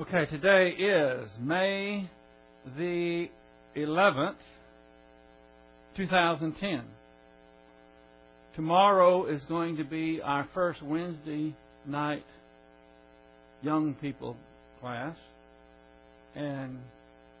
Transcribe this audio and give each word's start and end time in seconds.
Okay, 0.00 0.26
today 0.26 0.68
is 0.78 1.28
May 1.40 2.08
the 2.76 3.26
11th, 3.76 4.36
2010. 5.96 6.84
Tomorrow 8.54 9.26
is 9.26 9.42
going 9.48 9.76
to 9.78 9.82
be 9.82 10.20
our 10.22 10.48
first 10.54 10.80
Wednesday 10.82 11.52
night 11.84 12.24
young 13.60 13.94
people 13.94 14.36
class. 14.80 15.16
And 16.36 16.78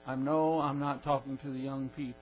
I 0.04 0.16
know 0.16 0.58
I'm 0.58 0.80
not 0.80 1.04
talking 1.04 1.38
to 1.44 1.52
the 1.52 1.60
young 1.60 1.90
people. 1.90 2.18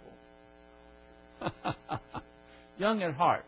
young 2.78 3.02
at 3.02 3.14
heart. 3.14 3.46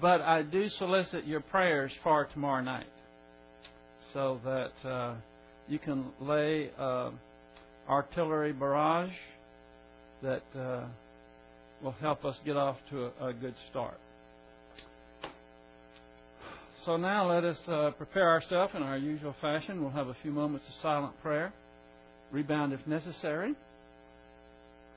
But 0.00 0.20
I 0.20 0.42
do 0.42 0.68
solicit 0.78 1.26
your 1.26 1.40
prayers 1.40 1.90
for 2.04 2.26
tomorrow 2.26 2.62
night 2.62 2.86
so 4.12 4.40
that 4.44 4.88
uh, 4.88 5.14
you 5.68 5.78
can 5.78 6.06
lay 6.20 6.70
uh, 6.78 7.10
artillery 7.88 8.52
barrage 8.52 9.10
that 10.22 10.42
uh, 10.58 10.84
will 11.82 11.92
help 11.92 12.24
us 12.24 12.36
get 12.44 12.56
off 12.56 12.76
to 12.90 13.10
a, 13.20 13.26
a, 13.28 13.32
good 13.32 13.54
start. 13.70 13.98
So 16.84 16.96
now 16.96 17.28
let 17.30 17.44
us 17.44 17.58
uh, 17.68 17.90
prepare 17.96 18.28
ourselves 18.28 18.72
in 18.74 18.82
our 18.82 18.96
usual 18.96 19.34
fashion. 19.40 19.82
We'll 19.82 19.92
have 19.92 20.08
a 20.08 20.16
few 20.22 20.30
moments 20.30 20.66
of 20.68 20.74
silent 20.82 21.20
prayer, 21.22 21.52
rebound 22.32 22.72
if 22.72 22.84
necessary. 22.86 23.54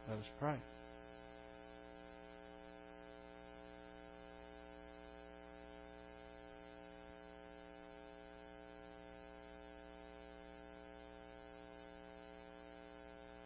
Let 0.09 0.17
us 0.17 0.25
pray. 0.39 0.55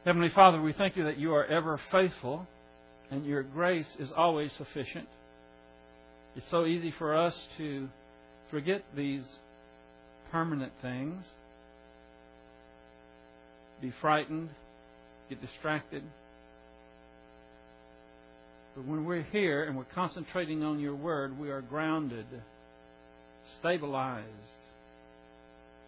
Heavenly 0.06 0.30
Father, 0.36 0.62
we 0.62 0.72
thank 0.72 0.96
you 0.96 1.06
that 1.06 1.18
you 1.18 1.34
are 1.34 1.46
ever 1.46 1.82
faithful 1.92 2.46
and 3.10 3.26
your 3.26 3.42
grace 3.42 3.88
is 3.98 4.10
always 4.16 4.52
sufficient. 4.56 5.08
It's 6.36 6.46
so 6.52 6.68
easy 6.68 6.94
for 7.00 7.16
us 7.16 7.34
to 7.58 7.90
forget 8.52 8.84
these 8.96 9.24
permanent 10.32 10.74
things, 10.84 11.26
be 13.82 13.92
frightened, 14.00 14.50
get 15.28 15.42
distracted. 15.42 16.04
But 18.76 18.86
when 18.86 19.06
we're 19.06 19.24
here 19.24 19.64
and 19.64 19.76
we're 19.76 19.86
concentrating 19.86 20.62
on 20.62 20.78
your 20.78 20.94
word, 20.94 21.40
we 21.40 21.50
are 21.50 21.62
grounded, 21.62 22.28
stabilized, 23.60 24.28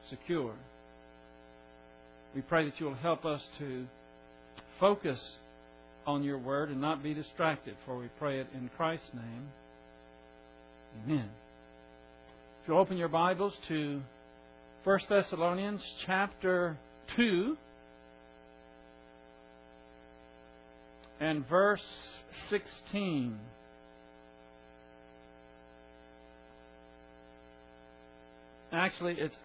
secure. 0.09 0.55
We 2.33 2.41
pray 2.41 2.65
that 2.65 2.79
you 2.79 2.87
will 2.87 2.95
help 2.95 3.23
us 3.23 3.43
to 3.59 3.85
focus 4.79 5.19
on 6.05 6.23
your 6.23 6.37
word 6.37 6.69
and 6.69 6.79
not 6.79 7.03
be 7.03 7.13
distracted, 7.13 7.75
for 7.85 7.97
we 7.97 8.07
pray 8.19 8.39
it 8.39 8.47
in 8.53 8.69
Christ's 8.77 9.09
name. 9.13 9.47
Amen. 11.03 11.29
If 12.61 12.67
you 12.67 12.77
open 12.77 12.97
your 12.97 13.09
Bibles 13.09 13.53
to 13.67 14.01
1 14.83 14.99
Thessalonians 15.09 15.81
chapter 16.05 16.77
2 17.17 17.57
and 21.19 21.47
verse 21.47 21.81
16. 22.49 23.37
Actually, 28.71 29.15
it's 29.19 29.35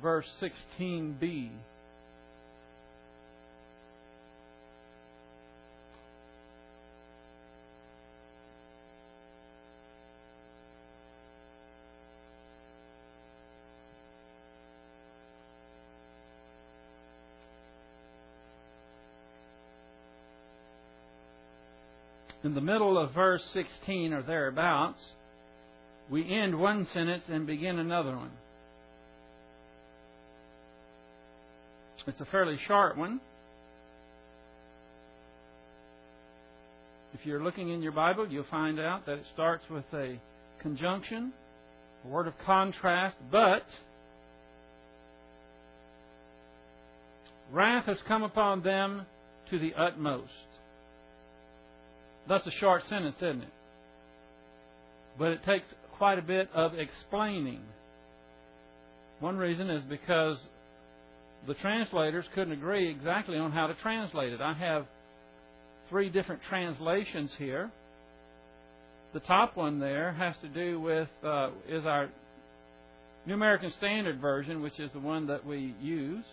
verse 0.00 0.26
16b. 0.40 1.50
In 22.44 22.54
the 22.54 22.60
middle 22.60 22.98
of 22.98 23.14
verse 23.14 23.42
16 23.52 24.12
or 24.12 24.22
thereabouts, 24.22 24.98
we 26.10 26.28
end 26.32 26.58
one 26.58 26.86
sentence 26.92 27.22
and 27.28 27.46
begin 27.46 27.78
another 27.78 28.16
one. 28.16 28.32
It's 32.06 32.20
a 32.20 32.24
fairly 32.26 32.58
short 32.66 32.96
one. 32.98 33.20
If 37.14 37.24
you're 37.24 37.42
looking 37.42 37.68
in 37.68 37.82
your 37.82 37.92
Bible, 37.92 38.26
you'll 38.28 38.44
find 38.50 38.80
out 38.80 39.06
that 39.06 39.18
it 39.18 39.24
starts 39.32 39.62
with 39.70 39.84
a 39.92 40.20
conjunction, 40.60 41.32
a 42.04 42.08
word 42.08 42.26
of 42.26 42.34
contrast, 42.44 43.16
but 43.30 43.64
wrath 47.52 47.84
has 47.86 47.98
come 48.08 48.24
upon 48.24 48.62
them 48.62 49.06
to 49.50 49.58
the 49.60 49.74
utmost. 49.74 50.32
That's 52.28 52.46
a 52.46 52.52
short 52.60 52.82
sentence, 52.88 53.16
isn't 53.18 53.42
it? 53.42 53.52
But 55.18 55.28
it 55.28 55.44
takes 55.44 55.66
quite 55.98 56.18
a 56.18 56.22
bit 56.22 56.48
of 56.54 56.72
explaining. 56.74 57.60
One 59.20 59.36
reason 59.36 59.70
is 59.70 59.82
because 59.84 60.38
the 61.46 61.54
translators 61.54 62.24
couldn't 62.34 62.52
agree 62.52 62.90
exactly 62.90 63.36
on 63.36 63.52
how 63.52 63.66
to 63.66 63.74
translate 63.82 64.32
it. 64.32 64.40
I 64.40 64.54
have 64.54 64.86
three 65.90 66.08
different 66.08 66.42
translations 66.48 67.30
here. 67.38 67.70
The 69.12 69.20
top 69.20 69.56
one 69.56 69.78
there 69.78 70.12
has 70.12 70.34
to 70.42 70.48
do 70.48 70.80
with 70.80 71.08
uh, 71.22 71.50
is 71.68 71.84
our 71.84 72.08
New 73.26 73.34
American 73.34 73.72
Standard 73.78 74.20
Version, 74.20 74.62
which 74.62 74.80
is 74.80 74.90
the 74.92 75.00
one 75.00 75.26
that 75.26 75.44
we 75.44 75.74
use. 75.80 76.24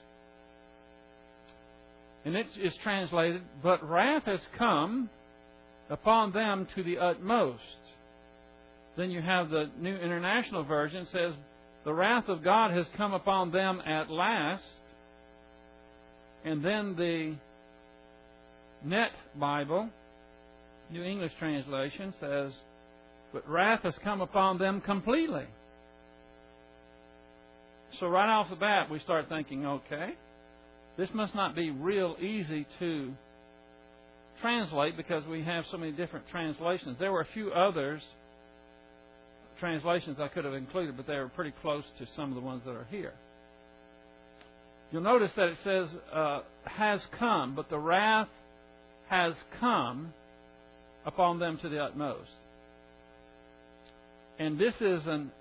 And 2.26 2.36
it 2.36 2.48
is 2.62 2.74
translated, 2.84 3.42
But 3.62 3.88
wrath 3.88 4.24
has 4.26 4.40
come 4.58 5.10
upon 5.90 6.32
them 6.32 6.68
to 6.76 6.84
the 6.84 6.98
utmost. 6.98 7.62
Then 8.98 9.12
you 9.12 9.22
have 9.22 9.50
the 9.50 9.70
New 9.80 9.96
International 9.96 10.64
Version 10.64 11.08
says, 11.12 11.34
The 11.86 11.94
wrath 11.94 12.28
of 12.28 12.44
God 12.44 12.72
has 12.72 12.86
come 12.98 13.14
upon 13.14 13.52
them 13.52 13.82
at 13.86 14.10
last. 14.10 14.64
And 16.46 16.64
then 16.64 16.96
the 16.96 17.36
Net 18.84 19.12
Bible, 19.38 19.90
New 20.92 21.04
English 21.04 21.34
Translation, 21.40 22.14
says, 22.20 22.52
But 23.34 23.48
wrath 23.50 23.82
has 23.84 23.96
come 24.04 24.22
upon 24.22 24.58
them 24.58 24.82
completely. 24.82 25.46
So 28.00 28.08
right 28.08 28.30
off 28.30 28.50
the 28.50 28.56
bat, 28.56 28.90
we 28.90 29.00
start 29.00 29.28
thinking, 29.30 29.66
okay, 29.66 30.14
this 30.98 31.10
must 31.14 31.34
not 31.36 31.56
be 31.56 31.72
real 31.72 32.16
easy 32.22 32.66
to 32.80 33.14
translate 34.42 34.98
because 34.98 35.26
we 35.26 35.44
have 35.44 35.66
so 35.72 35.78
many 35.78 35.92
different 35.92 36.28
translations. 36.30 36.98
There 37.00 37.12
were 37.12 37.22
a 37.22 37.28
few 37.34 37.52
others 37.52 38.02
translations 39.60 40.18
I 40.20 40.30
could 40.30 40.46
have 40.46 40.54
included, 40.54 40.96
but 40.98 41.06
they 41.06 41.16
were 41.16 41.30
pretty 41.30 41.54
close 41.62 41.84
to 42.00 42.08
some 42.16 42.30
of 42.30 42.36
the 42.36 42.42
ones 42.42 42.62
that 42.66 42.72
are 42.72 42.88
here. 42.90 43.14
You'll 44.92 45.02
notice 45.02 45.32
that 45.36 45.50
it 45.50 45.58
says 45.64 45.88
uh, 46.12 46.42
has 46.66 47.00
come, 47.20 47.56
but 47.56 47.70
the 47.70 47.78
wrath 47.78 48.30
has 49.10 49.34
come 49.60 50.14
upon 51.06 51.40
them 51.40 51.60
to 51.62 51.70
the 51.70 51.80
utmost. 51.80 52.30
And 54.40 54.58
this 54.58 54.74
is 54.80 55.02
an, 55.06 55.32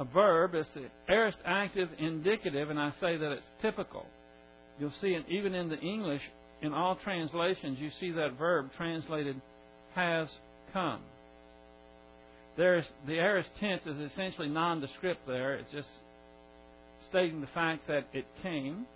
a 0.00 0.04
verb, 0.04 0.54
it's 0.54 0.68
the 0.74 0.88
aorist 1.12 1.38
active 1.44 1.90
indicative, 1.98 2.70
and 2.70 2.78
I 2.78 2.90
say 3.00 3.16
that 3.16 3.32
it's 3.32 3.46
typical. 3.60 4.06
You'll 4.80 4.92
see 5.00 5.08
it 5.08 5.26
even 5.28 5.54
in 5.54 5.68
the 5.68 5.78
English 5.78 6.22
in 6.62 6.72
all 6.72 6.96
translations, 6.96 7.78
you 7.78 7.90
see 8.00 8.12
that 8.12 8.38
verb 8.38 8.70
translated 8.76 9.40
has 9.94 10.28
come. 10.72 11.00
There's, 12.56 12.84
the 13.06 13.14
aorist 13.14 13.48
tense 13.60 13.82
is 13.86 14.10
essentially 14.12 14.48
nondescript 14.48 15.26
there. 15.26 15.54
It's 15.54 15.72
just 15.72 15.88
stating 17.10 17.40
the 17.40 17.48
fact 17.48 17.88
that 17.88 18.06
it 18.12 18.26
came. 18.42 18.86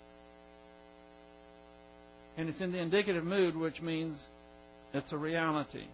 And 2.36 2.48
it's 2.48 2.60
in 2.60 2.70
the 2.70 2.78
indicative 2.78 3.24
mood, 3.24 3.56
which 3.56 3.80
means 3.80 4.16
it's 4.94 5.10
a 5.10 5.16
reality. 5.16 5.86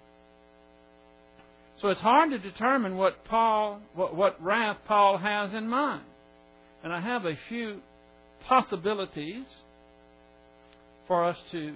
So 1.80 1.88
it's 1.88 2.00
hard 2.00 2.30
to 2.30 2.38
determine 2.38 2.96
what 2.96 3.25
Paul, 3.25 3.80
what, 3.94 4.14
what 4.14 4.42
wrath 4.42 4.78
Paul 4.86 5.18
has 5.18 5.52
in 5.54 5.68
mind. 5.68 6.04
And 6.84 6.92
I 6.92 7.00
have 7.00 7.25
a 7.25 7.38
few 7.48 7.80
possibilities 8.48 9.44
for 11.06 11.25
us 11.25 11.37
to 11.52 11.75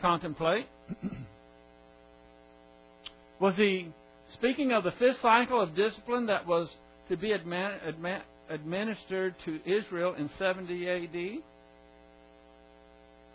contemplate. 0.00 0.66
was 3.40 3.54
he 3.56 3.88
speaking 4.34 4.72
of 4.72 4.84
the 4.84 4.92
fifth 4.92 5.20
cycle 5.22 5.60
of 5.60 5.74
discipline 5.74 6.26
that 6.26 6.46
was 6.46 6.68
to 7.08 7.16
be 7.16 7.32
administered 7.32 9.34
to 9.44 9.60
Israel 9.66 10.14
in 10.14 10.30
70 10.38 10.88
AD. 10.88 11.42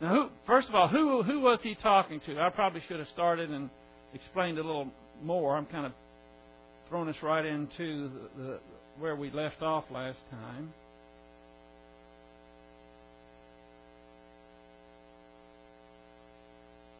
Now, 0.02 0.10
who, 0.10 0.30
first 0.46 0.68
of 0.68 0.75
all, 0.75 0.88
who 0.88 1.24
who 1.24 1.40
was 1.40 1.60
he 1.63 1.75
talking 1.75 2.19
to? 2.25 2.40
I 2.40 2.50
probably 2.50 2.81
should 2.88 3.00
have 3.00 3.07
started 3.13 3.50
and 3.50 3.69
explained 4.13 4.57
a 4.57 4.63
little 4.63 4.90
more. 5.24 5.56
I'm 5.56 5.66
kind 5.66 5.86
of 5.86 5.94
throwing 6.90 7.10
us 7.10 7.16
right 7.22 7.46
into 7.46 8.10
the, 8.10 8.44
the, 8.44 8.60
where 9.00 9.16
we 9.16 9.31
left 9.31 9.62
off 9.62 9.86
last 9.90 10.18
time. 10.31 10.74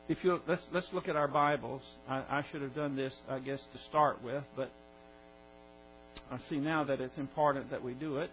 If 0.08 0.20
you 0.22 0.40
let's 0.48 0.62
let's 0.72 0.86
look 0.94 1.08
at 1.08 1.16
our 1.16 1.28
Bibles. 1.28 1.82
I, 2.08 2.18
I 2.18 2.46
should 2.52 2.62
have 2.62 2.76
done 2.76 2.96
this, 2.96 3.14
I 3.28 3.40
guess, 3.40 3.60
to 3.60 3.80
start 3.90 4.24
with, 4.24 4.44
but 4.56 4.72
I 6.32 6.38
see 6.48 6.58
now 6.58 6.84
that 6.84 7.02
it's 7.02 7.18
important 7.18 7.72
that 7.72 7.84
we 7.84 7.94
do 7.94 8.18
it. 8.18 8.30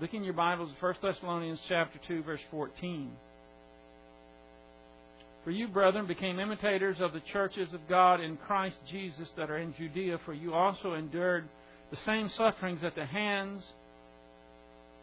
Look 0.00 0.14
in 0.14 0.22
your 0.22 0.34
Bibles, 0.34 0.70
1 0.78 0.94
Thessalonians 1.02 1.58
chapter 1.68 1.98
2, 2.06 2.22
verse 2.22 2.40
14. 2.52 3.10
For 5.44 5.50
you, 5.50 5.68
brethren, 5.68 6.06
became 6.06 6.38
imitators 6.38 6.98
of 7.00 7.12
the 7.12 7.22
churches 7.32 7.74
of 7.74 7.80
God 7.88 8.20
in 8.20 8.36
Christ 8.36 8.76
Jesus 8.90 9.28
that 9.36 9.50
are 9.50 9.58
in 9.58 9.74
Judea, 9.76 10.20
for 10.24 10.32
you 10.32 10.54
also 10.54 10.94
endured 10.94 11.48
the 11.90 11.98
same 12.06 12.30
sufferings 12.36 12.84
at 12.84 12.94
the 12.94 13.06
hands 13.06 13.62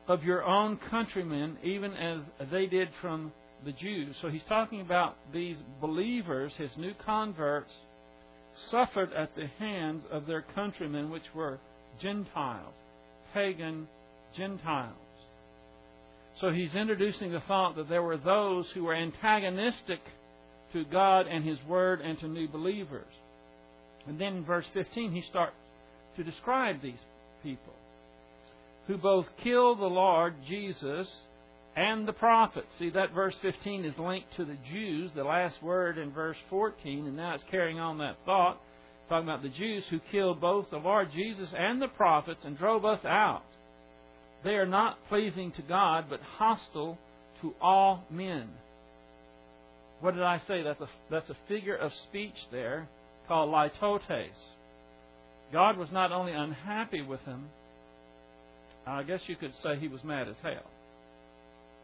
of 0.08 0.24
your 0.24 0.44
own 0.44 0.80
countrymen, 0.90 1.58
even 1.64 1.94
as 1.94 2.20
they 2.50 2.66
did 2.66 2.88
from 3.02 3.34
the 3.66 3.72
Jews. 3.72 4.16
So 4.22 4.30
he's 4.30 4.44
talking 4.48 4.82
about 4.82 5.18
these 5.34 5.58
believers, 5.82 6.52
his 6.58 6.72
new 6.78 6.94
converts, 7.06 7.72
suffered 8.72 9.14
at 9.14 9.36
the 9.36 9.48
hands 9.60 10.04
of 10.12 10.26
their 10.26 10.44
countrymen, 10.56 11.10
which 11.10 11.24
were 11.36 11.60
Gentiles, 12.02 12.74
pagan 13.34 13.88
Gentiles. 14.36 14.96
So 16.40 16.52
he's 16.52 16.76
introducing 16.76 17.32
the 17.32 17.42
thought 17.48 17.76
that 17.78 17.90
there 17.90 18.04
were 18.04 18.18
those 18.18 18.66
who 18.74 18.84
were 18.84 18.96
antagonistic 18.96 20.00
to 20.74 20.86
God 20.86 21.28
and 21.28 21.44
His 21.44 21.58
Word 21.68 22.02
and 22.02 22.20
to 22.20 22.28
new 22.28 22.48
believers. 22.48 23.08
And 24.08 24.20
then 24.20 24.38
in 24.38 24.46
verse 24.46 24.66
15, 24.74 25.12
he 25.12 25.24
starts 25.30 25.56
to 26.16 26.24
describe 26.24 26.82
these 26.82 27.00
people 27.44 27.74
who 28.88 28.98
both 28.98 29.26
killed 29.44 29.80
the 29.80 29.86
Lord 29.86 30.36
Jesus 30.48 31.08
and 31.78 32.08
the 32.08 32.14
prophets. 32.14 32.68
See, 32.80 32.90
that 32.90 33.14
verse 33.14 33.36
15 33.44 33.86
is 33.86 33.94
linked 34.00 34.36
to 34.36 34.46
the 34.46 34.58
Jews, 34.72 35.12
the 35.16 35.24
last 35.24 35.62
word 35.62 36.00
in 36.00 36.12
verse 36.12 36.36
14, 36.50 37.06
and 37.06 37.16
now 37.16 37.36
it's 37.36 37.44
carrying 37.52 37.80
on 37.80 38.00
that 38.00 38.18
thought, 38.26 38.60
talking 39.08 39.30
about 39.30 39.44
the 39.44 39.50
Jews 39.50 39.84
who 39.92 40.00
killed 40.12 40.42
both 40.42 40.72
the 40.72 40.78
Lord 40.78 41.10
Jesus 41.14 41.48
and 41.56 41.80
the 41.80 41.88
prophets 41.88 42.42
and 42.44 42.58
drove 42.58 42.84
us 42.84 43.06
out. 43.06 43.44
They 44.44 44.56
are 44.56 44.66
not 44.66 44.98
pleasing 45.08 45.52
to 45.52 45.62
God, 45.62 46.06
but 46.10 46.20
hostile 46.38 46.98
to 47.42 47.54
all 47.62 48.04
men. 48.10 48.50
What 50.02 50.16
did 50.16 50.24
I 50.24 50.42
say? 50.48 50.64
That's 50.64 50.82
a, 50.82 50.90
that's 51.12 51.30
a 51.30 51.38
figure 51.48 51.76
of 51.76 51.92
speech 52.10 52.36
there 52.52 52.88
called 53.28 53.52
litotes. 53.52 54.30
God 55.54 55.78
was 55.78 55.90
not 55.92 56.12
only 56.12 56.34
unhappy 56.34 57.04
with 57.04 57.24
them, 57.26 57.46
I 58.88 59.04
guess 59.04 59.20
you 59.28 59.36
could 59.36 59.54
say 59.62 59.78
he 59.80 59.88
was 59.88 60.04
mad 60.04 60.28
as 60.28 60.36
hell. 60.42 60.64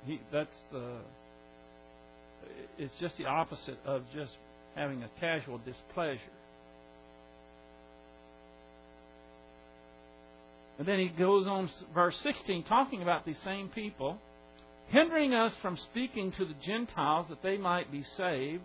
He, 0.05 0.19
that's 0.31 0.49
the, 0.71 0.97
it's 2.77 2.93
just 2.99 3.17
the 3.17 3.25
opposite 3.25 3.79
of 3.85 4.03
just 4.13 4.31
having 4.75 5.03
a 5.03 5.09
casual 5.19 5.59
displeasure. 5.59 6.19
And 10.79 10.87
then 10.87 10.99
he 10.99 11.07
goes 11.07 11.45
on, 11.45 11.69
verse 11.93 12.15
16, 12.23 12.63
talking 12.63 13.01
about 13.01 13.25
these 13.25 13.37
same 13.45 13.69
people 13.69 14.17
hindering 14.89 15.33
us 15.33 15.53
from 15.61 15.77
speaking 15.91 16.31
to 16.37 16.45
the 16.45 16.55
Gentiles 16.65 17.27
that 17.29 17.41
they 17.41 17.57
might 17.57 17.91
be 17.91 18.03
saved, 18.17 18.61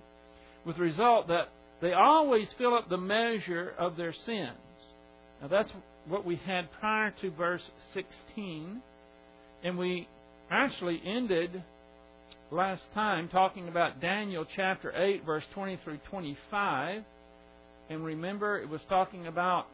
with 0.64 0.76
the 0.76 0.82
result 0.82 1.28
that 1.28 1.48
they 1.80 1.92
always 1.92 2.48
fill 2.58 2.74
up 2.74 2.88
the 2.88 2.98
measure 2.98 3.72
of 3.78 3.96
their 3.96 4.12
sins. 4.26 4.58
Now 5.40 5.48
that's 5.48 5.70
what 6.06 6.24
we 6.24 6.36
had 6.44 6.68
prior 6.80 7.14
to 7.22 7.30
verse 7.30 7.62
16. 7.94 8.82
And 9.64 9.78
we 9.78 10.08
actually 10.50 11.00
ended 11.04 11.62
last 12.50 12.82
time 12.94 13.28
talking 13.28 13.68
about 13.68 14.00
Daniel 14.00 14.46
chapter 14.56 14.92
8, 14.96 15.24
verse 15.24 15.44
20 15.54 15.78
through 15.84 15.98
25. 16.10 17.02
And 17.90 18.04
remember, 18.04 18.58
it 18.58 18.68
was 18.68 18.80
talking 18.88 19.26
about 19.26 19.66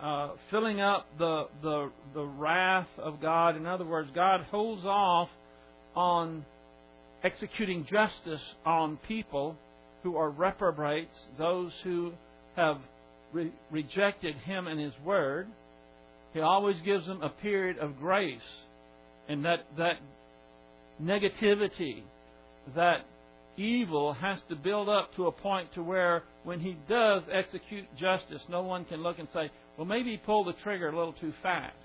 uh, 0.00 0.30
filling 0.50 0.80
up 0.80 1.06
the, 1.18 1.44
the, 1.62 1.90
the 2.14 2.24
wrath 2.24 2.88
of 2.98 3.20
God. 3.20 3.56
In 3.56 3.66
other 3.66 3.84
words, 3.84 4.10
God 4.14 4.42
holds 4.50 4.84
off 4.84 5.28
on 5.94 6.44
executing 7.24 7.86
justice 7.90 8.42
on 8.64 8.98
people 9.08 9.56
who 10.02 10.16
are 10.16 10.30
reprobates, 10.30 11.16
those 11.38 11.72
who 11.82 12.12
have 12.56 12.78
re- 13.32 13.52
rejected 13.70 14.36
Him 14.36 14.66
and 14.66 14.78
His 14.78 14.92
Word. 15.04 15.48
He 16.34 16.40
always 16.40 16.76
gives 16.84 17.06
them 17.06 17.22
a 17.22 17.30
period 17.30 17.78
of 17.78 17.98
grace. 17.98 18.40
And 19.28 19.44
that, 19.44 19.66
that 19.76 19.98
negativity, 21.02 22.02
that 22.74 23.06
evil 23.56 24.12
has 24.12 24.38
to 24.48 24.56
build 24.56 24.88
up 24.88 25.14
to 25.16 25.26
a 25.26 25.32
point 25.32 25.72
to 25.74 25.82
where 25.82 26.22
when 26.44 26.60
he 26.60 26.76
does 26.88 27.22
execute 27.32 27.84
justice, 27.98 28.42
no 28.48 28.62
one 28.62 28.84
can 28.84 29.02
look 29.02 29.18
and 29.18 29.28
say, 29.32 29.50
well, 29.76 29.86
maybe 29.86 30.12
he 30.12 30.16
pulled 30.16 30.46
the 30.46 30.54
trigger 30.62 30.88
a 30.88 30.96
little 30.96 31.14
too 31.14 31.32
fast. 31.42 31.76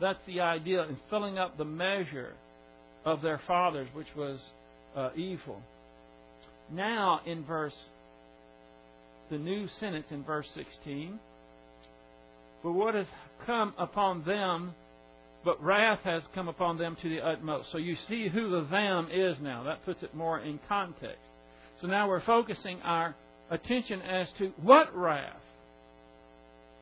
That's 0.00 0.18
the 0.26 0.40
idea 0.40 0.82
in 0.84 0.96
filling 1.08 1.38
up 1.38 1.58
the 1.58 1.64
measure 1.64 2.34
of 3.04 3.22
their 3.22 3.40
fathers, 3.46 3.88
which 3.94 4.06
was 4.16 4.38
uh, 4.96 5.10
evil. 5.16 5.62
Now, 6.72 7.20
in 7.26 7.44
verse, 7.44 7.74
the 9.30 9.38
new 9.38 9.68
sentence 9.78 10.06
in 10.10 10.24
verse 10.24 10.46
16, 10.54 11.18
but 12.62 12.72
what 12.72 12.94
has 12.94 13.06
come 13.46 13.74
upon 13.78 14.24
them, 14.24 14.74
but 15.44 15.62
wrath 15.62 16.00
has 16.04 16.22
come 16.34 16.48
upon 16.48 16.78
them 16.78 16.96
to 17.00 17.08
the 17.08 17.20
utmost. 17.20 17.72
So 17.72 17.78
you 17.78 17.96
see 18.08 18.28
who 18.28 18.50
the 18.50 18.66
them 18.70 19.08
is 19.12 19.36
now. 19.40 19.64
That 19.64 19.84
puts 19.84 20.02
it 20.02 20.14
more 20.14 20.38
in 20.38 20.58
context. 20.68 21.22
So 21.80 21.86
now 21.86 22.08
we're 22.08 22.24
focusing 22.24 22.80
our 22.82 23.14
attention 23.50 24.02
as 24.02 24.28
to 24.38 24.52
what 24.62 24.94
wrath. 24.94 25.40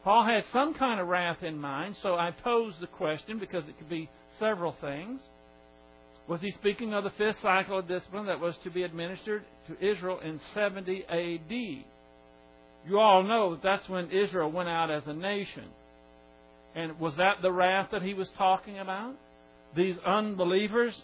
Paul 0.03 0.25
had 0.25 0.45
some 0.53 0.75
kind 0.75 1.01
of 1.01 1.07
wrath 1.07 1.43
in 1.43 1.59
mind, 1.59 1.97
so 2.03 2.15
I 2.15 2.31
posed 2.31 2.81
the 2.81 2.87
question 2.87 3.39
because 3.39 3.65
it 3.69 3.79
could 3.79 3.91
be 3.91 4.09
several 4.39 4.75
things. 4.81 5.21
Was 6.29 6.41
he 6.41 6.51
speaking 6.53 6.95
of 6.95 7.05
the 7.05 7.11
fifth 7.11 7.37
cycle 7.43 7.79
of 7.79 7.89
discipline 7.89 8.27
that 8.27 8.41
was 8.41 8.55
to 8.65 8.71
be 8.71 8.83
administered 8.83 9.45
to 9.67 9.87
Israel 9.87 10.21
in 10.21 10.41
70 10.55 11.05
AD? 11.05 11.85
You 12.87 12.99
all 12.99 13.23
know 13.23 13.53
that 13.53 13.63
that's 13.63 13.89
when 13.89 14.11
Israel 14.11 14.51
went 14.51 14.69
out 14.69 14.91
as 14.91 15.03
a 15.07 15.13
nation. 15.13 15.65
And 16.79 17.01
was 17.01 17.13
that 17.19 17.43
the 17.43 17.51
wrath 17.51 17.89
that 17.91 18.03
he 18.03 18.15
was 18.15 18.29
talking 18.39 18.79
about? 18.79 19.17
These 19.75 19.97
unbelievers? 20.07 20.95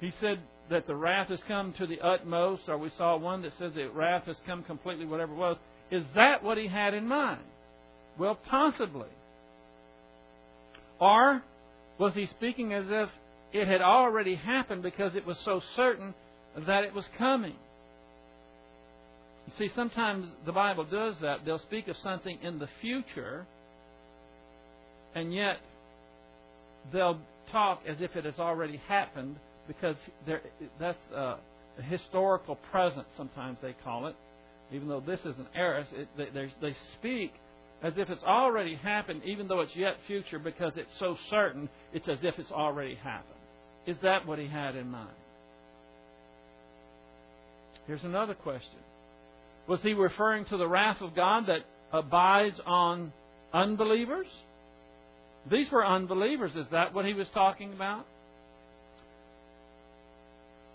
He 0.00 0.12
said 0.18 0.40
that 0.70 0.86
the 0.86 0.96
wrath 0.96 1.28
has 1.28 1.40
come 1.46 1.74
to 1.74 1.86
the 1.86 2.00
utmost, 2.00 2.62
or 2.68 2.78
we 2.78 2.90
saw 2.96 3.18
one 3.18 3.42
that 3.42 3.52
says 3.58 3.72
that 3.74 3.94
wrath 3.94 4.24
has 4.24 4.36
come 4.46 4.62
completely, 4.62 5.04
whatever 5.04 5.34
it 5.34 5.36
was. 5.36 5.58
Is 5.90 6.04
that 6.14 6.42
what 6.42 6.56
he 6.56 6.68
had 6.68 6.94
in 6.94 7.06
mind? 7.06 7.42
Well, 8.18 8.38
possibly. 8.48 9.10
Or 10.98 11.42
was 11.98 12.14
he 12.14 12.26
speaking 12.26 12.72
as 12.72 12.86
if 12.88 13.10
it 13.52 13.68
had 13.68 13.82
already 13.82 14.36
happened 14.36 14.82
because 14.82 15.14
it 15.14 15.26
was 15.26 15.36
so 15.44 15.60
certain 15.76 16.14
that 16.66 16.84
it 16.84 16.94
was 16.94 17.04
coming? 17.18 17.56
You 19.48 19.52
see, 19.58 19.70
sometimes 19.76 20.28
the 20.46 20.52
Bible 20.52 20.84
does 20.84 21.14
that. 21.20 21.44
They'll 21.44 21.58
speak 21.58 21.88
of 21.88 21.96
something 22.02 22.38
in 22.42 22.58
the 22.58 22.68
future, 22.80 23.46
and 25.18 25.34
yet 25.34 25.56
they'll 26.92 27.18
talk 27.50 27.80
as 27.88 27.96
if 28.00 28.14
it 28.14 28.24
has 28.24 28.38
already 28.38 28.80
happened 28.88 29.36
because 29.66 29.96
that's 30.78 30.98
uh, 31.14 31.36
a 31.78 31.82
historical 31.82 32.56
present, 32.70 33.06
sometimes 33.16 33.58
they 33.62 33.74
call 33.84 34.06
it. 34.06 34.16
Even 34.72 34.88
though 34.88 35.00
this 35.00 35.20
is 35.20 35.34
an 35.38 35.46
aorist, 35.54 35.90
it, 35.92 36.08
they, 36.16 36.50
they 36.60 36.76
speak 36.98 37.32
as 37.82 37.92
if 37.96 38.10
it's 38.10 38.22
already 38.22 38.74
happened, 38.74 39.22
even 39.24 39.48
though 39.48 39.60
it's 39.60 39.74
yet 39.74 39.96
future, 40.06 40.38
because 40.38 40.72
it's 40.76 40.90
so 40.98 41.16
certain, 41.30 41.68
it's 41.92 42.06
as 42.08 42.18
if 42.22 42.38
it's 42.38 42.50
already 42.50 42.96
happened. 42.96 43.34
Is 43.86 43.96
that 44.02 44.26
what 44.26 44.38
he 44.38 44.46
had 44.46 44.76
in 44.76 44.88
mind? 44.90 45.08
Here's 47.86 48.04
another 48.04 48.34
question 48.34 48.78
Was 49.66 49.80
he 49.82 49.94
referring 49.94 50.44
to 50.46 50.56
the 50.56 50.68
wrath 50.68 51.00
of 51.00 51.14
God 51.16 51.44
that 51.46 51.60
abides 51.92 52.56
on 52.66 53.12
unbelievers? 53.52 54.26
These 55.50 55.70
were 55.70 55.86
unbelievers. 55.86 56.52
Is 56.54 56.66
that 56.72 56.94
what 56.94 57.04
he 57.04 57.14
was 57.14 57.28
talking 57.32 57.72
about? 57.72 58.04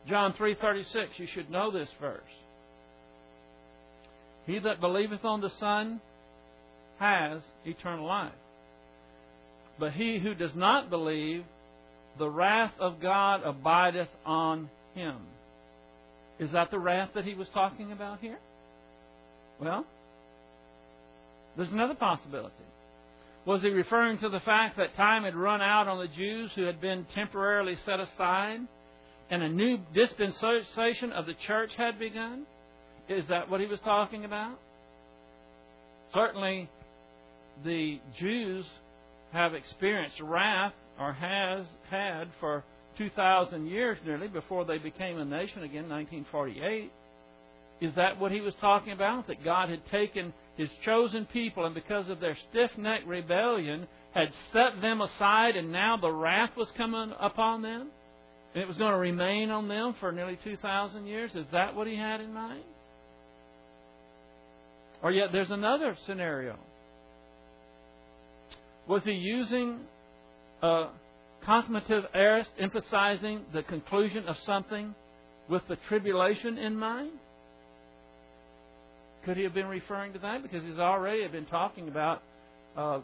John 0.08 0.34
3:36 0.34 1.18
you 1.18 1.28
should 1.34 1.50
know 1.50 1.72
this 1.72 1.90
verse. 2.02 2.22
He 4.46 4.60
that 4.60 4.82
believeth 4.82 5.24
on 5.24 5.42
the 5.42 5.52
Son 5.60 6.02
has 7.00 7.42
eternal 7.66 8.06
life. 8.06 8.34
But 9.80 9.94
he 9.94 10.20
who 10.20 10.36
does 10.36 10.54
not 10.56 10.90
believe, 10.90 11.46
the 12.18 12.30
wrath 12.30 12.74
of 12.80 13.02
God 13.02 13.42
abideth 13.44 14.10
on 14.26 14.70
him. 14.94 15.16
Is 16.40 16.52
that 16.52 16.72
the 16.72 16.80
wrath 16.80 17.10
that 17.16 17.26
he 17.26 17.34
was 17.34 17.48
talking 17.54 17.92
about 17.92 18.20
here? 18.20 18.40
Well, 19.60 19.86
there's 21.56 21.72
another 21.72 21.96
possibility. 21.96 22.54
Was 23.46 23.62
he 23.62 23.70
referring 23.70 24.20
to 24.20 24.30
the 24.30 24.40
fact 24.42 24.78
that 24.78 24.96
time 24.96 25.24
had 25.24 25.36
run 25.36 25.62
out 25.62 25.88
on 25.88 26.00
the 26.00 26.08
Jews 26.08 26.52
who 26.56 26.64
had 26.64 26.80
been 26.80 27.06
temporarily 27.14 27.78
set 27.86 28.00
aside 28.00 28.60
and 29.30 29.44
a 29.44 29.50
new 29.50 29.80
dispensation 29.94 31.12
of 31.12 31.26
the 31.26 31.34
church 31.46 31.72
had 31.76 32.00
begun? 32.00 32.46
Is 33.10 33.26
that 33.28 33.50
what 33.50 33.60
he 33.60 33.66
was 33.66 33.80
talking 33.82 34.24
about? 34.24 34.58
Certainly, 36.14 36.70
the 37.66 38.00
Jews 38.18 38.66
have 39.34 39.54
experienced 39.54 40.22
wrath 40.22 40.74
or 40.98 41.12
has 41.12 41.66
had 41.90 42.30
for 42.40 42.64
2,000 42.98 43.68
years 43.68 43.98
nearly 44.06 44.28
before 44.28 44.64
they 44.64 44.78
became 44.78 45.18
a 45.18 45.26
nation 45.26 45.64
again, 45.64 45.90
1948. 45.90 46.92
Is 47.84 47.94
that 47.96 48.18
what 48.18 48.32
he 48.32 48.40
was 48.40 48.54
talking 48.62 48.94
about? 48.94 49.28
That 49.28 49.44
God 49.44 49.70
had 49.70 49.86
taken 49.88 50.34
his 50.56 50.70
chosen 50.86 51.26
people 51.26 51.66
and 51.66 51.76
because 51.76 52.10
of 52.10 52.22
their 52.22 52.38
stiff 52.50 52.72
necked 52.78 53.06
rebellion 53.06 53.88
had 54.14 54.32
set 54.54 54.82
them 54.82 55.02
aside 55.02 55.58
and 55.58 55.70
now 55.70 55.98
the 55.98 56.10
wrath 56.10 56.52
was 56.56 56.70
coming 56.78 57.12
upon 57.20 57.62
them? 57.62 57.90
And 58.54 58.64
it 58.64 58.68
was 58.68 58.78
going 58.78 58.94
to 58.94 58.98
remain 58.98 59.50
on 59.50 59.68
them 59.68 59.96
for 60.00 60.14
nearly 60.14 60.40
2,000 60.46 61.06
years? 61.06 61.32
Is 61.36 61.46
that 61.52 61.76
what 61.76 61.88
he 61.88 61.98
had 61.98 62.22
in 62.22 62.34
mind? 62.34 62.64
Or 65.02 65.12
yet 65.12 65.34
there's 65.34 65.52
another 65.52 65.98
scenario. 66.06 66.58
Was 68.88 69.02
he 69.04 69.12
using 69.12 69.82
uh, 70.62 70.68
a 70.68 70.90
consummative 71.46 72.06
aorist, 72.16 72.52
emphasizing 72.58 73.42
the 73.52 73.64
conclusion 73.64 74.26
of 74.30 74.38
something 74.46 74.96
with 75.50 75.64
the 75.68 75.76
tribulation 75.90 76.58
in 76.58 76.78
mind? 76.78 77.12
Could 79.26 79.38
he 79.38 79.44
have 79.44 79.54
been 79.54 79.68
referring 79.68 80.14
to 80.14 80.20
that? 80.20 80.44
Because 80.44 80.64
he's 80.64 80.80
already 80.80 81.26
been 81.28 81.46
talking 81.46 81.88
about 81.88 82.22
uh, 82.76 83.00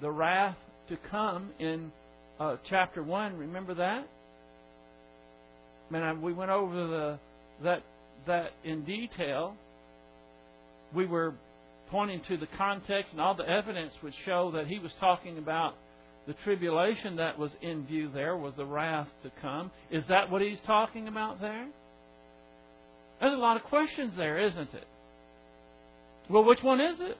the 0.00 0.10
wrath 0.10 0.56
to 0.88 0.96
come 1.10 1.50
in 1.58 1.90
uh, 2.38 2.56
chapter 2.68 3.02
1. 3.02 3.36
Remember 3.36 3.74
that? 3.74 4.08
Man, 5.90 6.22
we 6.22 6.32
went 6.32 6.50
over 6.50 6.74
the, 6.74 7.18
that, 7.64 7.82
that 8.26 8.52
in 8.64 8.84
detail. 8.84 9.54
We 10.94 11.06
were 11.06 11.34
pointing 11.90 12.20
to 12.28 12.36
the 12.36 12.48
context 12.58 13.12
and 13.12 13.20
all 13.20 13.34
the 13.34 13.48
evidence 13.48 13.92
would 14.02 14.14
show 14.24 14.52
that 14.52 14.66
he 14.66 14.78
was 14.78 14.90
talking 15.00 15.38
about 15.38 15.74
the 16.26 16.34
tribulation 16.44 17.16
that 17.16 17.38
was 17.38 17.50
in 17.62 17.86
view 17.86 18.10
there 18.12 18.36
was 18.36 18.52
the 18.56 18.64
wrath 18.64 19.06
to 19.22 19.30
come. 19.40 19.70
Is 19.90 20.02
that 20.08 20.30
what 20.30 20.42
he's 20.42 20.58
talking 20.66 21.06
about 21.06 21.40
there? 21.40 21.68
There's 23.20 23.34
a 23.34 23.36
lot 23.36 23.56
of 23.56 23.62
questions 23.64 24.12
there, 24.16 24.38
isn't 24.38 24.74
it? 24.74 24.86
Well, 26.28 26.44
which 26.44 26.62
one 26.62 26.80
is 26.80 26.96
it? 27.00 27.18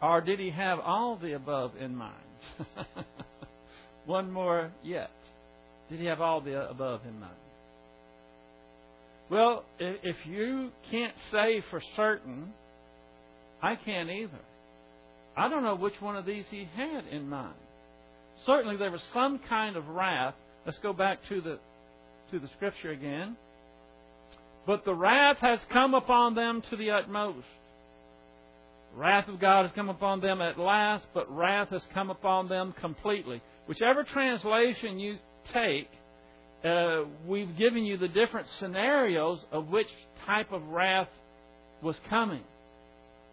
Or 0.00 0.20
did 0.20 0.38
he 0.38 0.50
have 0.50 0.78
all 0.80 1.16
the 1.16 1.32
above 1.32 1.72
in 1.80 1.96
mind? 1.96 2.14
one 4.06 4.30
more 4.30 4.70
yet. 4.82 5.10
Did 5.90 6.00
he 6.00 6.06
have 6.06 6.20
all 6.20 6.40
the 6.40 6.68
above 6.68 7.00
in 7.08 7.18
mind? 7.18 7.32
Well, 9.30 9.64
if 9.78 10.16
you 10.26 10.70
can't 10.90 11.14
say 11.32 11.64
for 11.70 11.82
certain, 11.96 12.52
I 13.62 13.76
can't 13.76 14.10
either. 14.10 14.40
I 15.36 15.48
don't 15.48 15.64
know 15.64 15.74
which 15.74 15.94
one 16.00 16.16
of 16.16 16.26
these 16.26 16.44
he 16.50 16.68
had 16.76 17.06
in 17.10 17.28
mind. 17.28 17.54
Certainly 18.46 18.76
there 18.76 18.90
was 18.90 19.00
some 19.12 19.40
kind 19.48 19.76
of 19.76 19.88
wrath. 19.88 20.34
Let's 20.66 20.78
go 20.78 20.92
back 20.92 21.18
to 21.30 21.40
the 21.40 21.58
to 22.30 22.38
the 22.38 22.48
scripture 22.56 22.90
again. 22.90 23.36
But 24.66 24.84
the 24.84 24.94
wrath 24.94 25.38
has 25.38 25.58
come 25.70 25.94
upon 25.94 26.34
them 26.34 26.62
to 26.70 26.76
the 26.76 26.90
utmost. 26.92 27.46
Wrath 28.94 29.28
of 29.28 29.40
God 29.40 29.62
has 29.62 29.72
come 29.74 29.88
upon 29.88 30.20
them 30.20 30.40
at 30.40 30.58
last, 30.58 31.04
but 31.12 31.30
wrath 31.34 31.68
has 31.70 31.82
come 31.92 32.10
upon 32.10 32.48
them 32.48 32.72
completely. 32.80 33.42
Whichever 33.66 34.04
translation 34.04 34.98
you 34.98 35.18
take, 35.52 35.90
uh, 36.64 37.02
we've 37.26 37.56
given 37.58 37.84
you 37.84 37.96
the 37.96 38.08
different 38.08 38.46
scenarios 38.58 39.40
of 39.50 39.68
which 39.68 39.88
type 40.26 40.52
of 40.52 40.62
wrath 40.68 41.08
was 41.82 41.96
coming. 42.08 42.42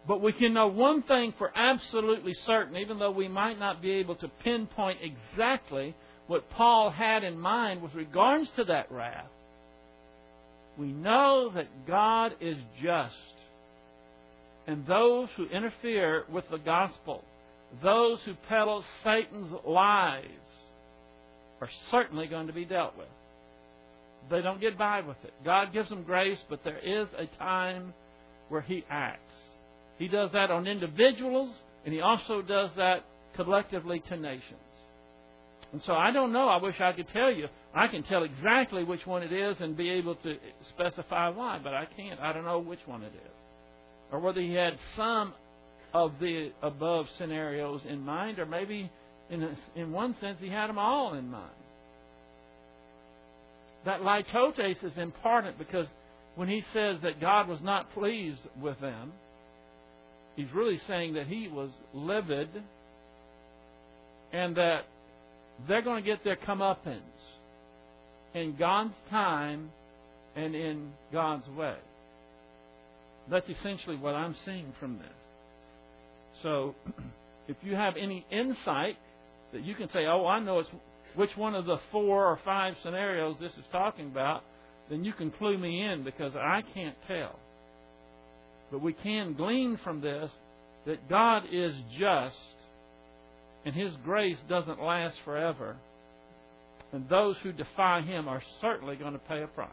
But 0.06 0.20
we 0.20 0.32
can 0.32 0.52
know 0.52 0.66
one 0.66 1.02
thing 1.02 1.32
for 1.38 1.56
absolutely 1.56 2.34
certain, 2.44 2.76
even 2.76 2.98
though 2.98 3.12
we 3.12 3.28
might 3.28 3.58
not 3.58 3.80
be 3.80 3.92
able 3.92 4.16
to 4.16 4.28
pinpoint 4.42 4.98
exactly 5.00 5.94
what 6.26 6.50
Paul 6.50 6.90
had 6.90 7.22
in 7.22 7.38
mind 7.38 7.82
with 7.82 7.94
regards 7.94 8.50
to 8.56 8.64
that 8.64 8.90
wrath. 8.90 9.30
We 10.78 10.86
know 10.86 11.50
that 11.54 11.86
God 11.86 12.34
is 12.40 12.56
just. 12.82 13.14
And 14.66 14.86
those 14.86 15.28
who 15.36 15.46
interfere 15.46 16.24
with 16.30 16.44
the 16.50 16.58
gospel, 16.58 17.24
those 17.82 18.18
who 18.24 18.34
peddle 18.48 18.84
Satan's 19.04 19.52
lies, 19.66 20.24
are 21.60 21.70
certainly 21.90 22.26
going 22.26 22.46
to 22.46 22.52
be 22.52 22.64
dealt 22.64 22.96
with. 22.96 23.08
They 24.30 24.40
don't 24.40 24.60
get 24.60 24.78
by 24.78 25.00
with 25.00 25.16
it. 25.24 25.32
God 25.44 25.72
gives 25.72 25.88
them 25.88 26.04
grace, 26.04 26.38
but 26.48 26.64
there 26.64 26.78
is 26.78 27.08
a 27.18 27.26
time 27.38 27.92
where 28.48 28.60
He 28.62 28.84
acts. 28.88 29.20
He 29.98 30.08
does 30.08 30.30
that 30.32 30.50
on 30.50 30.66
individuals, 30.66 31.54
and 31.84 31.92
He 31.92 32.00
also 32.00 32.42
does 32.42 32.70
that 32.76 33.04
collectively 33.34 34.00
to 34.08 34.16
nations. 34.16 34.58
And 35.72 35.82
so 35.86 35.92
I 35.92 36.12
don't 36.12 36.32
know. 36.32 36.48
I 36.48 36.60
wish 36.60 36.76
I 36.80 36.92
could 36.92 37.08
tell 37.12 37.32
you. 37.32 37.48
I 37.74 37.88
can 37.88 38.02
tell 38.02 38.24
exactly 38.24 38.84
which 38.84 39.06
one 39.06 39.22
it 39.22 39.32
is 39.32 39.56
and 39.60 39.76
be 39.76 39.90
able 39.90 40.14
to 40.16 40.36
specify 40.70 41.30
why, 41.30 41.58
but 41.62 41.72
I 41.72 41.86
can't. 41.96 42.20
I 42.20 42.32
don't 42.32 42.44
know 42.44 42.58
which 42.58 42.80
one 42.86 43.02
it 43.02 43.12
is. 43.14 43.32
Or 44.10 44.20
whether 44.20 44.40
he 44.40 44.52
had 44.52 44.78
some 44.96 45.32
of 45.94 46.12
the 46.20 46.52
above 46.62 47.06
scenarios 47.18 47.80
in 47.88 48.00
mind, 48.00 48.38
or 48.38 48.46
maybe 48.46 48.90
in, 49.30 49.42
a, 49.42 49.56
in 49.74 49.92
one 49.92 50.14
sense 50.20 50.36
he 50.40 50.48
had 50.48 50.68
them 50.68 50.78
all 50.78 51.14
in 51.14 51.30
mind 51.30 51.50
that 53.84 54.00
litotes 54.00 54.82
is 54.82 54.92
important 54.96 55.58
because 55.58 55.86
when 56.36 56.48
he 56.48 56.64
says 56.72 56.96
that 57.02 57.20
God 57.20 57.48
was 57.48 57.58
not 57.62 57.92
pleased 57.94 58.40
with 58.60 58.80
them, 58.80 59.12
he's 60.36 60.52
really 60.52 60.80
saying 60.86 61.14
that 61.14 61.26
he 61.26 61.48
was 61.48 61.70
livid 61.92 62.48
and 64.32 64.56
that 64.56 64.84
they're 65.68 65.82
going 65.82 66.02
to 66.02 66.08
get 66.08 66.24
their 66.24 66.36
comeuppance 66.36 67.00
in 68.34 68.56
God's 68.56 68.94
time 69.10 69.70
and 70.36 70.54
in 70.54 70.90
God's 71.12 71.46
way. 71.48 71.76
That's 73.30 73.48
essentially 73.48 73.96
what 73.96 74.14
I'm 74.14 74.34
seeing 74.44 74.72
from 74.80 74.98
this. 74.98 75.06
So, 76.42 76.74
if 77.48 77.56
you 77.62 77.74
have 77.74 77.94
any 77.96 78.24
insight 78.30 78.96
that 79.52 79.62
you 79.62 79.74
can 79.74 79.88
say, 79.90 80.06
oh, 80.06 80.26
I 80.26 80.40
know 80.40 80.60
it's 80.60 80.70
which 81.14 81.30
one 81.36 81.54
of 81.54 81.66
the 81.66 81.76
four 81.90 82.26
or 82.26 82.38
five 82.44 82.74
scenarios 82.82 83.36
this 83.38 83.52
is 83.52 83.64
talking 83.70 84.06
about, 84.06 84.42
then 84.88 85.04
you 85.04 85.12
can 85.12 85.30
clue 85.30 85.58
me 85.58 85.82
in 85.82 86.04
because 86.04 86.32
I 86.34 86.62
can't 86.74 86.96
tell. 87.06 87.38
But 88.70 88.80
we 88.80 88.94
can 88.94 89.34
glean 89.34 89.78
from 89.84 90.00
this 90.00 90.30
that 90.86 91.08
God 91.08 91.44
is 91.52 91.74
just 91.98 92.36
and 93.64 93.74
His 93.74 93.92
grace 94.04 94.38
doesn't 94.48 94.82
last 94.82 95.16
forever. 95.24 95.76
And 96.92 97.08
those 97.08 97.36
who 97.42 97.52
defy 97.52 98.02
Him 98.02 98.28
are 98.28 98.42
certainly 98.60 98.96
going 98.96 99.14
to 99.14 99.18
pay 99.18 99.42
a 99.42 99.46
price. 99.46 99.70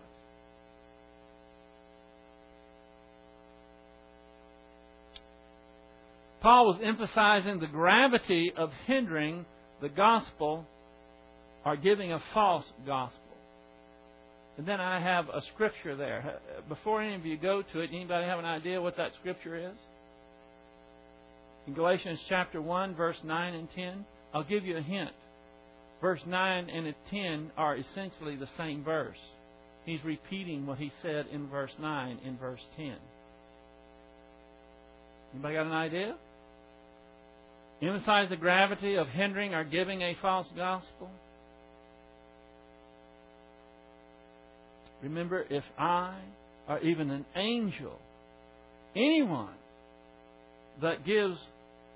Paul 6.41 6.67
was 6.67 6.79
emphasizing 6.81 7.59
the 7.59 7.67
gravity 7.67 8.53
of 8.55 8.71
hindering 8.87 9.45
the 9.81 9.89
gospel 9.89 10.65
or 11.65 11.75
giving 11.75 12.13
a 12.13 12.21
false 12.33 12.65
gospel. 12.85 13.19
And 14.57 14.67
then 14.67 14.79
I 14.79 14.99
have 15.01 15.27
a 15.29 15.41
scripture 15.53 15.95
there. 15.95 16.39
Before 16.67 17.01
any 17.01 17.15
of 17.15 17.25
you 17.25 17.37
go 17.37 17.61
to 17.61 17.79
it, 17.79 17.91
anybody 17.93 18.25
have 18.25 18.39
an 18.39 18.45
idea 18.45 18.81
what 18.81 18.97
that 18.97 19.11
scripture 19.19 19.57
is? 19.57 19.75
In 21.67 21.73
Galatians 21.73 22.19
chapter 22.27 22.61
1, 22.61 22.95
verse 22.95 23.17
9 23.23 23.53
and 23.53 23.67
10, 23.75 24.05
I'll 24.33 24.43
give 24.43 24.65
you 24.65 24.77
a 24.77 24.81
hint. 24.81 25.11
Verse 26.01 26.21
9 26.25 26.69
and 26.69 26.95
10 27.11 27.51
are 27.57 27.75
essentially 27.75 28.35
the 28.35 28.47
same 28.57 28.83
verse. 28.83 29.17
He's 29.85 30.03
repeating 30.03 30.65
what 30.65 30.77
he 30.77 30.91
said 31.01 31.25
in 31.31 31.47
verse 31.49 31.71
9 31.79 32.19
in 32.25 32.37
verse 32.37 32.61
10. 32.77 32.95
Anybody 35.33 35.55
got 35.55 35.65
an 35.65 35.71
idea? 35.71 36.15
Emphasize 37.81 38.29
the 38.29 38.35
gravity 38.35 38.95
of 38.95 39.07
hindering 39.07 39.53
or 39.53 39.63
giving 39.63 40.01
a 40.01 40.15
false 40.21 40.47
gospel. 40.55 41.09
Remember, 45.01 45.45
if 45.49 45.63
I 45.77 46.15
or 46.67 46.79
even 46.79 47.09
an 47.09 47.25
angel, 47.35 47.97
anyone, 48.95 49.53
that 50.81 51.05
gives 51.05 51.37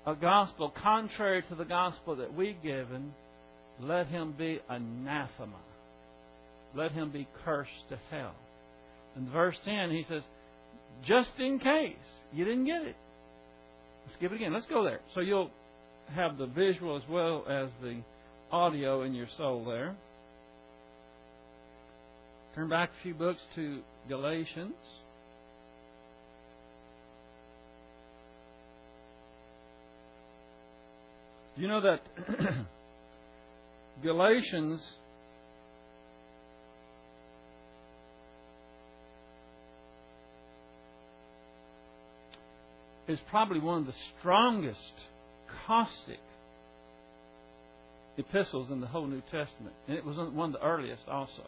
a 0.06 0.14
gospel 0.14 0.72
contrary 0.82 1.42
to 1.48 1.54
the 1.54 1.64
gospel 1.64 2.16
that 2.16 2.34
we've 2.34 2.60
given, 2.62 3.14
let 3.80 4.06
him 4.06 4.34
be 4.36 4.60
anathema. 4.68 5.58
Let 6.74 6.92
him 6.92 7.10
be 7.10 7.26
cursed 7.44 7.70
to 7.90 7.98
hell. 8.10 8.34
In 9.16 9.30
verse 9.30 9.56
10, 9.64 9.90
he 9.90 10.04
says, 10.08 10.22
just 11.06 11.30
in 11.38 11.58
case 11.58 11.96
you 12.32 12.44
didn't 12.44 12.66
get 12.66 12.82
it. 12.82 12.96
Let's 14.06 14.20
give 14.20 14.32
it 14.32 14.36
again. 14.36 14.52
Let's 14.52 14.66
go 14.66 14.84
there. 14.84 15.00
So 15.14 15.20
you'll 15.20 15.50
have 16.14 16.36
the 16.36 16.46
visual 16.46 16.96
as 16.96 17.02
well 17.08 17.44
as 17.48 17.68
the 17.82 18.00
audio 18.50 19.02
in 19.02 19.14
your 19.14 19.28
soul 19.36 19.64
there. 19.64 19.94
Turn 22.54 22.68
back 22.68 22.90
a 22.90 23.02
few 23.02 23.14
books 23.14 23.40
to 23.56 23.80
Galatians. 24.08 24.74
You 31.56 31.68
know 31.68 31.80
that 31.80 32.00
Galatians 34.02 34.80
is 43.08 43.18
probably 43.30 43.60
one 43.60 43.80
of 43.80 43.86
the 43.86 43.94
strongest 44.18 44.78
caustic 45.66 46.20
epistles 48.16 48.70
in 48.70 48.80
the 48.80 48.86
whole 48.86 49.06
New 49.06 49.22
Testament. 49.22 49.74
And 49.88 49.96
it 49.96 50.04
was 50.04 50.16
one 50.16 50.54
of 50.54 50.60
the 50.60 50.66
earliest 50.66 51.02
also. 51.08 51.44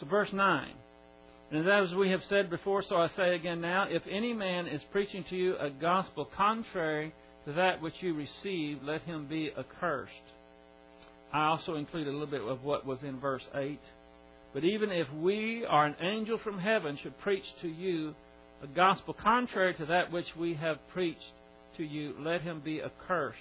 So, 0.00 0.06
verse 0.06 0.32
9. 0.32 0.68
And 1.50 1.68
as 1.68 1.94
we 1.94 2.10
have 2.10 2.22
said 2.28 2.50
before, 2.50 2.82
so 2.88 2.96
I 2.96 3.08
say 3.16 3.34
again 3.34 3.60
now, 3.60 3.86
if 3.88 4.02
any 4.10 4.32
man 4.32 4.66
is 4.66 4.80
preaching 4.90 5.24
to 5.30 5.36
you 5.36 5.56
a 5.58 5.70
gospel 5.70 6.28
contrary 6.36 7.12
to 7.46 7.52
that 7.52 7.80
which 7.80 7.94
you 8.00 8.14
received, 8.14 8.82
let 8.82 9.02
him 9.02 9.26
be 9.26 9.52
accursed. 9.56 10.12
I 11.34 11.46
also 11.46 11.74
include 11.74 12.06
a 12.06 12.12
little 12.12 12.28
bit 12.28 12.42
of 12.42 12.62
what 12.62 12.86
was 12.86 13.00
in 13.02 13.18
verse 13.18 13.42
8. 13.56 13.80
But 14.54 14.62
even 14.62 14.92
if 14.92 15.08
we 15.14 15.66
or 15.68 15.84
an 15.84 15.96
angel 16.00 16.38
from 16.44 16.60
heaven 16.60 16.96
should 17.02 17.18
preach 17.18 17.42
to 17.62 17.68
you 17.68 18.14
a 18.62 18.68
gospel 18.68 19.16
contrary 19.20 19.74
to 19.74 19.86
that 19.86 20.12
which 20.12 20.28
we 20.38 20.54
have 20.54 20.76
preached 20.92 21.32
to 21.76 21.82
you, 21.82 22.14
let 22.20 22.42
him 22.42 22.62
be 22.64 22.80
accursed. 22.80 23.38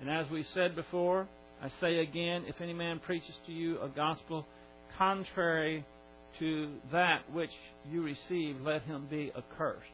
And 0.00 0.10
as 0.10 0.28
we 0.28 0.44
said 0.54 0.74
before, 0.74 1.28
I 1.62 1.70
say 1.80 2.00
again, 2.00 2.46
if 2.48 2.60
any 2.60 2.72
man 2.72 2.98
preaches 2.98 3.34
to 3.46 3.52
you 3.52 3.80
a 3.80 3.88
gospel 3.88 4.44
contrary 4.98 5.84
to 6.40 6.72
that 6.90 7.30
which 7.32 7.52
you 7.92 8.02
receive, 8.02 8.56
let 8.60 8.82
him 8.82 9.06
be 9.08 9.30
accursed. 9.38 9.86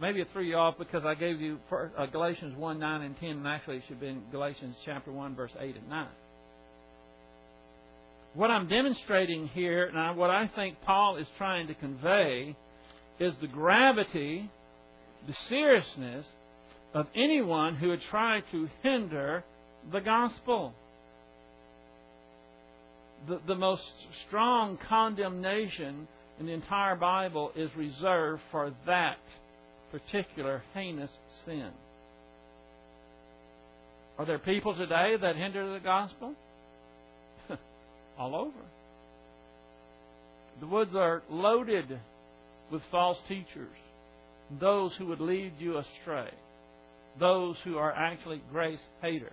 Maybe 0.00 0.22
it 0.22 0.28
threw 0.32 0.44
you 0.44 0.56
off 0.56 0.78
because 0.78 1.04
I 1.04 1.14
gave 1.14 1.42
you 1.42 1.58
uh, 1.70 2.06
Galatians 2.06 2.56
1, 2.56 2.78
9, 2.78 3.02
and 3.02 3.20
10, 3.20 3.28
and 3.28 3.46
actually 3.46 3.76
it 3.76 3.82
should 3.86 3.96
have 3.96 4.00
been 4.00 4.22
Galatians 4.32 4.76
chapter 4.86 5.12
1, 5.12 5.36
verse 5.36 5.52
8 5.60 5.76
and 5.76 5.88
9. 5.90 6.06
What 8.34 8.50
I'm 8.50 8.68
demonstrating 8.68 9.48
here, 9.48 9.86
and 9.86 10.16
what 10.16 10.30
I 10.30 10.48
think 10.54 10.76
Paul 10.84 11.16
is 11.16 11.26
trying 11.38 11.66
to 11.68 11.74
convey, 11.74 12.56
is 13.18 13.34
the 13.40 13.48
gravity, 13.48 14.48
the 15.26 15.34
seriousness 15.48 16.24
of 16.94 17.06
anyone 17.14 17.76
who 17.76 17.88
would 17.88 18.02
try 18.10 18.42
to 18.52 18.68
hinder 18.82 19.44
the 19.92 20.00
gospel. 20.00 20.74
The, 23.26 23.40
the 23.46 23.54
most 23.54 23.82
strong 24.26 24.78
condemnation 24.88 26.06
in 26.38 26.46
the 26.46 26.52
entire 26.52 26.94
Bible 26.94 27.50
is 27.56 27.70
reserved 27.76 28.42
for 28.52 28.72
that 28.86 29.18
particular 29.90 30.62
heinous 30.74 31.10
sin. 31.44 31.70
Are 34.18 34.26
there 34.26 34.38
people 34.38 34.74
today 34.74 35.16
that 35.20 35.36
hinder 35.36 35.72
the 35.72 35.80
gospel? 35.80 36.34
All 38.18 38.34
over. 38.34 38.64
The 40.60 40.66
woods 40.66 40.94
are 40.96 41.22
loaded 41.30 42.00
with 42.70 42.82
false 42.90 43.18
teachers, 43.28 43.76
those 44.60 44.92
who 44.98 45.06
would 45.06 45.20
lead 45.20 45.52
you 45.58 45.78
astray, 45.78 46.30
those 47.18 47.56
who 47.64 47.78
are 47.78 47.92
actually 47.92 48.42
grace 48.50 48.80
haters. 49.00 49.32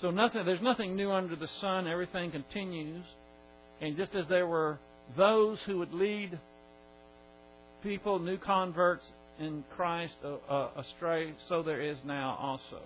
So 0.00 0.10
nothing, 0.10 0.46
there's 0.46 0.62
nothing 0.62 0.96
new 0.96 1.10
under 1.10 1.36
the 1.36 1.48
sun. 1.60 1.86
Everything 1.86 2.30
continues. 2.30 3.04
And 3.80 3.96
just 3.96 4.14
as 4.14 4.24
there 4.28 4.46
were 4.46 4.78
those 5.16 5.58
who 5.66 5.78
would 5.78 5.92
lead 5.92 6.38
people, 7.82 8.18
new 8.18 8.38
converts 8.38 9.04
in 9.38 9.64
Christ, 9.76 10.14
uh, 10.24 10.52
uh, 10.52 10.70
astray, 10.76 11.34
so 11.48 11.62
there 11.62 11.80
is 11.80 11.96
now 12.04 12.36
also. 12.40 12.82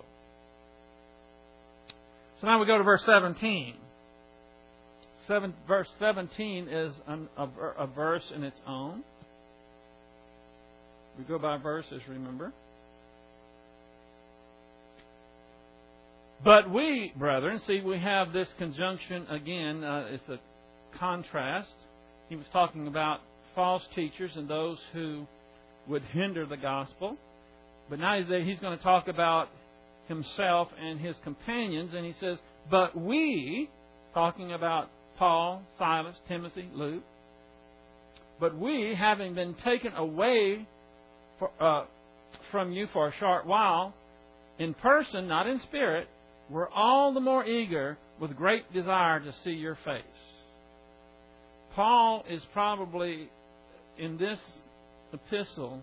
So 2.41 2.47
now 2.47 2.59
we 2.59 2.65
go 2.65 2.77
to 2.77 2.83
verse 2.83 3.03
17. 3.05 3.75
Seven, 5.27 5.53
verse 5.67 5.87
17 5.99 6.67
is 6.67 6.93
an, 7.07 7.27
a, 7.37 7.47
a 7.79 7.87
verse 7.87 8.23
in 8.35 8.43
its 8.43 8.59
own. 8.67 9.03
We 11.17 11.23
go 11.23 11.39
by 11.39 11.57
verses, 11.57 12.01
remember. 12.07 12.51
But 16.43 16.69
we, 16.69 17.13
brethren, 17.17 17.59
see, 17.65 17.81
we 17.81 17.97
have 17.97 18.33
this 18.33 18.47
conjunction 18.59 19.25
again. 19.29 19.83
Uh, 19.83 20.07
it's 20.11 20.29
a 20.29 20.39
contrast. 20.99 21.73
He 22.29 22.35
was 22.35 22.45
talking 22.51 22.87
about 22.87 23.21
false 23.55 23.83
teachers 23.95 24.31
and 24.35 24.47
those 24.47 24.77
who 24.93 25.25
would 25.87 26.03
hinder 26.11 26.45
the 26.45 26.57
gospel. 26.57 27.17
But 27.89 27.99
now 27.99 28.19
he's 28.19 28.59
going 28.59 28.77
to 28.77 28.83
talk 28.83 29.07
about 29.07 29.49
himself 30.07 30.67
and 30.79 30.99
his 30.99 31.15
companions, 31.23 31.93
and 31.95 32.05
he 32.05 32.13
says, 32.19 32.37
But 32.69 32.95
we, 32.95 33.69
talking 34.13 34.53
about 34.53 34.89
Paul, 35.17 35.63
Silas, 35.77 36.15
Timothy, 36.27 36.69
Luke, 36.73 37.03
but 38.39 38.57
we, 38.57 38.95
having 38.97 39.33
been 39.33 39.55
taken 39.63 39.93
away 39.93 40.67
for, 41.39 41.51
uh, 41.59 41.85
from 42.51 42.71
you 42.71 42.87
for 42.91 43.07
a 43.07 43.13
short 43.19 43.45
while, 43.45 43.93
in 44.59 44.73
person, 44.73 45.27
not 45.27 45.47
in 45.47 45.59
spirit, 45.67 46.07
we're 46.49 46.69
all 46.69 47.13
the 47.13 47.19
more 47.19 47.45
eager 47.45 47.97
with 48.19 48.35
great 48.35 48.71
desire 48.73 49.19
to 49.19 49.33
see 49.43 49.51
your 49.51 49.77
face. 49.85 50.03
Paul 51.75 52.23
is 52.29 52.41
probably 52.53 53.29
in 53.97 54.17
this 54.17 54.39
epistle 55.13 55.81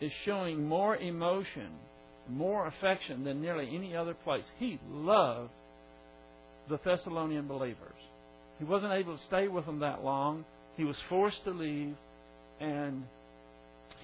is 0.00 0.10
showing 0.24 0.66
more 0.66 0.96
emotion, 0.96 1.70
more 2.28 2.66
affection 2.66 3.24
than 3.24 3.40
nearly 3.40 3.70
any 3.74 3.94
other 3.94 4.14
place. 4.14 4.44
He 4.58 4.80
loved 4.88 5.50
the 6.68 6.78
Thessalonian 6.84 7.46
believers. 7.46 8.00
He 8.60 8.66
wasn't 8.66 8.92
able 8.92 9.16
to 9.16 9.22
stay 9.24 9.48
with 9.48 9.66
them 9.66 9.80
that 9.80 10.04
long. 10.04 10.44
He 10.76 10.84
was 10.84 10.96
forced 11.08 11.42
to 11.44 11.50
leave, 11.50 11.96
and 12.60 13.02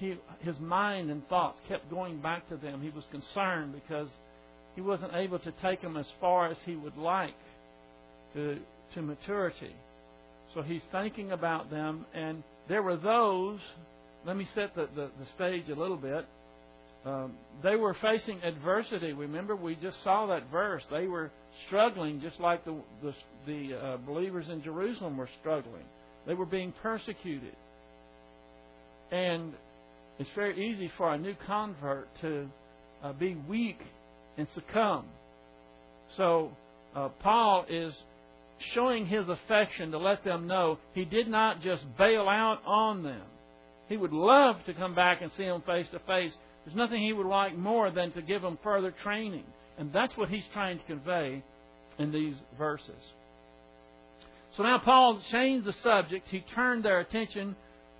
he, 0.00 0.16
his 0.40 0.58
mind 0.58 1.10
and 1.10 1.26
thoughts 1.28 1.60
kept 1.68 1.88
going 1.90 2.20
back 2.20 2.48
to 2.48 2.56
them. 2.56 2.82
He 2.82 2.90
was 2.90 3.04
concerned 3.10 3.74
because 3.74 4.08
he 4.74 4.80
wasn't 4.80 5.14
able 5.14 5.38
to 5.40 5.52
take 5.62 5.82
them 5.82 5.96
as 5.96 6.06
far 6.20 6.50
as 6.50 6.56
he 6.64 6.74
would 6.74 6.96
like 6.96 7.36
to, 8.34 8.58
to 8.94 9.02
maturity. 9.02 9.74
So 10.54 10.62
he's 10.62 10.82
thinking 10.90 11.32
about 11.32 11.70
them, 11.70 12.06
and 12.14 12.42
there 12.68 12.82
were 12.82 12.96
those, 12.96 13.60
let 14.26 14.36
me 14.36 14.48
set 14.54 14.74
the, 14.74 14.88
the, 14.94 15.10
the 15.18 15.26
stage 15.34 15.68
a 15.68 15.78
little 15.78 15.96
bit. 15.98 16.26
Um, 17.04 17.34
they 17.62 17.76
were 17.76 17.94
facing 18.00 18.42
adversity. 18.42 19.12
Remember, 19.12 19.54
we 19.54 19.76
just 19.76 20.02
saw 20.02 20.26
that 20.26 20.50
verse. 20.50 20.82
They 20.90 21.06
were 21.06 21.30
struggling 21.66 22.20
just 22.20 22.38
like 22.40 22.64
the, 22.64 22.76
the, 23.02 23.14
the 23.46 23.76
uh, 23.76 23.96
believers 23.98 24.46
in 24.50 24.62
Jerusalem 24.62 25.16
were 25.16 25.28
struggling. 25.40 25.84
They 26.26 26.34
were 26.34 26.46
being 26.46 26.72
persecuted. 26.82 27.54
And 29.10 29.52
it's 30.18 30.30
very 30.34 30.70
easy 30.70 30.90
for 30.96 31.12
a 31.12 31.18
new 31.18 31.34
convert 31.46 32.08
to 32.22 32.48
uh, 33.02 33.12
be 33.12 33.36
weak 33.48 33.78
and 34.36 34.46
succumb. 34.54 35.04
So, 36.16 36.50
uh, 36.94 37.08
Paul 37.20 37.66
is 37.68 37.92
showing 38.74 39.06
his 39.06 39.26
affection 39.28 39.90
to 39.90 39.98
let 39.98 40.24
them 40.24 40.46
know 40.46 40.78
he 40.94 41.04
did 41.04 41.28
not 41.28 41.62
just 41.62 41.82
bail 41.98 42.28
out 42.28 42.60
on 42.64 43.02
them. 43.02 43.22
He 43.88 43.96
would 43.96 44.12
love 44.12 44.56
to 44.66 44.74
come 44.74 44.94
back 44.94 45.20
and 45.22 45.30
see 45.36 45.44
them 45.44 45.62
face 45.66 45.86
to 45.92 45.98
face. 46.00 46.32
There's 46.64 46.76
nothing 46.76 47.02
he 47.02 47.12
would 47.12 47.26
like 47.26 47.56
more 47.56 47.90
than 47.90 48.12
to 48.12 48.22
give 48.22 48.42
them 48.42 48.58
further 48.62 48.92
training. 49.02 49.44
And 49.78 49.92
that's 49.92 50.16
what 50.16 50.28
he's 50.28 50.44
trying 50.52 50.78
to 50.78 50.84
convey 50.84 51.42
in 51.98 52.12
these 52.12 52.34
verses. 52.58 52.94
So 54.56 54.62
now 54.62 54.78
Paul 54.78 55.20
changed 55.30 55.66
the 55.66 55.74
subject. 55.82 56.28
He 56.30 56.44
turned 56.54 56.84
their 56.84 57.00
attention 57.00 57.56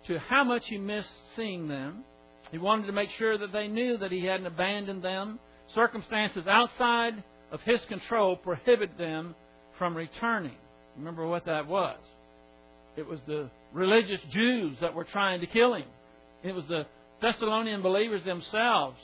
to 0.07 0.19
how 0.19 0.45
much 0.45 0.63
he 0.67 0.79
missed 0.79 1.09
seeing 1.37 1.69
them. 1.69 2.05
He 2.51 2.59
wanted 2.59 2.87
to 2.87 2.93
make 2.93 3.11
sure 3.19 3.37
that 3.37 3.53
they 3.53 3.69
knew 3.69 3.99
that 3.99 4.13
he 4.13 4.25
hadn't 4.25 4.47
abandoned 4.47 5.03
them. 5.03 5.39
Circumstances 5.75 6.47
outside 6.47 7.23
of 7.51 7.61
his 7.63 7.81
control 7.89 8.37
prohibit 8.37 8.97
them 8.97 9.35
from 9.79 9.97
returning. 9.97 10.57
Remember 10.97 11.27
what 11.27 11.45
that 11.47 11.67
was? 11.67 11.99
It 12.97 13.07
was 13.07 13.21
the 13.27 13.51
religious 13.75 14.21
Jews 14.31 14.79
that 14.81 14.95
were 14.95 15.05
trying 15.05 15.41
to 15.41 15.47
kill 15.47 15.75
him. 15.75 15.89
It 16.43 16.55
was 16.55 16.65
the 16.67 16.87
Thessalonian 17.21 17.83
believers 17.83 18.23
themselves 18.25 18.97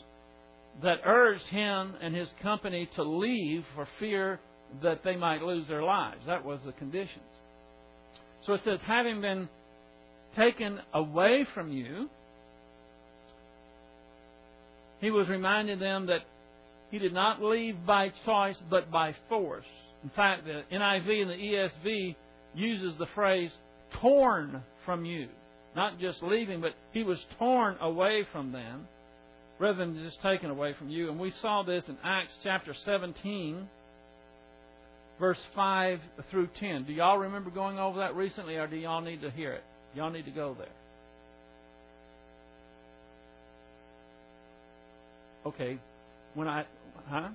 that 0.83 1.01
urged 1.05 1.45
him 1.45 1.95
and 2.01 2.15
his 2.15 2.29
company 2.43 2.89
to 2.97 3.03
leave 3.03 3.65
for 3.75 3.87
fear 3.99 4.41
that 4.83 5.05
they 5.05 5.17
might 5.17 5.43
lose 5.43 5.69
their 5.69 5.83
lives. 5.83 6.23
That 6.27 6.45
was 6.45 6.61
the 6.65 6.73
conditions. 6.73 7.25
So 8.47 8.55
it 8.55 8.63
says, 8.65 8.79
having 8.87 9.21
been 9.21 9.49
taken 10.37 10.81
away 10.95 11.47
from 11.55 11.71
you, 11.71 12.09
he 15.01 15.11
was 15.11 15.29
reminding 15.29 15.79
them 15.79 16.07
that 16.07 16.23
he 16.91 16.99
did 16.99 17.13
not 17.13 17.43
leave 17.43 17.77
by 17.87 18.13
choice 18.25 18.57
but 18.71 18.91
by 18.91 19.15
force. 19.29 19.67
In 20.03 20.11
fact, 20.11 20.45
the 20.45 20.63
NIV 20.73 21.23
and 21.23 21.31
the 21.31 21.35
ESV 21.35 22.17
uses 22.55 22.99
the 22.99 23.07
phrase 23.15 23.51
torn 24.01 24.63
from 24.85 25.05
you. 25.05 25.29
Not 25.77 25.99
just 25.99 26.23
leaving, 26.23 26.61
but 26.61 26.75
he 26.93 27.03
was 27.03 27.19
torn 27.39 27.77
away 27.81 28.27
from 28.33 28.53
them 28.53 28.87
rather 29.63 29.79
than 29.79 29.95
just 30.03 30.21
taken 30.23 30.51
away 30.51 30.75
from 30.77 30.91
you. 30.91 31.09
And 31.09 31.21
we 31.21 31.33
saw 31.41 31.63
this 31.63 31.85
in 31.87 31.97
Acts 32.03 32.33
chapter 32.43 32.75
17, 32.85 33.69
verse 35.21 35.39
5 35.55 36.01
through 36.33 36.49
10. 36.59 36.85
Do 36.85 36.93
y'all 36.93 37.19
remember 37.19 37.49
going 37.49 37.79
over 37.79 38.01
that 38.01 38.17
recently, 38.17 38.57
or 38.57 38.67
do 38.67 38.75
y'all 38.75 39.01
need 39.01 39.21
to 39.21 39.31
hear 39.31 39.53
it? 39.53 39.63
Y'all 39.95 40.11
need 40.11 40.25
to 40.25 40.33
go 40.33 40.57
there. 40.59 40.67
Okay, 45.47 45.79
when 46.35 46.49
I, 46.49 46.67
huh? 47.09 47.29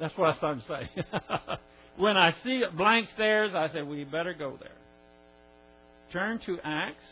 That's 0.00 0.16
what 0.16 0.30
I 0.30 0.36
started 0.38 0.62
to 0.66 0.66
say. 0.66 1.04
when 1.98 2.16
I 2.16 2.34
see 2.42 2.62
blank 2.74 3.08
stares, 3.14 3.52
I 3.54 3.70
say, 3.70 3.82
we 3.82 4.04
better 4.04 4.32
go 4.32 4.56
there. 4.58 4.70
Turn 6.10 6.40
to 6.46 6.58
Acts 6.64 7.04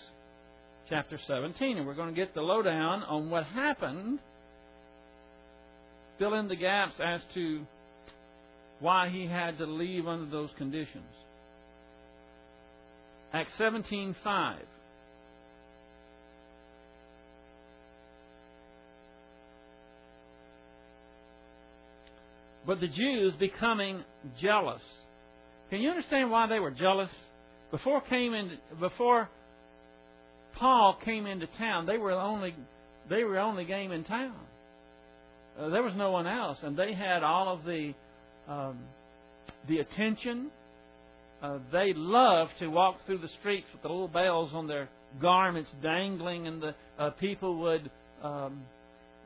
chapter 0.88 1.20
17, 1.26 1.76
and 1.76 1.86
we're 1.86 1.94
going 1.94 2.14
to 2.14 2.18
get 2.18 2.34
the 2.34 2.40
lowdown 2.40 3.02
on 3.02 3.28
what 3.28 3.44
happened. 3.44 4.20
Fill 6.18 6.34
in 6.34 6.48
the 6.48 6.56
gaps 6.56 6.94
as 7.04 7.20
to 7.34 7.64
why 8.80 9.08
he 9.08 9.26
had 9.26 9.58
to 9.58 9.66
leave 9.66 10.06
under 10.06 10.30
those 10.30 10.50
conditions. 10.56 11.04
Acts 13.32 13.52
17:5. 13.58 14.58
But 22.66 22.80
the 22.80 22.88
Jews 22.88 23.32
becoming 23.38 24.04
jealous. 24.40 24.82
Can 25.70 25.80
you 25.80 25.88
understand 25.88 26.30
why 26.30 26.46
they 26.46 26.60
were 26.60 26.70
jealous? 26.70 27.10
Before 27.70 28.00
came 28.02 28.34
in, 28.34 28.58
before 28.78 29.28
Paul 30.54 30.98
came 31.04 31.26
into 31.26 31.46
town, 31.58 31.86
they 31.86 31.96
were 31.96 32.12
only 32.12 32.54
they 33.08 33.24
were 33.24 33.38
only 33.38 33.64
game 33.64 33.92
in 33.92 34.04
town. 34.04 34.47
Uh, 35.58 35.68
there 35.70 35.82
was 35.82 35.94
no 35.96 36.10
one 36.10 36.26
else, 36.26 36.58
and 36.62 36.76
they 36.76 36.94
had 36.94 37.22
all 37.22 37.52
of 37.52 37.64
the 37.64 37.92
um, 38.48 38.78
the 39.68 39.78
attention. 39.78 40.50
Uh, 41.42 41.58
they 41.72 41.92
loved 41.94 42.52
to 42.58 42.68
walk 42.68 42.96
through 43.06 43.18
the 43.18 43.28
streets 43.40 43.66
with 43.72 43.82
the 43.82 43.88
little 43.88 44.08
bells 44.08 44.50
on 44.52 44.66
their 44.66 44.88
garments 45.20 45.70
dangling, 45.82 46.46
and 46.46 46.62
the 46.62 46.74
uh, 46.98 47.10
people 47.10 47.58
would 47.58 47.90
um, 48.22 48.62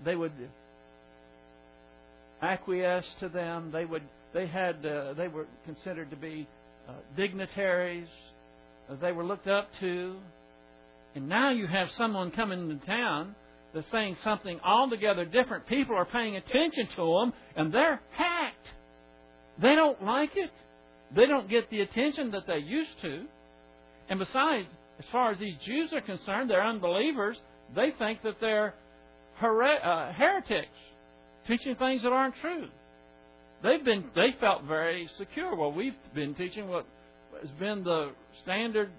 they 0.05 0.17
would 0.17 0.33
acquiesce 2.41 3.07
to 3.21 3.29
them. 3.29 3.71
They 3.71 3.85
would 3.85 4.03
they 4.33 4.47
had 4.47 4.85
uh, 4.87 5.15
they 5.15 5.29
were 5.29 5.47
considered 5.67 6.11
to 6.11 6.17
be 6.17 6.49
uh, 6.89 6.93
dignitaries. 7.17 8.09
Uh, 8.91 8.97
they 8.97 9.13
were 9.13 9.25
looked 9.25 9.49
up 9.49 9.69
to. 9.81 10.17
And 11.15 11.29
now 11.29 11.51
you 11.51 11.67
have 11.67 11.89
someone 11.99 12.31
coming 12.31 12.71
into 12.71 12.87
town 12.87 13.35
that's 13.75 13.87
saying 13.91 14.17
something 14.23 14.61
altogether 14.65 15.25
different. 15.25 15.67
People 15.67 15.97
are 15.97 16.05
paying 16.05 16.37
attention 16.37 16.89
to 16.97 17.21
them, 17.21 17.33
and 17.57 17.73
they're 17.73 18.01
hacked. 18.13 18.69
They 19.61 19.75
don't 19.75 20.03
like 20.03 20.37
it. 20.37 20.51
They 21.15 21.27
don't 21.27 21.49
get 21.49 21.71
the 21.71 21.81
attention 21.81 22.31
that 22.33 22.47
they 22.47 22.59
used 22.59 23.01
to. 23.03 23.25
And 24.09 24.19
besides, 24.19 24.67
as 24.99 25.05
far 25.11 25.33
as 25.33 25.39
these 25.39 25.57
Jews 25.65 25.93
are 25.93 26.01
concerned, 26.01 26.51
they're 26.51 26.65
unbelievers. 26.65 27.39
They 27.75 27.93
think 27.99 28.23
that 28.23 28.37
they're 28.41 28.75
uh, 29.41 30.13
heretics, 30.13 30.69
teaching 31.47 31.75
things 31.77 32.03
that 32.03 32.13
aren't 32.13 32.35
true. 32.41 32.69
They've 33.63 33.85
been 33.85 34.05
they 34.15 34.35
felt 34.41 34.65
very 34.65 35.09
secure. 35.19 35.55
Well, 35.55 35.73
we've 35.73 35.95
been 36.15 36.35
teaching 36.35 36.69
what 36.69 36.87
has 37.41 37.51
been 37.53 37.85
the 37.85 38.13
standard 38.43 38.91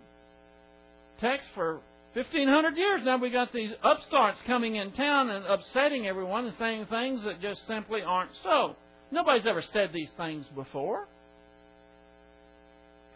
text 1.20 1.48
for 1.54 1.82
1500 2.14 2.78
years 2.78 3.02
now 3.04 3.18
we 3.18 3.32
got 3.32 3.52
these 3.52 3.72
upstarts 3.84 4.38
coming 4.46 4.76
in 4.76 4.92
town 4.92 5.32
and 5.32 5.46
upsetting 5.46 6.06
everyone 6.06 6.46
and 6.46 6.56
saying 6.60 6.86
things 6.90 7.22
that 7.26 7.42
just 7.42 7.66
simply 7.68 8.02
aren't 8.04 8.32
so. 8.44 8.76
Nobody's 9.12 9.48
ever 9.48 9.64
said 9.74 9.90
these 9.94 10.10
things 10.16 10.46
before. 10.56 11.08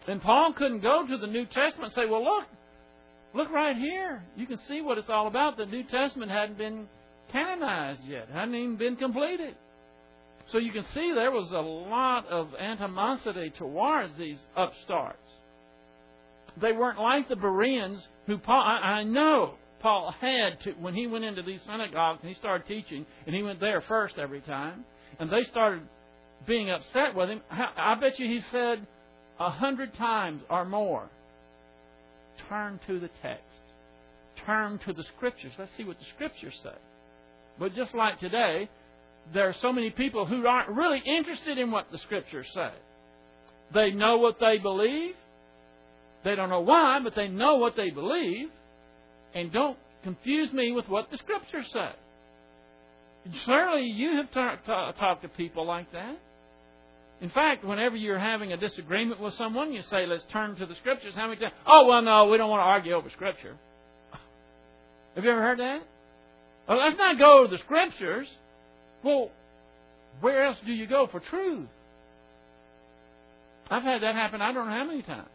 And 0.08 0.22
Paul 0.22 0.54
couldn't 0.54 0.82
go 0.82 1.06
to 1.08 1.18
the 1.18 1.28
New 1.28 1.46
Testament 1.46 1.84
and 1.84 1.94
say, 1.94 2.10
well, 2.10 2.24
look, 2.24 2.46
look 3.36 3.52
right 3.52 3.76
here. 3.76 4.24
You 4.36 4.48
can 4.48 4.60
see 4.68 4.82
what 4.82 4.98
it's 4.98 5.10
all 5.10 5.28
about. 5.28 5.58
The 5.58 5.66
New 5.66 5.84
Testament 5.84 6.32
hadn't 6.32 6.58
been 6.58 6.88
canonized 7.32 8.02
yet, 8.08 8.30
hadn't 8.30 8.56
even 8.56 8.78
been 8.78 8.96
completed. 8.96 9.56
So 10.52 10.60
you 10.60 10.72
can 10.72 10.86
see 10.94 11.12
there 11.14 11.32
was 11.32 11.52
a 11.52 11.60
lot 11.60 12.26
of 12.30 12.50
animosity 12.58 13.52
towards 13.58 14.18
these 14.18 14.38
upstarts. 14.56 15.18
They 16.62 16.72
weren't 16.72 17.00
like 17.00 17.30
the 17.30 17.36
Bereans 17.36 18.02
who 18.26 18.38
Paul, 18.38 18.62
I, 18.62 19.00
I 19.00 19.04
know 19.04 19.56
Paul 19.80 20.14
had 20.20 20.60
to, 20.62 20.72
when 20.80 20.94
he 20.94 21.08
went 21.08 21.24
into 21.24 21.44
these 21.44 21.62
synagogues 21.66 22.20
and 22.22 22.30
he 22.30 22.36
started 22.40 22.68
teaching, 22.68 23.06
and 23.26 23.36
he 23.36 23.44
went 23.44 23.60
there 23.60 23.82
first 23.88 24.18
every 24.18 24.42
time, 24.42 24.84
and 25.20 25.30
they 25.30 25.44
started 25.52 25.82
being 26.48 26.70
upset 26.70 27.16
with 27.16 27.30
him. 27.30 27.42
I 27.50 27.96
bet 28.00 28.20
you 28.20 28.28
he 28.28 28.42
said 28.52 28.86
a 29.40 29.50
hundred 29.52 29.94
times 29.96 30.42
or 30.50 30.66
more, 30.66 31.10
turn 32.50 32.80
to 32.88 33.00
the 33.00 33.10
text. 33.22 33.44
Turn 34.46 34.80
to 34.86 34.94
the 34.94 35.04
scriptures. 35.16 35.52
Let's 35.58 35.72
see 35.78 35.84
what 35.84 36.00
the 36.00 36.06
scriptures 36.16 36.54
say. 36.64 36.76
But 37.60 37.74
just 37.74 37.94
like 37.94 38.20
today, 38.20 38.70
there 39.34 39.50
are 39.50 39.56
so 39.62 39.74
many 39.74 39.90
people 39.90 40.26
who 40.26 40.46
aren't 40.48 40.70
really 40.70 41.02
interested 41.06 41.58
in 41.58 41.72
what 41.72 41.92
the 41.92 41.98
scriptures 42.00 42.48
say. 42.54 42.72
They 43.74 43.92
know 43.92 44.18
what 44.18 44.40
they 44.40 44.58
believe, 44.58 45.16
they 46.24 46.36
don't 46.36 46.50
know 46.50 46.62
why, 46.62 47.00
but 47.04 47.16
they 47.16 47.28
know 47.28 47.56
what 47.58 47.76
they 47.76 47.90
believe. 47.90 48.50
And 49.34 49.52
don't 49.52 49.78
confuse 50.04 50.52
me 50.52 50.72
with 50.72 50.88
what 50.90 51.12
the 51.12 51.18
Scriptures 51.18 51.66
say. 51.74 51.90
Certainly, 53.46 53.88
you 53.88 54.16
have 54.18 54.32
talked 54.32 55.22
to 55.22 55.28
people 55.30 55.66
like 55.66 55.92
that. 55.92 56.18
In 57.20 57.30
fact, 57.30 57.66
whenever 57.66 57.96
you're 57.96 58.20
having 58.20 58.54
a 58.54 58.58
disagreement 58.58 59.20
with 59.20 59.34
someone, 59.36 59.74
you 59.74 59.82
say, 59.90 60.06
let's 60.06 60.24
turn 60.32 60.56
to 60.58 60.66
the 60.66 60.76
Scriptures. 60.76 61.14
How 61.16 61.28
many 61.28 61.40
times? 61.40 61.54
Oh, 61.66 61.88
well, 61.88 62.02
no, 62.02 62.28
we 62.28 62.38
don't 62.38 62.50
want 62.50 62.62
to 62.62 62.66
argue 62.66 62.94
over 62.94 63.10
Scripture. 63.10 63.56
Have 65.16 65.24
you 65.24 65.32
ever 65.32 65.42
heard 65.42 65.60
that? 65.60 65.82
Well, 66.70 66.78
let's 66.78 66.98
not 66.98 67.18
go 67.18 67.48
to 67.48 67.50
the 67.50 67.58
Scriptures. 67.64 68.28
Well, 69.04 69.32
where 70.22 70.46
else 70.46 70.58
do 70.66 70.72
you 70.72 70.88
go 70.88 71.08
for 71.12 71.20
truth? 71.20 71.68
I've 73.70 73.84
had 73.84 74.04
that 74.04 74.16
happen 74.16 74.42
I 74.42 74.54
don't 74.54 74.68
know 74.68 74.74
how 74.74 74.86
many 74.86 75.02
times. 75.02 75.28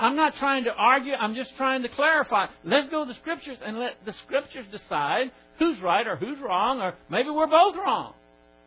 I'm 0.00 0.16
not 0.16 0.34
trying 0.36 0.64
to 0.64 0.72
argue. 0.72 1.12
I'm 1.12 1.34
just 1.34 1.50
trying 1.58 1.82
to 1.82 1.88
clarify. 1.90 2.46
Let's 2.64 2.88
go 2.88 3.04
to 3.04 3.12
the 3.12 3.18
Scriptures 3.20 3.58
and 3.62 3.78
let 3.78 4.04
the 4.06 4.14
Scriptures 4.24 4.64
decide 4.72 5.30
who's 5.58 5.78
right 5.80 6.06
or 6.06 6.16
who's 6.16 6.38
wrong, 6.40 6.80
or 6.80 6.94
maybe 7.10 7.28
we're 7.28 7.46
both 7.46 7.76
wrong. 7.76 8.14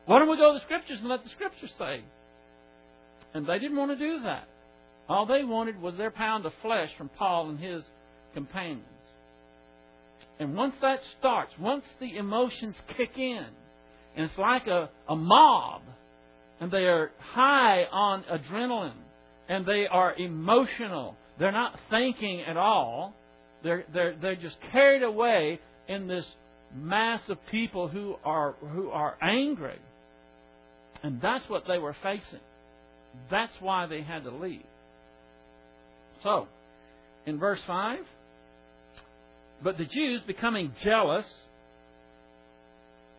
Why 0.05 0.19
don't 0.19 0.29
we 0.29 0.37
go 0.37 0.53
to 0.53 0.59
the 0.59 0.65
Scriptures 0.65 0.99
and 0.99 1.09
let 1.09 1.23
the 1.23 1.31
Scriptures 1.31 1.71
say? 1.79 2.03
And 3.33 3.47
they 3.47 3.57
didn't 3.57 3.77
want 3.77 3.91
to 3.91 3.97
do 3.97 4.21
that. 4.23 4.47
All 5.09 5.25
they 5.25 5.43
wanted 5.43 5.81
was 5.81 5.95
their 5.95 6.11
pound 6.11 6.45
of 6.45 6.53
flesh 6.61 6.89
from 6.97 7.09
Paul 7.09 7.49
and 7.49 7.59
his 7.59 7.83
companions. 8.35 8.85
And 10.39 10.55
once 10.55 10.75
that 10.81 10.99
starts, 11.19 11.53
once 11.59 11.83
the 11.99 12.15
emotions 12.17 12.75
kick 12.95 13.17
in, 13.17 13.45
and 14.15 14.29
it's 14.29 14.37
like 14.37 14.67
a, 14.67 14.89
a 15.09 15.15
mob, 15.15 15.81
and 16.61 16.71
they 16.71 16.85
are 16.85 17.11
high 17.17 17.85
on 17.91 18.23
adrenaline, 18.23 18.93
and 19.49 19.65
they 19.65 19.87
are 19.87 20.13
emotional, 20.13 21.15
they're 21.39 21.51
not 21.51 21.79
thinking 21.89 22.41
at 22.41 22.57
all. 22.57 23.13
They're, 23.63 23.85
they're, 23.93 24.15
they're 24.21 24.35
just 24.35 24.57
carried 24.71 25.03
away 25.03 25.59
in 25.87 26.07
this 26.07 26.25
mass 26.75 27.21
of 27.29 27.37
people 27.49 27.87
who 27.87 28.15
are, 28.23 28.55
who 28.73 28.89
are 28.89 29.17
angry. 29.21 29.79
And 31.01 31.21
that's 31.21 31.47
what 31.49 31.63
they 31.67 31.77
were 31.77 31.95
facing. 32.01 32.39
That's 33.29 33.53
why 33.59 33.85
they 33.87 34.01
had 34.01 34.23
to 34.23 34.31
leave. 34.31 34.63
So, 36.23 36.47
in 37.25 37.39
verse 37.39 37.59
5, 37.67 37.99
but 39.63 39.77
the 39.77 39.85
Jews 39.85 40.21
becoming 40.25 40.73
jealous 40.83 41.25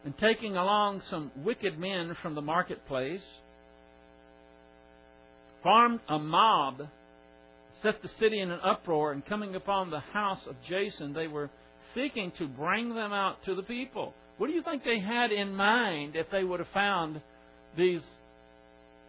and 0.04 0.16
taking 0.18 0.56
along 0.56 1.02
some 1.08 1.30
wicked 1.36 1.78
men 1.78 2.16
from 2.20 2.34
the 2.34 2.42
marketplace, 2.42 3.22
formed 5.62 6.00
a 6.08 6.18
mob 6.18 6.82
set 7.84 8.02
the 8.02 8.10
city 8.18 8.40
in 8.40 8.50
an 8.50 8.60
uproar, 8.64 9.12
and 9.12 9.24
coming 9.26 9.54
upon 9.54 9.90
the 9.90 10.00
house 10.00 10.40
of 10.48 10.56
Jason, 10.68 11.12
they 11.12 11.28
were 11.28 11.50
seeking 11.94 12.32
to 12.38 12.48
bring 12.48 12.88
them 12.88 13.12
out 13.12 13.36
to 13.44 13.54
the 13.54 13.62
people. 13.62 14.14
What 14.38 14.48
do 14.48 14.54
you 14.54 14.62
think 14.62 14.82
they 14.82 14.98
had 14.98 15.30
in 15.30 15.54
mind 15.54 16.16
if 16.16 16.26
they 16.32 16.42
would 16.42 16.58
have 16.58 16.68
found 16.74 17.20
these 17.76 18.00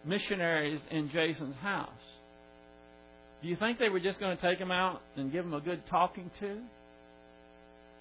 missionaries 0.04 0.80
in 0.90 1.10
Jason's 1.10 1.56
house? 1.56 1.88
Do 3.42 3.48
you 3.48 3.56
think 3.56 3.78
they 3.78 3.88
were 3.88 4.00
just 4.00 4.20
going 4.20 4.36
to 4.36 4.42
take 4.42 4.58
them 4.58 4.70
out 4.70 5.00
and 5.16 5.32
give 5.32 5.44
them 5.44 5.54
a 5.54 5.60
good 5.60 5.82
talking 5.90 6.30
to? 6.40 6.58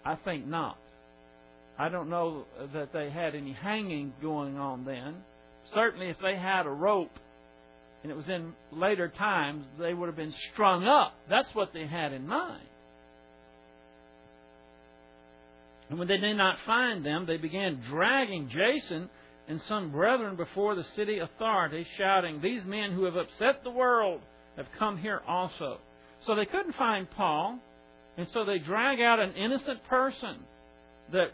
I 0.05 0.15
think 0.23 0.45
not. 0.45 0.77
I 1.79 1.89
don't 1.89 2.09
know 2.09 2.45
that 2.73 2.93
they 2.93 3.09
had 3.09 3.33
any 3.33 3.53
hanging 3.53 4.13
going 4.21 4.57
on 4.57 4.85
then. 4.85 5.15
Certainly, 5.73 6.09
if 6.09 6.17
they 6.21 6.35
had 6.35 6.67
a 6.67 6.69
rope 6.69 7.11
and 8.05 8.11
it 8.11 8.15
was 8.15 8.27
in 8.27 8.53
later 8.71 9.07
times, 9.07 9.65
they 9.79 9.91
would 9.91 10.05
have 10.05 10.15
been 10.15 10.35
strung 10.53 10.85
up. 10.85 11.15
That's 11.27 11.49
what 11.55 11.73
they 11.73 11.87
had 11.87 12.13
in 12.13 12.27
mind. 12.27 12.61
And 15.89 15.97
when 15.97 16.07
they 16.07 16.17
did 16.17 16.37
not 16.37 16.59
find 16.67 17.03
them, 17.03 17.25
they 17.25 17.37
began 17.37 17.81
dragging 17.89 18.47
Jason 18.49 19.09
and 19.47 19.59
some 19.63 19.89
brethren 19.89 20.35
before 20.35 20.75
the 20.75 20.85
city 20.95 21.17
authorities, 21.17 21.87
shouting, 21.97 22.41
These 22.41 22.63
men 22.63 22.91
who 22.91 23.05
have 23.05 23.15
upset 23.15 23.63
the 23.63 23.71
world 23.71 24.21
have 24.55 24.67
come 24.77 24.99
here 24.99 25.23
also. 25.27 25.79
So 26.27 26.35
they 26.35 26.45
couldn't 26.45 26.75
find 26.75 27.09
Paul, 27.09 27.57
and 28.19 28.27
so 28.33 28.45
they 28.45 28.59
drag 28.59 29.01
out 29.01 29.19
an 29.19 29.33
innocent 29.33 29.83
person 29.85 30.35
that 31.11 31.31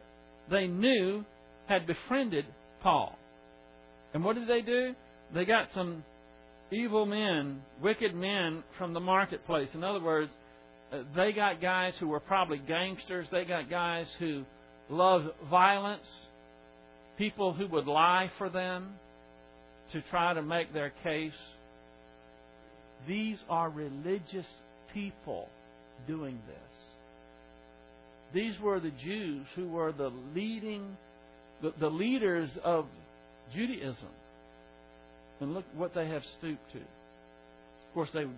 they 0.49 0.67
knew 0.67 1.25
had 1.65 1.85
befriended 1.85 2.45
Paul. 2.79 3.19
And 4.13 4.23
what 4.23 4.37
did 4.37 4.47
they 4.47 4.61
do? 4.61 4.95
They 5.33 5.43
got 5.43 5.67
some 5.73 6.05
evil 6.71 7.05
men, 7.05 7.61
wicked 7.81 8.15
men 8.15 8.63
from 8.77 8.93
the 8.93 8.99
marketplace. 8.99 9.69
In 9.73 9.83
other 9.83 10.01
words, 10.01 10.31
uh, 10.91 10.99
they 11.15 11.31
got 11.33 11.61
guys 11.61 11.93
who 11.99 12.07
were 12.07 12.19
probably 12.19 12.57
gangsters. 12.57 13.27
They 13.31 13.45
got 13.45 13.69
guys 13.69 14.07
who 14.19 14.43
loved 14.89 15.27
violence, 15.49 16.07
people 17.17 17.53
who 17.53 17.67
would 17.67 17.87
lie 17.87 18.31
for 18.37 18.49
them 18.49 18.93
to 19.91 20.01
try 20.09 20.33
to 20.33 20.41
make 20.41 20.73
their 20.73 20.93
case. 21.03 21.33
These 23.07 23.37
are 23.49 23.69
religious 23.69 24.45
people 24.93 25.49
doing 26.07 26.39
this. 26.47 26.57
These 28.33 28.59
were 28.61 28.79
the 28.79 28.91
Jews 29.03 29.45
who 29.55 29.67
were 29.67 29.91
the 29.91 30.11
leading, 30.33 30.95
the, 31.61 31.73
the 31.79 31.89
leaders 31.89 32.49
of 32.63 32.85
Judaism. 33.53 34.07
And 35.41 35.53
look 35.55 35.65
what 35.75 35.93
they 35.95 36.07
have 36.07 36.21
stooped 36.37 36.71
to. 36.73 36.77
Of 36.77 37.93
course, 37.93 38.09
they 38.13 38.25
would 38.25 38.37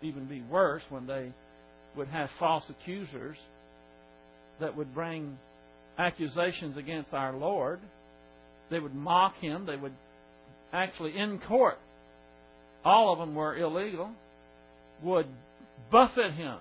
even 0.00 0.26
be 0.26 0.42
worse 0.42 0.82
when 0.88 1.06
they 1.06 1.32
would 1.96 2.08
have 2.08 2.30
false 2.38 2.64
accusers 2.70 3.36
that 4.60 4.76
would 4.76 4.94
bring 4.94 5.36
accusations 5.98 6.76
against 6.76 7.12
our 7.12 7.36
Lord. 7.36 7.80
They 8.70 8.78
would 8.78 8.94
mock 8.94 9.36
him. 9.40 9.66
They 9.66 9.76
would 9.76 9.94
actually, 10.72 11.18
in 11.18 11.40
court, 11.40 11.78
all 12.84 13.12
of 13.12 13.18
them 13.18 13.34
were 13.34 13.56
illegal, 13.56 14.10
would 15.02 15.26
buffet 15.90 16.32
him, 16.32 16.58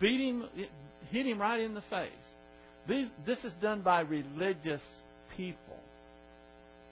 beat 0.00 0.20
him, 0.20 0.44
hit 1.10 1.26
him 1.26 1.40
right 1.40 1.60
in 1.60 1.74
the 1.74 1.82
face. 1.90 2.10
These, 2.88 3.08
this 3.26 3.38
is 3.44 3.52
done 3.60 3.82
by 3.82 4.00
religious 4.00 4.80
people. 5.36 5.76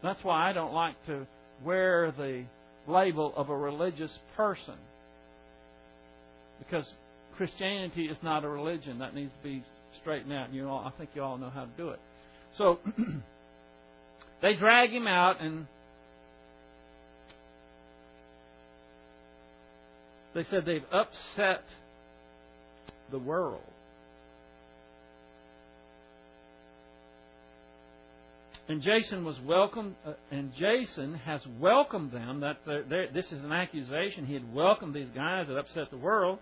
That's 0.03 0.23
why 0.23 0.49
I 0.49 0.53
don't 0.53 0.73
like 0.73 0.95
to 1.07 1.27
wear 1.65 2.13
the 2.17 2.45
label 2.87 3.33
of 3.37 3.51
a 3.51 3.57
religious 3.57 4.17
person. 4.37 4.75
Because 6.59 6.87
Christianity 7.37 8.07
is 8.07 8.17
not 8.23 8.45
a 8.45 8.49
religion. 8.49 8.99
That 8.99 9.15
needs 9.15 9.33
to 9.43 9.49
be 9.49 9.65
straightened 10.01 10.33
out. 10.33 10.53
You 10.53 10.69
all, 10.69 10.85
I 10.85 10.97
think 10.99 11.11
you 11.15 11.23
all 11.23 11.39
know 11.39 11.51
how 11.51 11.65
to 11.65 11.71
do 11.77 11.91
it. 11.91 12.01
So 12.57 12.79
they 14.43 14.55
drag 14.55 14.91
him 14.91 15.07
out 15.07 15.41
and 15.41 15.67
they 20.35 20.45
said 20.51 20.65
they've 20.65 20.83
upset 20.93 21.65
the 23.11 23.19
world. 23.19 23.63
And 28.69 28.83
Jason 28.83 29.25
was 29.25 29.37
welcomed, 29.41 29.95
uh, 30.07 30.13
and 30.31 30.53
Jason 30.55 31.15
has 31.25 31.41
welcomed 31.59 32.13
them. 32.13 32.41
That 32.41 32.59
this 33.15 33.25
is 33.27 33.43
an 33.43 33.53
accusation. 33.53 34.27
He 34.27 34.35
had 34.35 34.55
welcomed 34.55 34.95
these 34.95 35.09
guys 35.15 35.47
that 35.49 35.57
upset 35.57 35.91
the 35.91 35.97
world. 35.97 36.39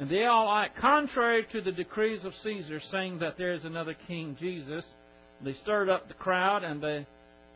And 0.00 0.10
they 0.10 0.24
all 0.26 0.52
act 0.52 0.78
contrary 0.78 1.46
to 1.52 1.60
the 1.60 1.72
decrees 1.72 2.24
of 2.24 2.32
Caesar, 2.42 2.80
saying 2.90 3.20
that 3.20 3.36
there 3.38 3.54
is 3.54 3.64
another 3.64 3.96
king, 4.06 4.36
Jesus. 4.38 4.84
They 5.42 5.54
stirred 5.62 5.88
up 5.88 6.08
the 6.08 6.14
crowd 6.14 6.64
and 6.64 6.80
the, 6.80 7.06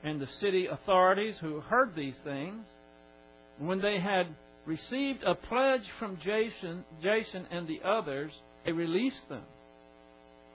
and 0.05 0.21
the 0.21 0.29
city 0.41 0.67
authorities 0.67 1.35
who 1.41 1.61
heard 1.61 1.95
these 1.97 2.15
things. 2.25 2.65
When 3.59 3.81
they 3.81 3.99
had 3.99 4.27
received 4.65 5.25
a 5.25 5.35
pledge 5.35 5.83
from 5.99 6.19
Jason, 6.19 6.85
Jason 7.03 7.47
and 7.51 7.67
the 7.67 7.81
others, 7.85 8.33
they 8.65 8.73
released 8.73 9.29
them. 9.29 9.43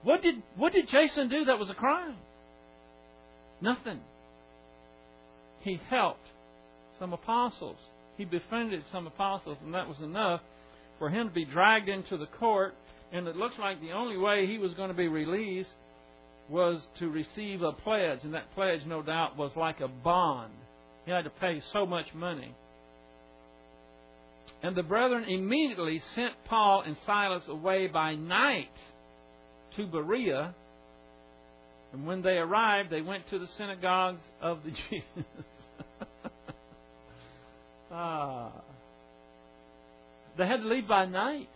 What 0.03 0.21
did, 0.21 0.35
what 0.55 0.71
did 0.71 0.87
Jason 0.89 1.29
do 1.29 1.45
that 1.45 1.59
was 1.59 1.69
a 1.69 1.73
crime? 1.73 2.15
Nothing. 3.61 3.99
He 5.61 5.79
helped 5.89 6.27
some 6.99 7.13
apostles. 7.13 7.77
He 8.17 8.25
befriended 8.25 8.83
some 8.91 9.07
apostles, 9.07 9.57
and 9.63 9.73
that 9.73 9.87
was 9.87 9.99
enough 9.99 10.41
for 10.99 11.09
him 11.09 11.29
to 11.29 11.33
be 11.33 11.45
dragged 11.45 11.89
into 11.89 12.17
the 12.17 12.25
court. 12.25 12.75
And 13.11 13.27
it 13.27 13.35
looks 13.35 13.55
like 13.59 13.79
the 13.81 13.91
only 13.91 14.17
way 14.17 14.47
he 14.47 14.57
was 14.57 14.73
going 14.73 14.89
to 14.89 14.95
be 14.95 15.07
released 15.07 15.69
was 16.49 16.81
to 16.99 17.09
receive 17.09 17.61
a 17.61 17.73
pledge, 17.73 18.19
and 18.23 18.33
that 18.33 18.53
pledge, 18.55 18.81
no 18.85 19.01
doubt, 19.01 19.37
was 19.37 19.51
like 19.55 19.79
a 19.81 19.87
bond. 19.87 20.53
He 21.05 21.11
had 21.11 21.25
to 21.25 21.29
pay 21.29 21.61
so 21.73 21.85
much 21.85 22.13
money. 22.13 22.53
And 24.63 24.75
the 24.75 24.83
brethren 24.83 25.25
immediately 25.25 26.01
sent 26.15 26.33
Paul 26.45 26.83
and 26.85 26.97
Silas 27.05 27.43
away 27.47 27.87
by 27.87 28.15
night 28.15 28.71
to 29.75 29.85
Berea 29.85 30.55
and 31.93 32.05
when 32.05 32.21
they 32.21 32.37
arrived, 32.37 32.89
they 32.89 33.01
went 33.01 33.29
to 33.29 33.39
the 33.39 33.47
synagogues 33.57 34.21
of 34.41 34.59
the 34.63 34.71
Jews. 34.89 35.25
ah. 37.91 38.51
They 40.37 40.45
had 40.45 40.61
to 40.61 40.67
leave 40.67 40.87
by 40.87 41.05
night. 41.05 41.49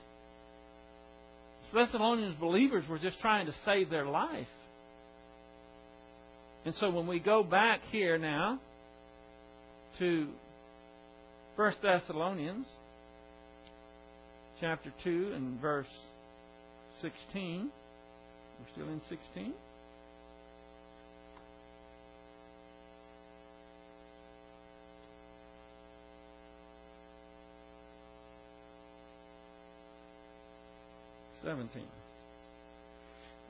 Thessalonians 1.74 2.36
believers 2.40 2.84
were 2.90 3.00
just 3.00 3.20
trying 3.22 3.46
to 3.46 3.54
save 3.66 3.90
their 3.90 4.06
life. 4.06 4.48
And 6.66 6.76
so 6.80 6.90
when 6.90 7.08
we 7.08 7.20
go 7.20 7.44
back 7.44 7.82
here 7.92 8.18
now 8.18 8.60
to 10.00 10.28
1 11.56 11.74
Thessalonians 11.82 12.68
chapter 14.60 14.92
2 15.04 15.32
and 15.36 15.60
verse 15.60 15.88
16, 17.02 17.70
we're 18.60 18.74
still 18.74 18.94
in 18.94 19.02
16. 19.10 19.54
Seventeen. 31.44 31.88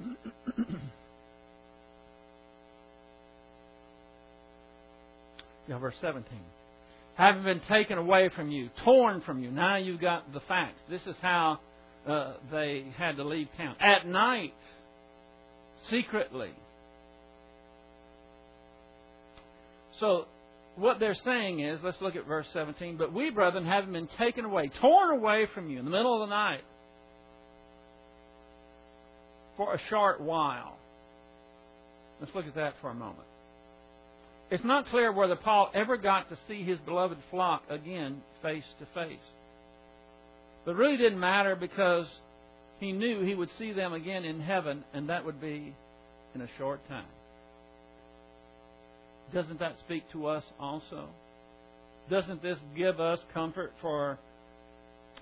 yeah, 5.68 5.78
verse 5.78 5.96
17. 6.02 6.26
Having 7.16 7.44
been 7.44 7.62
taken 7.70 7.98
away 7.98 8.30
from 8.36 8.50
you, 8.50 8.70
torn 8.84 9.22
from 9.22 9.44
you. 9.44 9.52
Now 9.52 9.78
you've 9.78 10.02
got 10.02 10.32
the 10.34 10.40
facts. 10.42 10.80
This 10.90 11.02
is 11.06 11.16
how 11.22 11.60
uh, 12.08 12.34
they 12.52 12.86
had 12.98 13.18
to 13.18 13.24
leave 13.24 13.48
town. 13.58 13.76
At 13.80 14.08
night, 14.08 14.54
secretly. 15.90 16.52
So, 20.00 20.26
what 20.78 21.00
they're 21.00 21.18
saying 21.26 21.60
is, 21.60 21.80
let's 21.84 22.02
look 22.02 22.16
at 22.16 22.26
verse 22.26 22.48
17. 22.54 22.98
But 22.98 23.14
we, 23.14 23.30
brethren, 23.30 23.66
having 23.66 23.94
been 23.94 24.10
taken 24.18 24.46
away, 24.46 24.72
torn 24.80 25.12
away 25.12 25.48
from 25.54 25.70
you 25.70 25.78
in 25.80 25.86
the 25.86 25.92
middle 25.92 26.24
of 26.24 26.28
the 26.28 26.34
night, 26.34 26.62
for 29.62 29.76
a 29.76 29.80
short 29.90 30.20
while. 30.20 30.76
Let's 32.20 32.34
look 32.34 32.48
at 32.48 32.56
that 32.56 32.74
for 32.82 32.90
a 32.90 32.96
moment. 32.96 33.28
It's 34.50 34.64
not 34.64 34.88
clear 34.88 35.12
whether 35.12 35.36
Paul 35.36 35.70
ever 35.76 35.98
got 35.98 36.30
to 36.30 36.38
see 36.48 36.64
his 36.64 36.80
beloved 36.80 37.20
flock 37.30 37.62
again 37.70 38.24
face 38.42 38.64
to 38.80 38.88
face. 38.96 39.20
But 40.66 40.72
it 40.72 40.78
really 40.78 40.98
didn't 40.98 41.20
matter 41.20 41.56
because 41.56 42.08
he 42.80 42.92
knew 42.92 43.22
he 43.22 43.36
would 43.36 43.50
see 43.60 43.72
them 43.72 43.94
again 43.94 44.26
in 44.26 44.42
heaven, 44.42 44.84
and 44.96 45.10
that 45.10 45.26
would 45.26 45.40
be 45.40 45.76
in 46.34 46.42
a 46.42 46.48
short 46.58 46.80
time. 46.88 47.06
Doesn't 49.32 49.60
that 49.60 49.76
speak 49.86 50.12
to 50.14 50.26
us 50.26 50.44
also? 50.60 51.08
Doesn't 52.10 52.42
this 52.42 52.58
give 52.76 53.00
us 53.00 53.20
comfort 53.32 53.74
for 53.80 54.18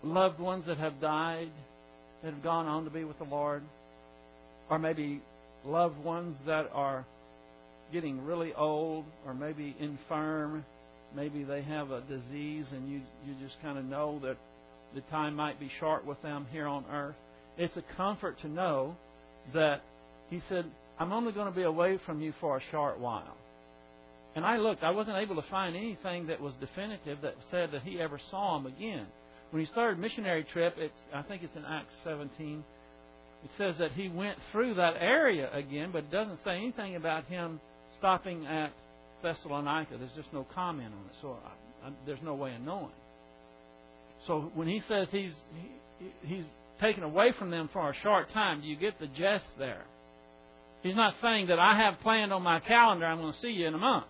loved 0.02 0.40
ones 0.40 0.64
that 0.68 0.78
have 0.78 1.02
died 1.02 1.52
that 2.24 2.34
have 2.34 2.44
gone 2.44 2.68
on 2.68 2.86
to 2.86 2.90
be 2.90 3.04
with 3.04 3.18
the 3.20 3.26
Lord, 3.26 3.64
or 4.70 4.80
maybe 4.80 5.22
loved 5.66 5.98
ones 6.04 6.38
that 6.46 6.70
are 6.74 7.06
getting 7.92 8.24
really 8.26 8.54
old, 8.54 9.06
or 9.26 9.34
maybe 9.34 9.76
infirm. 9.80 10.66
Maybe 11.16 11.44
they 11.44 11.64
have 11.64 11.92
a 11.92 12.02
disease, 12.02 12.66
and 12.72 12.90
you 12.90 13.02
you 13.26 13.36
just 13.44 13.62
kind 13.62 13.78
of 13.78 13.86
know 13.86 14.20
that 14.24 14.38
the 14.96 15.02
time 15.12 15.36
might 15.36 15.60
be 15.60 15.70
short 15.80 16.06
with 16.06 16.22
them 16.22 16.46
here 16.52 16.68
on 16.68 16.86
earth. 16.92 17.16
It's 17.58 17.76
a 17.78 17.84
comfort 17.98 18.40
to 18.42 18.48
know 18.48 18.96
that 19.54 19.82
He 20.30 20.42
said, 20.50 20.66
"I'm 21.00 21.12
only 21.12 21.32
going 21.32 21.48
to 21.48 21.56
be 21.56 21.64
away 21.64 21.98
from 22.06 22.22
you 22.22 22.34
for 22.40 22.58
a 22.58 22.62
short 22.72 23.00
while." 23.00 23.36
And 24.36 24.46
I 24.46 24.58
looked, 24.58 24.84
I 24.84 24.92
wasn't 24.92 25.18
able 25.18 25.36
to 25.36 25.50
find 25.50 25.76
anything 25.76 26.28
that 26.28 26.40
was 26.40 26.54
definitive 26.62 27.22
that 27.22 27.36
said 27.52 27.72
that 27.72 27.82
he 27.84 28.00
ever 28.00 28.20
saw 28.30 28.58
him 28.58 28.68
again. 28.68 29.08
When 29.52 29.60
he 29.62 29.66
started 29.72 30.00
missionary 30.00 30.44
trip, 30.54 30.76
it's 30.78 30.94
I 31.14 31.24
think 31.24 31.44
it's 31.44 31.56
in 31.56 31.66
Acts 31.66 31.94
17. 32.04 32.64
It 33.44 33.52
says 33.58 33.76
that 33.80 33.94
he 33.94 34.10
went 34.10 34.38
through 34.52 34.76
that 34.76 34.96
area 35.00 35.50
again, 35.54 35.92
but 35.94 36.00
it 36.00 36.12
doesn't 36.12 36.40
say 36.44 36.58
anything 36.58 36.96
about 36.96 37.26
him 37.26 37.60
stopping 37.98 38.46
at 38.46 38.72
Thessalonica. 39.24 39.98
There's 39.98 40.12
just 40.16 40.34
no 40.34 40.46
comment 40.54 40.94
on 40.94 41.06
it, 41.06 41.16
so 41.22 41.38
I, 41.46 41.88
I, 41.88 41.92
there's 42.06 42.22
no 42.22 42.36
way 42.36 42.54
of 42.56 42.62
knowing. 42.62 42.92
So 44.28 44.52
when 44.54 44.68
he 44.68 44.82
says 44.90 45.08
he's 45.12 45.32
he, 46.00 46.08
he's 46.28 46.44
taken 46.82 47.04
away 47.04 47.34
from 47.38 47.50
them 47.50 47.70
for 47.72 47.90
a 47.90 47.94
short 48.04 48.32
time, 48.34 48.62
do 48.62 48.68
you 48.68 48.76
get 48.76 49.00
the 49.00 49.08
jest 49.08 49.46
there? 49.58 49.86
He's 50.84 50.96
not 50.96 51.14
saying 51.22 51.48
that 51.48 51.60
I 51.60 51.78
have 51.78 52.00
planned 52.02 52.32
on 52.32 52.42
my 52.42 52.60
calendar 52.62 53.06
I'm 53.06 53.20
going 53.20 53.34
to 53.34 53.40
see 53.40 53.50
you 53.50 53.68
in 53.68 53.74
a 53.74 53.80
month. 53.80 54.06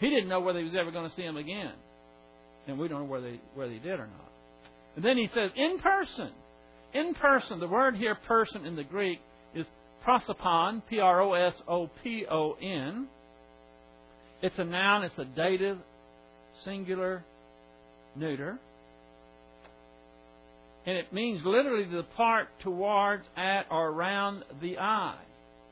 He 0.00 0.10
didn't 0.10 0.28
know 0.28 0.40
whether 0.40 0.58
he 0.58 0.64
was 0.64 0.74
ever 0.74 0.90
going 0.90 1.08
to 1.08 1.14
see 1.14 1.22
him 1.22 1.36
again. 1.36 1.72
And 2.66 2.78
we 2.78 2.88
don't 2.88 3.00
know 3.00 3.12
whether 3.12 3.28
he, 3.28 3.40
whether 3.54 3.70
he 3.70 3.78
did 3.78 4.00
or 4.00 4.06
not. 4.06 4.32
And 4.96 5.04
then 5.04 5.16
he 5.16 5.30
says, 5.34 5.50
in 5.54 5.78
person. 5.78 6.32
In 6.94 7.14
person. 7.14 7.60
The 7.60 7.68
word 7.68 7.96
here, 7.96 8.14
person, 8.14 8.66
in 8.66 8.76
the 8.76 8.84
Greek 8.84 9.20
is 9.54 9.66
prosopon, 10.06 10.82
P 10.88 11.00
R 11.00 11.20
O 11.22 11.32
S 11.32 11.54
O 11.68 11.90
P 12.02 12.26
O 12.30 12.52
N. 12.60 13.08
It's 14.42 14.58
a 14.58 14.64
noun, 14.64 15.04
it's 15.04 15.18
a 15.18 15.24
dative, 15.24 15.78
singular, 16.64 17.24
neuter. 18.16 18.58
And 20.84 20.96
it 20.96 21.12
means 21.12 21.42
literally 21.44 21.84
to 21.84 22.02
depart 22.02 22.48
towards, 22.60 23.24
at, 23.36 23.66
or 23.70 23.88
around 23.88 24.44
the 24.60 24.78
eye. 24.78 25.20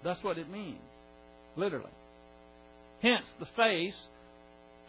That's 0.04 0.22
what 0.22 0.38
it 0.38 0.48
means. 0.48 0.78
Literally. 1.56 1.90
Hence, 3.02 3.26
the 3.40 3.46
face 3.56 3.94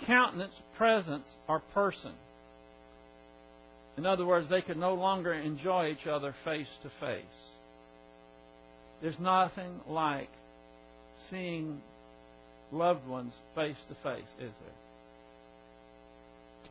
countenance, 0.06 0.54
presence, 0.78 1.26
or 1.48 1.60
person. 1.74 2.14
In 3.98 4.06
other 4.06 4.26
words, 4.26 4.48
they 4.50 4.62
could 4.62 4.78
no 4.78 4.94
longer 4.94 5.34
enjoy 5.34 5.90
each 5.90 6.08
other 6.08 6.34
face 6.46 6.68
to 6.84 6.90
face. 7.00 7.26
There's 9.02 9.20
nothing 9.20 9.80
like 9.88 10.30
seeing 11.30 11.82
loved 12.72 13.08
ones 13.08 13.34
face 13.56 13.76
to 13.90 13.96
face, 14.04 14.28
is 14.40 14.52
there? 14.62 14.76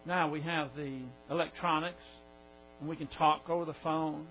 Now 0.06 0.30
we 0.30 0.40
have 0.42 0.70
the 0.76 1.00
electronics, 1.30 2.02
and 2.80 2.88
we 2.88 2.96
can 2.96 3.09
talk 3.09 3.50
over 3.50 3.64
the 3.66 3.76
phone. 3.83 4.26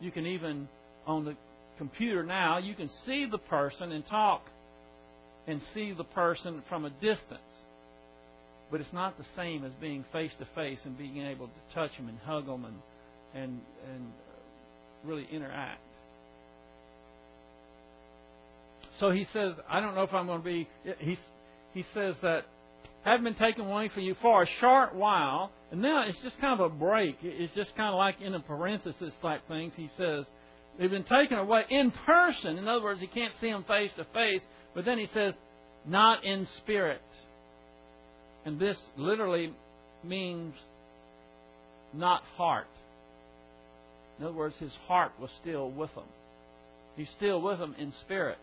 You 0.00 0.10
can 0.10 0.26
even, 0.26 0.68
on 1.06 1.24
the 1.24 1.36
computer 1.76 2.22
now, 2.22 2.58
you 2.58 2.74
can 2.74 2.88
see 3.04 3.26
the 3.30 3.38
person 3.38 3.92
and 3.92 4.06
talk 4.06 4.42
and 5.46 5.60
see 5.74 5.92
the 5.92 6.04
person 6.04 6.62
from 6.68 6.84
a 6.86 6.90
distance. 6.90 7.40
But 8.70 8.80
it's 8.80 8.92
not 8.92 9.18
the 9.18 9.24
same 9.36 9.64
as 9.64 9.72
being 9.80 10.04
face 10.12 10.32
to 10.38 10.46
face 10.54 10.78
and 10.84 10.96
being 10.96 11.18
able 11.18 11.46
to 11.46 11.74
touch 11.74 11.96
them 11.96 12.08
and 12.08 12.18
hug 12.18 12.46
them 12.46 12.64
and 12.64 12.76
and 13.34 13.60
and 13.92 14.06
uh, 14.06 15.08
really 15.08 15.26
interact. 15.30 15.80
So 19.00 19.10
he 19.10 19.26
says, 19.32 19.54
I 19.68 19.80
don't 19.80 19.94
know 19.94 20.02
if 20.02 20.12
I'm 20.12 20.26
going 20.26 20.40
to 20.40 20.44
be. 20.44 20.68
He 20.98 21.18
he 21.72 21.84
says 21.94 22.14
that 22.22 22.46
have 23.04 23.22
been 23.22 23.34
taken 23.34 23.66
away 23.66 23.90
from 23.92 24.02
you 24.02 24.16
for 24.22 24.42
a 24.42 24.46
short 24.60 24.94
while, 24.94 25.50
and 25.70 25.82
now 25.82 26.04
it's 26.08 26.18
just 26.22 26.40
kind 26.40 26.58
of 26.58 26.72
a 26.72 26.74
break. 26.74 27.16
It's 27.22 27.52
just 27.54 27.76
kind 27.76 27.92
of 27.92 27.98
like 27.98 28.20
in 28.20 28.34
a 28.34 28.40
parenthesis 28.40 29.12
type 29.20 29.42
things. 29.46 29.72
He 29.76 29.90
says 29.98 30.24
they've 30.78 30.90
been 30.90 31.04
taken 31.04 31.38
away 31.38 31.64
in 31.68 31.92
person. 32.06 32.56
In 32.56 32.66
other 32.66 32.82
words, 32.82 33.00
he 33.00 33.06
can't 33.06 33.34
see 33.40 33.50
them 33.50 33.64
face 33.64 33.90
to 33.96 34.06
face. 34.14 34.40
But 34.74 34.84
then 34.84 34.98
he 34.98 35.08
says, 35.12 35.34
not 35.86 36.24
in 36.24 36.48
spirit. 36.58 37.02
And 38.44 38.58
this 38.58 38.76
literally 38.96 39.52
means 40.02 40.54
not 41.92 42.22
heart. 42.36 42.66
In 44.18 44.26
other 44.26 44.34
words, 44.34 44.54
his 44.60 44.72
heart 44.86 45.12
was 45.20 45.30
still 45.40 45.70
with 45.70 45.94
them. 45.94 46.04
He's 46.96 47.08
still 47.16 47.40
with 47.40 47.58
them 47.58 47.74
in 47.78 47.92
spirit. 48.04 48.38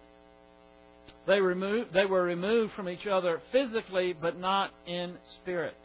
They, 1.28 1.40
removed, 1.40 1.94
they 1.94 2.06
were 2.06 2.24
removed 2.24 2.74
from 2.74 2.90
each 2.90 3.08
other 3.08 3.42
physically, 3.52 4.14
but 4.20 4.40
not 4.40 4.72
in 4.88 5.16
spirit. 5.42 5.76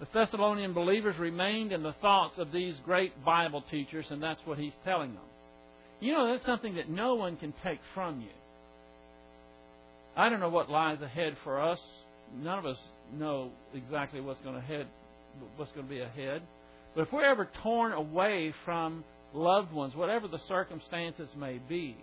The 0.00 0.06
Thessalonian 0.12 0.72
believers 0.72 1.16
remained 1.18 1.72
in 1.72 1.82
the 1.82 1.94
thoughts 2.00 2.34
of 2.38 2.50
these 2.50 2.74
great 2.84 3.24
Bible 3.24 3.62
teachers, 3.70 4.06
and 4.10 4.22
that's 4.22 4.40
what 4.44 4.58
he's 4.58 4.72
telling 4.84 5.12
them. 5.14 5.22
You 6.00 6.12
know, 6.12 6.32
that's 6.32 6.44
something 6.44 6.74
that 6.74 6.90
no 6.90 7.14
one 7.14 7.36
can 7.36 7.54
take 7.62 7.78
from 7.94 8.20
you. 8.20 8.28
I 10.16 10.28
don't 10.28 10.40
know 10.40 10.48
what 10.48 10.68
lies 10.68 11.00
ahead 11.00 11.36
for 11.44 11.60
us. 11.60 11.78
None 12.36 12.58
of 12.58 12.66
us 12.66 12.78
know 13.12 13.50
exactly 13.74 14.20
what's 14.20 14.40
going 14.40 14.54
to 14.54 14.60
head, 14.60 14.86
what's 15.56 15.72
going 15.72 15.86
to 15.86 15.90
be 15.90 16.00
ahead. 16.00 16.42
But 16.94 17.02
if 17.02 17.12
we're 17.12 17.24
ever 17.24 17.48
torn 17.62 17.92
away 17.92 18.54
from 18.64 19.04
loved 19.34 19.72
ones, 19.72 19.94
whatever 19.94 20.28
the 20.28 20.40
circumstances 20.48 21.28
may 21.38 21.58
be, 21.68 21.96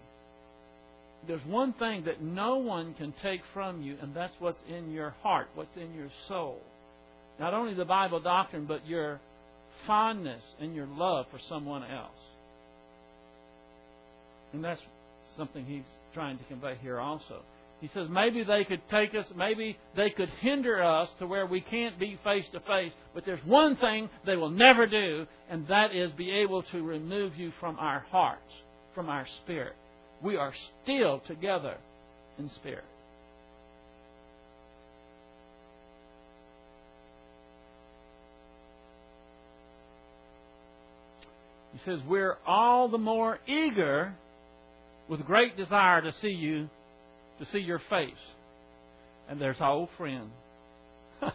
there's 1.27 1.45
one 1.45 1.73
thing 1.73 2.05
that 2.05 2.21
no 2.21 2.57
one 2.57 2.93
can 2.93 3.13
take 3.21 3.41
from 3.53 3.81
you, 3.81 3.97
and 4.01 4.15
that's 4.15 4.33
what's 4.39 4.59
in 4.69 4.91
your 4.91 5.11
heart, 5.21 5.49
what's 5.53 5.75
in 5.75 5.93
your 5.93 6.09
soul. 6.27 6.61
Not 7.39 7.53
only 7.53 7.73
the 7.73 7.85
Bible 7.85 8.19
doctrine, 8.19 8.65
but 8.65 8.87
your 8.87 9.19
fondness 9.85 10.41
and 10.59 10.75
your 10.75 10.87
love 10.87 11.25
for 11.31 11.39
someone 11.49 11.83
else. 11.83 12.11
And 14.53 14.63
that's 14.63 14.81
something 15.37 15.65
he's 15.65 15.83
trying 16.13 16.37
to 16.37 16.43
convey 16.45 16.75
here 16.81 16.99
also. 16.99 17.41
He 17.81 17.89
says 17.93 18.07
maybe 18.09 18.43
they 18.43 18.65
could 18.65 18.81
take 18.91 19.15
us, 19.15 19.25
maybe 19.35 19.77
they 19.95 20.09
could 20.09 20.29
hinder 20.41 20.83
us 20.83 21.09
to 21.19 21.27
where 21.27 21.45
we 21.45 21.61
can't 21.61 21.97
be 21.97 22.19
face 22.23 22.45
to 22.51 22.59
face, 22.61 22.91
but 23.13 23.25
there's 23.25 23.43
one 23.45 23.77
thing 23.77 24.09
they 24.25 24.35
will 24.35 24.49
never 24.49 24.85
do, 24.85 25.25
and 25.49 25.65
that 25.67 25.95
is 25.95 26.11
be 26.11 26.29
able 26.29 26.63
to 26.63 26.83
remove 26.83 27.37
you 27.37 27.53
from 27.59 27.77
our 27.79 28.05
hearts, 28.11 28.51
from 28.93 29.07
our 29.07 29.25
spirit. 29.43 29.75
We 30.21 30.35
are 30.35 30.53
still 30.83 31.21
together 31.25 31.77
in 32.37 32.49
spirit. 32.55 32.83
He 41.71 41.79
says, 41.89 41.99
We're 42.05 42.37
all 42.45 42.89
the 42.89 42.97
more 42.97 43.39
eager 43.47 44.13
with 45.07 45.25
great 45.25 45.55
desire 45.55 46.01
to 46.01 46.11
see 46.21 46.27
you 46.27 46.69
to 47.39 47.45
see 47.51 47.59
your 47.59 47.81
face. 47.89 48.11
And 49.29 49.41
there's 49.41 49.59
our 49.59 49.71
old 49.71 49.89
friend. 49.97 50.29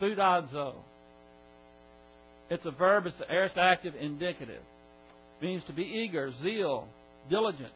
Spoudazo. 0.00 0.74
It's 2.50 2.64
a 2.64 2.70
verb, 2.70 3.06
it's 3.06 3.16
the 3.18 3.30
aorist 3.30 3.56
active 3.56 3.94
indicative. 3.98 4.62
It 5.40 5.44
means 5.44 5.62
to 5.66 5.72
be 5.72 5.82
eager, 5.82 6.32
zeal, 6.42 6.88
diligence. 7.30 7.72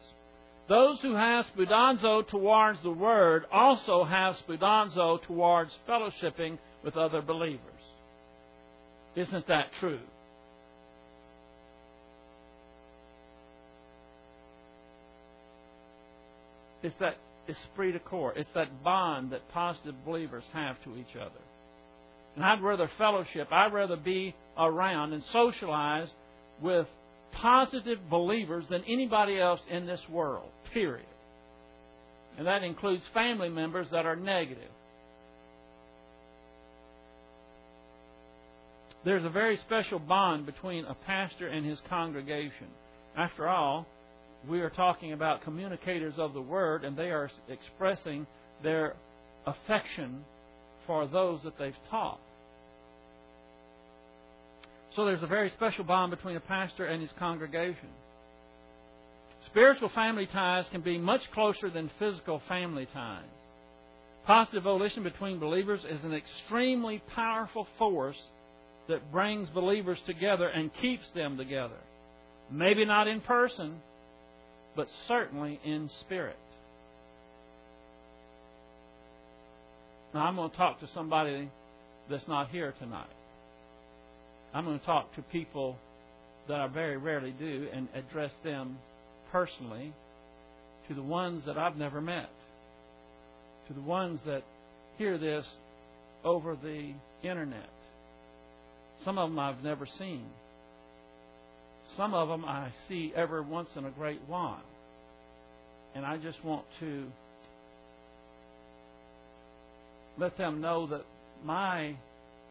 Those 0.67 0.99
who 1.01 1.15
have 1.15 1.45
spoudazo 1.57 2.27
towards 2.27 2.81
the 2.83 2.91
word 2.91 3.45
also 3.51 4.03
have 4.03 4.35
spoudazo 4.47 5.21
towards 5.23 5.71
fellowshipping 5.87 6.59
with 6.83 6.95
other 6.95 7.21
believers. 7.21 7.59
Isn't 9.15 9.47
that 9.47 9.71
true? 9.79 9.99
It's 16.83 16.95
that 16.99 17.17
esprit 17.47 17.93
de 17.93 17.99
corps. 17.99 18.33
It's 18.35 18.49
that 18.55 18.83
bond 18.83 19.31
that 19.31 19.49
positive 19.51 19.95
believers 20.05 20.43
have 20.53 20.81
to 20.83 20.95
each 20.97 21.15
other. 21.15 21.41
And 22.35 22.45
I'd 22.45 22.61
rather 22.61 22.89
fellowship. 22.97 23.49
I'd 23.51 23.73
rather 23.73 23.97
be 23.97 24.35
around 24.57 25.13
and 25.13 25.23
socialize 25.33 26.07
with 26.61 26.87
positive 27.31 27.99
believers 28.09 28.65
than 28.69 28.83
anybody 28.87 29.39
else 29.39 29.59
in 29.69 29.85
this 29.85 30.01
world, 30.09 30.49
period. 30.73 31.05
And 32.37 32.47
that 32.47 32.63
includes 32.63 33.03
family 33.13 33.49
members 33.49 33.87
that 33.91 34.05
are 34.05 34.15
negative. 34.15 34.71
There's 39.05 39.23
a 39.23 39.29
very 39.29 39.57
special 39.65 39.99
bond 39.99 40.45
between 40.45 40.85
a 40.85 40.93
pastor 40.93 41.47
and 41.47 41.65
his 41.65 41.79
congregation. 41.89 42.67
After 43.17 43.47
all, 43.47 43.87
we 44.47 44.61
are 44.61 44.69
talking 44.69 45.13
about 45.13 45.43
communicators 45.43 46.13
of 46.17 46.33
the 46.33 46.41
Word, 46.41 46.83
and 46.83 46.97
they 46.97 47.09
are 47.09 47.29
expressing 47.49 48.25
their 48.63 48.95
affection 49.45 50.23
for 50.87 51.07
those 51.07 51.41
that 51.43 51.57
they've 51.57 51.73
taught. 51.89 52.19
So 54.95 55.05
there's 55.05 55.23
a 55.23 55.27
very 55.27 55.49
special 55.51 55.83
bond 55.83 56.11
between 56.11 56.35
a 56.35 56.41
pastor 56.41 56.85
and 56.85 57.01
his 57.01 57.11
congregation. 57.19 57.89
Spiritual 59.45 59.89
family 59.89 60.27
ties 60.27 60.65
can 60.71 60.81
be 60.81 60.97
much 60.97 61.21
closer 61.33 61.69
than 61.69 61.91
physical 61.99 62.41
family 62.47 62.87
ties. 62.93 63.23
Positive 64.25 64.63
volition 64.63 65.03
between 65.03 65.39
believers 65.39 65.81
is 65.89 66.03
an 66.03 66.13
extremely 66.13 67.01
powerful 67.15 67.67
force 67.77 68.17
that 68.87 69.11
brings 69.11 69.49
believers 69.49 69.99
together 70.05 70.47
and 70.47 70.71
keeps 70.81 71.05
them 71.15 71.37
together. 71.37 71.77
Maybe 72.51 72.85
not 72.85 73.07
in 73.07 73.21
person, 73.21 73.75
but 74.75 74.87
certainly 75.07 75.59
in 75.63 75.89
spirit. 76.01 76.37
Now, 80.13 80.21
I'm 80.21 80.35
going 80.35 80.49
to 80.49 80.57
talk 80.57 80.79
to 80.79 80.89
somebody 80.93 81.49
that's 82.09 82.27
not 82.27 82.49
here 82.49 82.73
tonight. 82.79 83.05
I'm 84.53 84.65
going 84.65 84.79
to 84.79 84.85
talk 84.85 85.13
to 85.15 85.21
people 85.21 85.75
that 86.47 86.59
I 86.59 86.67
very 86.67 86.97
rarely 86.97 87.31
do 87.31 87.67
and 87.71 87.87
address 87.93 88.31
them 88.43 88.77
personally, 89.31 89.93
to 90.87 90.95
the 90.95 91.03
ones 91.03 91.43
that 91.45 91.57
I've 91.57 91.75
never 91.77 92.01
met, 92.01 92.29
to 93.67 93.73
the 93.73 93.81
ones 93.81 94.19
that 94.25 94.41
hear 94.97 95.19
this 95.19 95.45
over 96.23 96.55
the 96.55 96.93
internet. 97.21 97.69
Some 99.05 99.19
of 99.19 99.29
them 99.29 99.37
I've 99.37 99.63
never 99.63 99.87
seen. 99.99 100.25
Some 101.97 102.13
of 102.13 102.27
them 102.27 102.45
I 102.45 102.71
see 102.87 103.11
every 103.15 103.41
once 103.41 103.69
in 103.75 103.85
a 103.85 103.91
great 103.91 104.21
while. 104.27 104.61
And 105.95 106.05
I 106.05 106.17
just 106.17 106.43
want 106.45 106.65
to 106.79 107.05
let 110.17 110.37
them 110.37 110.61
know 110.61 110.87
that 110.87 111.03
my 111.43 111.95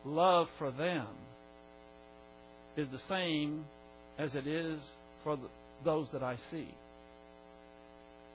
love 0.05 0.49
for 0.59 0.70
them 0.70 1.07
is 2.76 2.89
the 2.91 3.01
same 3.09 3.64
as 4.18 4.30
it 4.34 4.47
is 4.47 4.78
for 5.22 5.36
the, 5.36 5.49
those 5.84 6.09
that 6.12 6.22
I 6.22 6.36
see. 6.51 6.68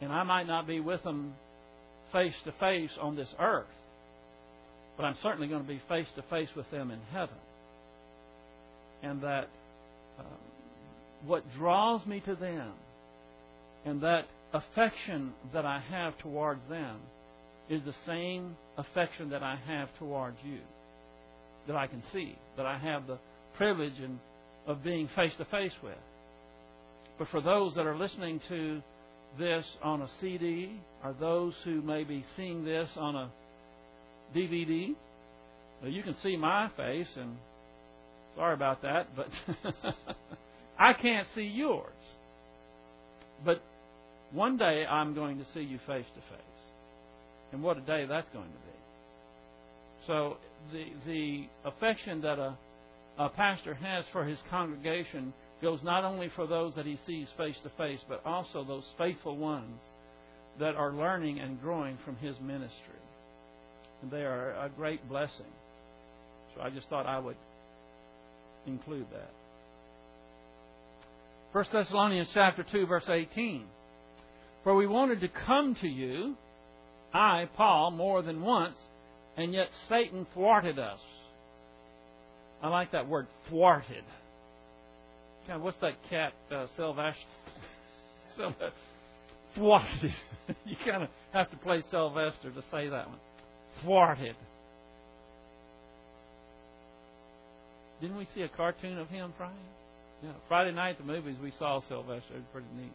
And 0.01 0.11
I 0.11 0.23
might 0.23 0.47
not 0.47 0.67
be 0.67 0.79
with 0.79 1.03
them 1.03 1.33
face 2.11 2.33
to 2.45 2.53
face 2.59 2.91
on 3.01 3.15
this 3.15 3.27
earth, 3.39 3.65
but 4.97 5.03
I'm 5.03 5.15
certainly 5.23 5.47
going 5.47 5.61
to 5.61 5.67
be 5.67 5.81
face 5.89 6.07
to 6.15 6.21
face 6.29 6.49
with 6.55 6.69
them 6.71 6.91
in 6.91 6.99
heaven. 7.11 7.35
And 9.01 9.21
that 9.21 9.49
uh, 10.19 10.23
what 11.25 11.43
draws 11.57 12.05
me 12.05 12.19
to 12.21 12.35
them 12.35 12.71
and 13.85 14.01
that 14.01 14.25
affection 14.53 15.33
that 15.53 15.65
I 15.65 15.81
have 15.89 16.17
towards 16.19 16.61
them 16.69 16.97
is 17.69 17.81
the 17.85 17.95
same 18.05 18.55
affection 18.77 19.29
that 19.29 19.43
I 19.43 19.57
have 19.67 19.89
towards 19.97 20.37
you, 20.43 20.59
that 21.67 21.75
I 21.75 21.87
can 21.87 22.03
see, 22.11 22.37
that 22.57 22.65
I 22.65 22.77
have 22.77 23.07
the 23.07 23.17
privilege 23.57 23.97
and 24.01 24.19
of 24.65 24.83
being 24.83 25.09
face 25.15 25.33
to 25.37 25.45
face 25.45 25.73
with. 25.83 25.97
But 27.17 27.27
for 27.29 27.41
those 27.41 27.75
that 27.75 27.85
are 27.85 27.97
listening 27.97 28.39
to 28.49 28.81
this 29.37 29.65
on 29.81 30.01
a 30.01 30.09
CD, 30.21 30.79
or 31.03 31.13
those 31.19 31.53
who 31.63 31.81
may 31.81 32.03
be 32.03 32.25
seeing 32.37 32.63
this 32.63 32.89
on 32.95 33.15
a 33.15 33.31
DVD, 34.35 34.95
you 35.83 36.03
can 36.03 36.15
see 36.23 36.37
my 36.37 36.69
face, 36.77 37.07
and 37.17 37.35
sorry 38.35 38.53
about 38.53 38.81
that, 38.83 39.07
but 39.15 39.27
I 40.83 40.91
can't 40.91 41.27
see 41.33 41.43
yours. 41.43 41.93
But 43.45 43.63
one 44.33 44.57
day 44.57 44.85
I'm 44.85 45.15
going 45.15 45.37
to 45.37 45.45
see 45.53 45.61
you 45.61 45.79
face 45.87 46.05
to 46.13 46.21
face. 46.35 46.59
And 47.53 47.63
what 47.63 47.77
a 47.77 47.81
day 47.81 48.05
that's 48.05 48.27
going 48.33 48.49
to 48.49 48.51
be. 48.51 48.73
So 50.07 50.37
the 50.73 50.85
the 51.05 51.69
affection 51.69 52.21
that 52.21 52.37
a 52.37 52.57
a 53.17 53.29
pastor 53.29 53.75
has 53.75 54.03
for 54.11 54.25
his 54.25 54.37
congregation 54.49 55.33
goes 55.61 55.79
not 55.83 56.03
only 56.03 56.29
for 56.35 56.47
those 56.47 56.75
that 56.75 56.85
he 56.85 56.99
sees 57.07 57.27
face 57.37 57.55
to 57.63 57.69
face, 57.77 57.99
but 58.09 58.21
also 58.25 58.65
those 58.65 58.83
faithful 58.97 59.37
ones 59.37 59.79
that 60.59 60.75
are 60.75 60.91
learning 60.91 61.39
and 61.39 61.61
growing 61.61 61.97
from 62.03 62.17
his 62.17 62.35
ministry. 62.41 63.03
And 64.01 64.11
they 64.11 64.23
are 64.23 64.51
a 64.51 64.69
great 64.75 65.07
blessing. 65.07 65.53
So 66.53 66.61
I 66.61 66.69
just 66.69 66.89
thought 66.89 67.05
I 67.05 67.19
would 67.19 67.37
include 68.67 69.05
that. 69.13 69.31
1 71.53 71.65
Thessalonians 71.71 72.29
chapter 72.33 72.65
2 72.69 72.85
verse 72.87 73.07
18. 73.07 73.65
For 74.63 74.75
we 74.75 74.87
wanted 74.87 75.21
to 75.21 75.27
come 75.27 75.75
to 75.81 75.87
you, 75.87 76.35
I, 77.13 77.47
Paul, 77.55 77.91
more 77.91 78.21
than 78.21 78.41
once, 78.41 78.77
and 79.37 79.53
yet 79.53 79.69
Satan 79.87 80.25
thwarted 80.33 80.79
us 80.79 80.99
I 82.63 82.69
like 82.69 82.93
that 82.93 83.09
word 83.09 83.27
thwarted. 83.49 84.05
Of, 85.49 85.61
what's 85.61 85.77
that 85.81 85.95
cat, 86.09 86.31
uh, 86.49 86.67
Sylvester? 86.77 87.19
thwarted. 89.55 90.13
you 90.65 90.77
kind 90.85 91.03
of 91.03 91.09
have 91.33 91.51
to 91.51 91.57
play 91.57 91.83
Sylvester 91.91 92.51
to 92.51 92.61
say 92.71 92.87
that 92.87 93.09
one. 93.09 93.19
Thwarted. 93.83 94.37
Didn't 97.99 98.17
we 98.17 98.27
see 98.33 98.43
a 98.43 98.49
cartoon 98.49 98.97
of 98.97 99.09
him 99.09 99.33
Friday? 100.47 100.71
Night 100.71 100.97
the 100.97 101.03
movies 101.03 101.35
we 101.41 101.53
saw 101.59 101.81
Sylvester. 101.87 102.33
Was 102.33 102.43
pretty 102.51 102.67
neat. 102.75 102.93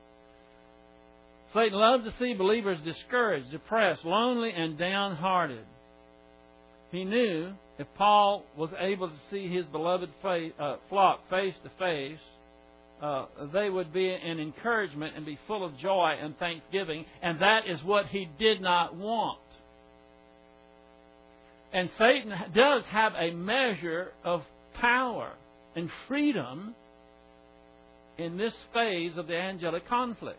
Satan 1.55 1.79
loves 1.79 2.05
to 2.05 2.15
see 2.19 2.35
believers 2.35 2.79
discouraged, 2.85 3.51
depressed, 3.51 4.05
lonely, 4.05 4.53
and 4.55 4.79
downhearted. 4.79 5.65
He 6.91 7.05
knew 7.05 7.53
if 7.79 7.87
Paul 7.97 8.45
was 8.57 8.71
able 8.79 9.09
to 9.09 9.17
see 9.31 9.49
his 9.49 9.65
beloved 9.67 10.11
face, 10.23 10.53
uh, 10.59 10.77
flock 10.89 11.21
face 11.31 11.55
to 11.63 11.71
face, 11.79 12.21
uh, 13.01 13.27
they 13.53 13.71
would 13.71 13.93
be 13.93 14.11
an 14.11 14.41
encouragement 14.41 15.15
and 15.17 15.25
be 15.25 15.39
full 15.47 15.65
of 15.65 15.77
joy 15.79 16.15
and 16.21 16.37
thanksgiving, 16.39 17.05
and 17.23 17.41
that 17.41 17.69
is 17.69 17.83
what 17.85 18.07
he 18.07 18.29
did 18.39 18.61
not 18.61 18.97
want. 18.97 19.39
And 21.73 21.89
Satan 21.99 22.33
does 22.55 22.83
have 22.91 23.13
a 23.15 23.31
measure 23.31 24.13
of 24.25 24.43
power 24.81 25.33
and 25.77 25.91
freedom 26.09 26.75
in 28.19 28.37
this 28.37 28.55
phase 28.75 29.17
of 29.17 29.27
the 29.27 29.37
angelic 29.37 29.89
conflict. 29.89 30.39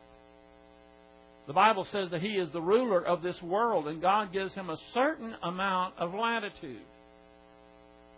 The 1.47 1.53
Bible 1.53 1.87
says 1.91 2.11
that 2.11 2.21
he 2.21 2.33
is 2.33 2.51
the 2.51 2.61
ruler 2.61 3.03
of 3.03 3.23
this 3.23 3.41
world, 3.41 3.87
and 3.87 4.01
God 4.01 4.31
gives 4.31 4.53
him 4.53 4.69
a 4.69 4.77
certain 4.93 5.33
amount 5.41 5.95
of 5.97 6.13
latitude. 6.13 6.81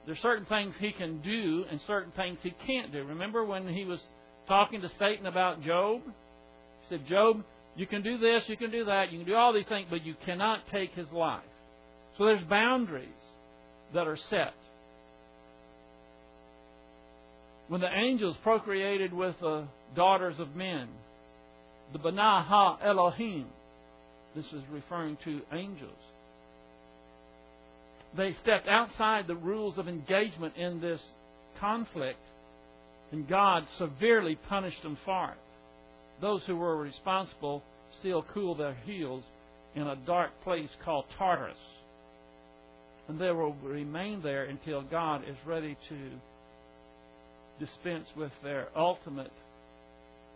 There's 0.05 0.19
certain 0.19 0.45
things 0.45 0.73
he 0.79 0.91
can 0.91 1.21
do 1.21 1.63
and 1.69 1.79
certain 1.87 2.11
things 2.13 2.39
he 2.41 2.53
can't 2.65 2.91
do. 2.91 3.03
Remember 3.03 3.45
when 3.45 3.67
he 3.67 3.85
was 3.85 3.99
talking 4.47 4.81
to 4.81 4.91
Satan 4.99 5.27
about 5.27 5.61
Job? 5.63 6.01
He 6.03 6.87
said, 6.89 7.07
Job, 7.07 7.43
you 7.75 7.87
can 7.87 8.01
do 8.01 8.17
this, 8.17 8.43
you 8.47 8.57
can 8.57 8.71
do 8.71 8.85
that, 8.85 9.11
you 9.11 9.19
can 9.19 9.27
do 9.27 9.35
all 9.35 9.53
these 9.53 9.67
things, 9.69 9.87
but 9.89 10.05
you 10.05 10.15
cannot 10.25 10.67
take 10.71 10.93
his 10.93 11.07
life. 11.13 11.43
So 12.17 12.25
there's 12.25 12.43
boundaries 12.43 13.07
that 13.93 14.07
are 14.07 14.17
set. 14.29 14.53
When 17.71 17.79
the 17.79 17.87
angels 17.87 18.35
procreated 18.43 19.13
with 19.13 19.39
the 19.39 19.65
daughters 19.95 20.37
of 20.39 20.57
men, 20.57 20.89
the 21.93 21.99
Bana 21.99 22.43
Ha 22.45 22.77
Elohim. 22.83 23.45
This 24.35 24.43
is 24.47 24.61
referring 24.69 25.17
to 25.23 25.39
angels. 25.53 26.03
They 28.17 28.35
stepped 28.43 28.67
outside 28.67 29.25
the 29.25 29.37
rules 29.37 29.77
of 29.77 29.87
engagement 29.87 30.57
in 30.57 30.81
this 30.81 30.99
conflict, 31.61 32.19
and 33.13 33.25
God 33.25 33.63
severely 33.77 34.35
punished 34.49 34.83
them 34.83 34.97
for 35.05 35.29
it. 35.31 35.37
Those 36.19 36.41
who 36.47 36.57
were 36.57 36.75
responsible 36.75 37.63
still 38.01 38.25
cool 38.33 38.53
their 38.53 38.75
heels 38.85 39.23
in 39.75 39.83
a 39.83 39.95
dark 39.95 40.31
place 40.43 40.69
called 40.83 41.05
Tartarus. 41.17 41.55
And 43.07 43.17
they 43.17 43.31
will 43.31 43.53
remain 43.63 44.21
there 44.21 44.43
until 44.43 44.81
God 44.81 45.21
is 45.23 45.37
ready 45.45 45.77
to 45.87 45.95
dispense 47.61 48.07
with 48.17 48.31
their 48.43 48.67
ultimate 48.75 49.31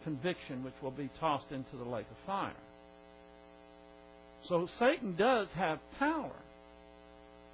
conviction 0.03 0.63
which 0.63 0.73
will 0.82 0.91
be 0.91 1.09
tossed 1.19 1.51
into 1.51 1.76
the 1.78 1.89
lake 1.89 2.05
of 2.09 2.17
fire. 2.26 2.53
So 4.47 4.67
Satan 4.80 5.15
does 5.15 5.47
have 5.55 5.80
power. 5.97 6.36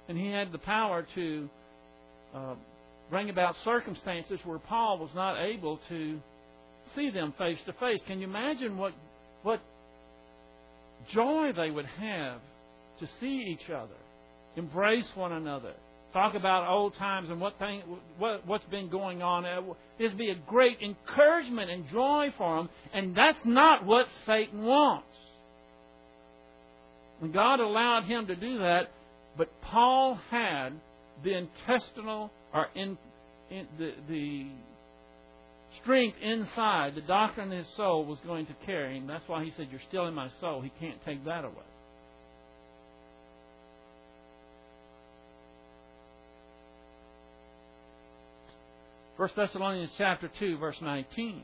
And 0.08 0.18
he 0.18 0.30
had 0.30 0.52
the 0.52 0.58
power 0.58 1.06
to 1.14 1.48
uh, 2.34 2.54
bring 3.10 3.30
about 3.30 3.54
circumstances 3.64 4.38
where 4.44 4.58
Paul 4.58 4.98
was 4.98 5.10
not 5.14 5.42
able 5.42 5.80
to 5.88 6.20
see 6.94 7.10
them 7.10 7.32
face 7.38 7.58
to 7.66 7.72
face. 7.74 8.00
Can 8.06 8.20
you 8.20 8.26
imagine 8.26 8.76
what, 8.76 8.92
what 9.42 9.60
joy 11.14 11.52
they 11.56 11.70
would 11.70 11.86
have 11.86 12.40
to 13.00 13.08
see 13.20 13.56
each 13.56 13.70
other, 13.70 13.96
embrace 14.56 15.06
one 15.14 15.32
another, 15.32 15.74
talk 16.12 16.34
about 16.34 16.68
old 16.68 16.94
times 16.96 17.30
and 17.30 17.40
what 17.40 17.58
thing, 17.58 17.82
what, 18.18 18.46
what's 18.46 18.64
been 18.64 18.88
going 18.88 19.22
on. 19.22 19.44
Uh, 19.44 19.74
It'd 19.98 20.18
be 20.18 20.30
a 20.30 20.34
great 20.34 20.78
encouragement 20.80 21.70
and 21.70 21.88
joy 21.90 22.32
for 22.36 22.56
them, 22.56 22.68
and 22.92 23.16
that's 23.16 23.38
not 23.44 23.84
what 23.84 24.06
Satan 24.26 24.62
wants. 24.62 25.06
And 27.20 27.32
God 27.32 27.60
allowed 27.60 28.04
him 28.04 28.26
to 28.26 28.34
do 28.34 28.58
that, 28.58 28.90
but 29.36 29.48
Paul 29.62 30.18
had 30.30 30.70
the 31.22 31.34
intestinal 31.34 32.32
or 32.52 32.66
in, 32.74 32.98
in, 33.50 33.66
the, 33.78 33.92
the 34.08 34.46
strength 35.80 36.18
inside, 36.20 36.94
the 36.94 37.00
doctrine 37.02 37.50
in 37.52 37.58
his 37.58 37.66
soul 37.76 38.04
was 38.04 38.18
going 38.26 38.46
to 38.46 38.54
carry 38.66 38.98
him. 38.98 39.06
That's 39.06 39.26
why 39.26 39.44
he 39.44 39.52
said, 39.56 39.68
You're 39.70 39.80
still 39.88 40.06
in 40.06 40.14
my 40.14 40.28
soul. 40.40 40.60
He 40.60 40.72
can't 40.80 41.02
take 41.04 41.24
that 41.24 41.44
away. 41.44 41.71
First 49.22 49.36
Thessalonians 49.36 49.92
chapter 49.98 50.28
two, 50.40 50.58
verse 50.58 50.74
nineteen. 50.82 51.42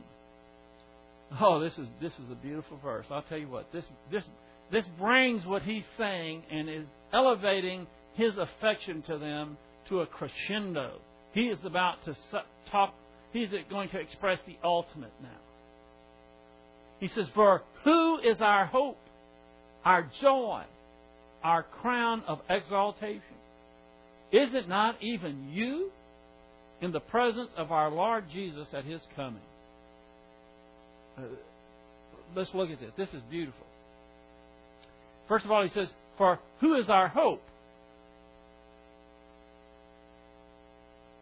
Oh, 1.39 1.61
this 1.61 1.71
is 1.77 1.87
this 2.01 2.11
is 2.11 2.29
a 2.29 2.35
beautiful 2.35 2.77
verse. 2.83 3.05
I'll 3.09 3.21
tell 3.21 3.37
you 3.37 3.47
what, 3.47 3.71
this 3.71 3.85
this 4.11 4.25
this 4.69 4.83
brings 4.99 5.45
what 5.45 5.61
he's 5.61 5.85
saying 5.97 6.43
and 6.51 6.69
is 6.69 6.85
elevating 7.13 7.87
his 8.15 8.33
affection 8.35 9.01
to 9.03 9.17
them 9.17 9.57
to 9.87 10.01
a 10.01 10.07
crescendo. 10.07 10.99
He 11.31 11.43
is 11.43 11.59
about 11.63 12.03
to 12.03 12.17
talk 12.69 12.93
He's 13.31 13.47
going 13.69 13.87
to 13.91 13.99
express 14.01 14.39
the 14.45 14.57
ultimate 14.61 15.13
now. 15.23 15.29
He 16.99 17.07
says, 17.07 17.27
For 17.33 17.61
who 17.85 18.19
is 18.19 18.41
our 18.41 18.65
hope, 18.65 18.99
our 19.85 20.11
joy, 20.21 20.63
our 21.41 21.63
crown 21.63 22.23
of 22.27 22.41
exaltation? 22.49 23.21
Is 24.33 24.49
it 24.53 24.67
not 24.67 25.01
even 25.01 25.51
you 25.53 25.91
in 26.81 26.91
the 26.91 26.99
presence 26.99 27.49
of 27.57 27.71
our 27.71 27.91
Lord 27.91 28.25
Jesus 28.31 28.67
at 28.73 28.85
his 28.85 29.01
coming? 29.15 29.41
Uh, 31.17 31.21
let's 32.35 32.53
look 32.53 32.69
at 32.69 32.79
this. 32.79 32.91
This 32.97 33.09
is 33.09 33.21
beautiful. 33.29 33.65
First 35.27 35.45
of 35.45 35.51
all, 35.51 35.63
he 35.63 35.69
says, 35.73 35.87
For 36.17 36.39
who 36.59 36.75
is 36.75 36.89
our 36.89 37.07
hope? 37.07 37.41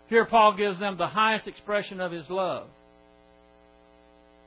Here, 0.10 0.26
Paul 0.26 0.55
gives 0.55 0.80
them 0.80 0.97
the 0.97 1.08
highest 1.08 1.47
expression 1.47 1.99
of 1.99 2.12
his 2.12 2.30
love. 2.30 2.68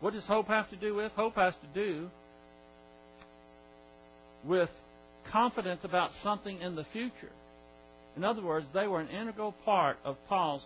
What 0.01 0.15
does 0.15 0.25
hope 0.25 0.49
have 0.49 0.71
to 0.71 0.77
do 0.77 0.95
with? 0.95 1.13
Hope 1.13 1.35
has 1.35 1.53
to 1.55 1.81
do 1.81 2.09
with 4.45 4.71
confidence 5.31 5.81
about 5.85 6.11
something 6.23 6.61
in 6.61 6.75
the 6.75 6.87
future. 6.93 7.33
In 8.17 8.25
other 8.25 8.43
words, 8.43 8.67
they 8.73 8.87
were 8.87 9.01
an 9.01 9.09
integral 9.09 9.53
part 9.65 9.99
of 10.05 10.17
Paul's 10.29 10.63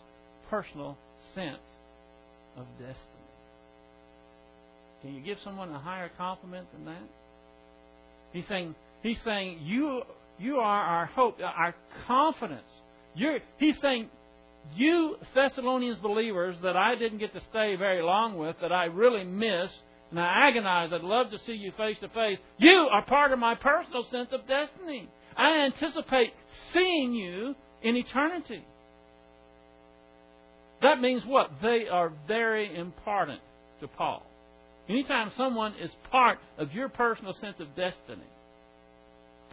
personal 0.50 0.96
sense 1.34 1.58
of 2.56 2.66
destiny. 2.78 2.98
Can 5.02 5.14
you 5.14 5.20
give 5.20 5.38
someone 5.44 5.70
a 5.70 5.78
higher 5.78 6.10
compliment 6.16 6.66
than 6.72 6.86
that? 6.86 7.02
He's 8.32 8.46
saying, 8.48 8.74
he's 9.02 9.18
saying, 9.24 9.60
you, 9.62 10.02
you 10.38 10.56
are 10.56 10.82
our 10.82 11.06
hope, 11.06 11.38
our 11.40 11.74
confidence. 12.06 12.62
You're, 13.14 13.38
he's 13.58 13.76
saying, 13.82 14.08
you 14.74 15.16
Thessalonians 15.34 15.98
believers 15.98 16.56
that 16.62 16.76
I 16.76 16.94
didn't 16.94 17.18
get 17.18 17.34
to 17.34 17.42
stay 17.50 17.76
very 17.76 18.02
long 18.02 18.38
with, 18.38 18.56
that 18.62 18.72
I 18.72 18.86
really 18.86 19.24
miss, 19.24 19.70
and 20.10 20.18
I 20.18 20.48
agonize, 20.48 20.90
I'd 20.92 21.02
love 21.02 21.30
to 21.30 21.38
see 21.46 21.52
you 21.52 21.72
face 21.76 21.98
to 22.00 22.08
face. 22.08 22.38
You 22.58 22.88
are 22.90 23.04
part 23.04 23.32
of 23.32 23.38
my 23.38 23.54
personal 23.54 24.04
sense 24.10 24.28
of 24.32 24.48
destiny. 24.48 25.08
I 25.36 25.66
anticipate 25.66 26.32
seeing 26.72 27.12
you 27.12 27.54
in 27.82 27.96
eternity. 27.96 28.64
That 30.84 31.00
means 31.00 31.22
what? 31.26 31.50
They 31.62 31.88
are 31.90 32.12
very 32.28 32.76
important 32.76 33.40
to 33.80 33.88
Paul. 33.88 34.22
Anytime 34.86 35.32
someone 35.34 35.74
is 35.82 35.90
part 36.10 36.38
of 36.58 36.72
your 36.72 36.90
personal 36.90 37.32
sense 37.40 37.56
of 37.58 37.68
destiny, 37.68 38.28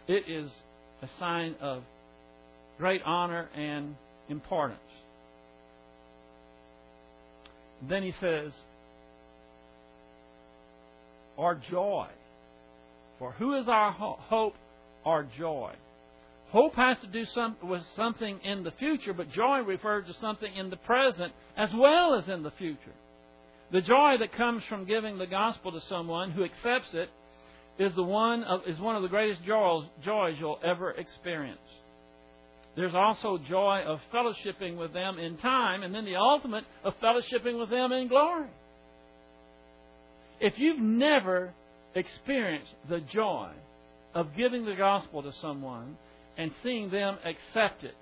it 0.06 0.24
is 0.28 0.50
a 1.00 1.08
sign 1.18 1.54
of 1.58 1.84
great 2.76 3.00
honor 3.06 3.48
and 3.56 3.96
importance. 4.28 4.78
Then 7.88 8.02
he 8.02 8.12
says, 8.20 8.52
our 11.38 11.54
joy. 11.70 12.08
For 13.18 13.32
who 13.32 13.58
is 13.58 13.68
our 13.68 13.90
hope? 13.90 14.54
Our 15.06 15.26
joy. 15.38 15.72
Hope 16.52 16.74
has 16.74 16.98
to 16.98 17.06
do 17.06 17.24
some, 17.34 17.56
with 17.62 17.82
something 17.96 18.38
in 18.44 18.62
the 18.62 18.72
future, 18.72 19.14
but 19.14 19.32
joy 19.32 19.60
refers 19.60 20.06
to 20.06 20.14
something 20.20 20.54
in 20.54 20.68
the 20.68 20.76
present 20.76 21.32
as 21.56 21.70
well 21.74 22.14
as 22.14 22.28
in 22.28 22.42
the 22.42 22.50
future. 22.52 22.92
The 23.72 23.80
joy 23.80 24.16
that 24.20 24.36
comes 24.36 24.62
from 24.68 24.84
giving 24.84 25.16
the 25.16 25.26
gospel 25.26 25.72
to 25.72 25.80
someone 25.88 26.30
who 26.30 26.44
accepts 26.44 26.92
it 26.92 27.08
is 27.78 27.94
the 27.96 28.02
one 28.02 28.44
of, 28.44 28.60
is 28.66 28.78
one 28.78 28.96
of 28.96 29.02
the 29.02 29.08
greatest 29.08 29.42
joys, 29.44 29.84
joys 30.04 30.36
you'll 30.38 30.60
ever 30.62 30.90
experience. 30.90 31.58
There's 32.76 32.94
also 32.94 33.38
joy 33.48 33.82
of 33.86 34.00
fellowshipping 34.12 34.76
with 34.76 34.92
them 34.92 35.18
in 35.18 35.38
time, 35.38 35.82
and 35.82 35.94
then 35.94 36.04
the 36.04 36.16
ultimate 36.16 36.64
of 36.84 36.92
fellowshipping 37.02 37.58
with 37.58 37.70
them 37.70 37.92
in 37.92 38.08
glory. 38.08 38.48
If 40.38 40.58
you've 40.58 40.80
never 40.80 41.54
experienced 41.94 42.72
the 42.90 43.00
joy 43.00 43.52
of 44.14 44.36
giving 44.36 44.66
the 44.66 44.74
gospel 44.74 45.22
to 45.22 45.32
someone 45.40 45.96
and 46.36 46.50
seeing 46.62 46.90
them 46.90 47.18
accept 47.24 47.84
it 47.84 47.94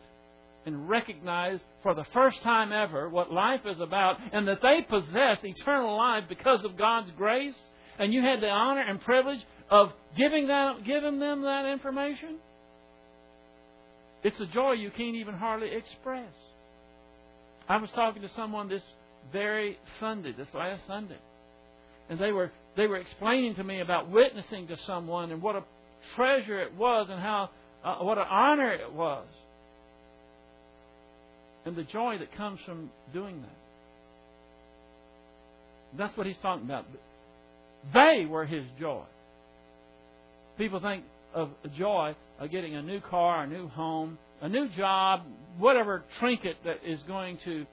and 0.66 0.88
recognize 0.88 1.58
for 1.82 1.94
the 1.94 2.04
first 2.12 2.42
time 2.42 2.72
ever 2.72 3.08
what 3.08 3.32
life 3.32 3.60
is 3.64 3.80
about 3.80 4.16
and 4.32 4.46
that 4.46 4.60
they 4.62 4.82
possess 4.88 5.38
eternal 5.42 5.96
life 5.96 6.24
because 6.28 6.64
of 6.64 6.76
God's 6.76 7.10
grace, 7.16 7.54
and 7.98 8.12
you 8.12 8.22
had 8.22 8.40
the 8.40 8.48
honor 8.48 8.82
and 8.82 9.00
privilege 9.00 9.40
of 9.70 9.90
giving, 10.16 10.48
that, 10.48 10.84
giving 10.84 11.18
them 11.18 11.42
that 11.42 11.66
information, 11.66 12.38
it's 14.22 14.38
a 14.38 14.46
joy 14.46 14.72
you 14.72 14.90
can't 14.90 15.16
even 15.16 15.34
hardly 15.34 15.70
express. 15.70 16.32
I 17.68 17.78
was 17.78 17.90
talking 17.94 18.22
to 18.22 18.30
someone 18.36 18.68
this 18.68 18.82
very 19.32 19.78
Sunday, 19.98 20.32
this 20.36 20.48
last 20.52 20.82
Sunday, 20.86 21.18
and 22.08 22.18
they 22.18 22.32
were 22.32 22.50
they 22.76 22.86
were 22.86 22.96
explaining 22.96 23.54
to 23.56 23.64
me 23.64 23.80
about 23.80 24.10
witnessing 24.10 24.66
to 24.68 24.76
someone 24.86 25.32
and 25.32 25.42
what 25.42 25.56
a 25.56 25.62
treasure 26.16 26.60
it 26.60 26.74
was 26.74 27.08
and 27.10 27.20
how 27.20 27.50
uh, 27.84 27.96
what 27.96 28.18
an 28.18 28.26
honor 28.28 28.72
it 28.72 28.92
was, 28.92 29.26
and 31.64 31.76
the 31.76 31.84
joy 31.84 32.18
that 32.18 32.34
comes 32.36 32.60
from 32.66 32.90
doing 33.12 33.40
that. 33.42 33.56
That's 35.98 36.16
what 36.16 36.26
he's 36.26 36.36
talking 36.42 36.64
about. 36.64 36.86
They 37.92 38.26
were 38.28 38.44
his 38.46 38.64
joy. 38.78 39.04
People 40.58 40.80
think 40.80 41.04
of 41.34 41.50
joy 41.76 42.14
of 42.38 42.50
getting 42.50 42.74
a 42.74 42.82
new 42.82 43.00
car, 43.00 43.44
a 43.44 43.46
new 43.46 43.68
home, 43.68 44.18
a 44.40 44.48
new 44.48 44.68
job, 44.76 45.22
whatever 45.58 46.04
trinket 46.18 46.56
that 46.64 46.76
is 46.86 47.00
going 47.04 47.38
to 47.44 47.66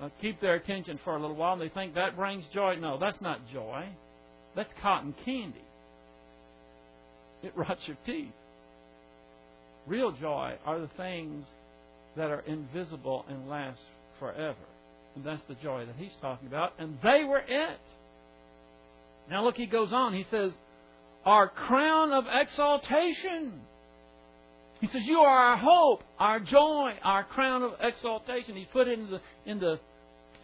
uh, 0.00 0.08
keep 0.20 0.40
their 0.40 0.54
attention 0.54 1.00
for 1.04 1.16
a 1.16 1.20
little 1.20 1.36
while, 1.36 1.54
and 1.54 1.62
they 1.62 1.68
think 1.68 1.94
that 1.94 2.16
brings 2.16 2.44
joy. 2.52 2.76
No, 2.76 2.98
that's 2.98 3.20
not 3.20 3.40
joy. 3.52 3.86
That's 4.54 4.68
cotton 4.82 5.14
candy. 5.24 5.64
It 7.42 7.52
rots 7.56 7.80
your 7.86 7.96
teeth. 8.04 8.32
Real 9.86 10.12
joy 10.12 10.54
are 10.64 10.80
the 10.80 10.90
things 10.96 11.46
that 12.16 12.30
are 12.30 12.40
invisible 12.40 13.24
and 13.28 13.48
last 13.48 13.80
forever. 14.18 14.56
And 15.14 15.24
that's 15.24 15.42
the 15.48 15.54
joy 15.56 15.86
that 15.86 15.94
he's 15.96 16.12
talking 16.20 16.48
about. 16.48 16.72
And 16.78 16.98
they 17.02 17.24
were 17.24 17.38
it. 17.38 17.80
Now 19.30 19.44
look, 19.44 19.56
he 19.56 19.66
goes 19.66 19.92
on. 19.92 20.12
He 20.12 20.26
says, 20.30 20.52
our 21.24 21.48
crown 21.48 22.12
of 22.12 22.24
exaltation. 22.30 23.60
He 24.80 24.86
says, 24.88 25.02
You 25.04 25.18
are 25.18 25.52
our 25.52 25.56
hope, 25.56 26.02
our 26.18 26.40
joy, 26.40 26.92
our 27.02 27.24
crown 27.24 27.62
of 27.62 27.72
exaltation. 27.80 28.56
He's 28.56 28.66
put 28.72 28.88
it 28.88 28.98
in 28.98 29.10
the, 29.10 29.20
in 29.44 29.58
the, 29.58 29.80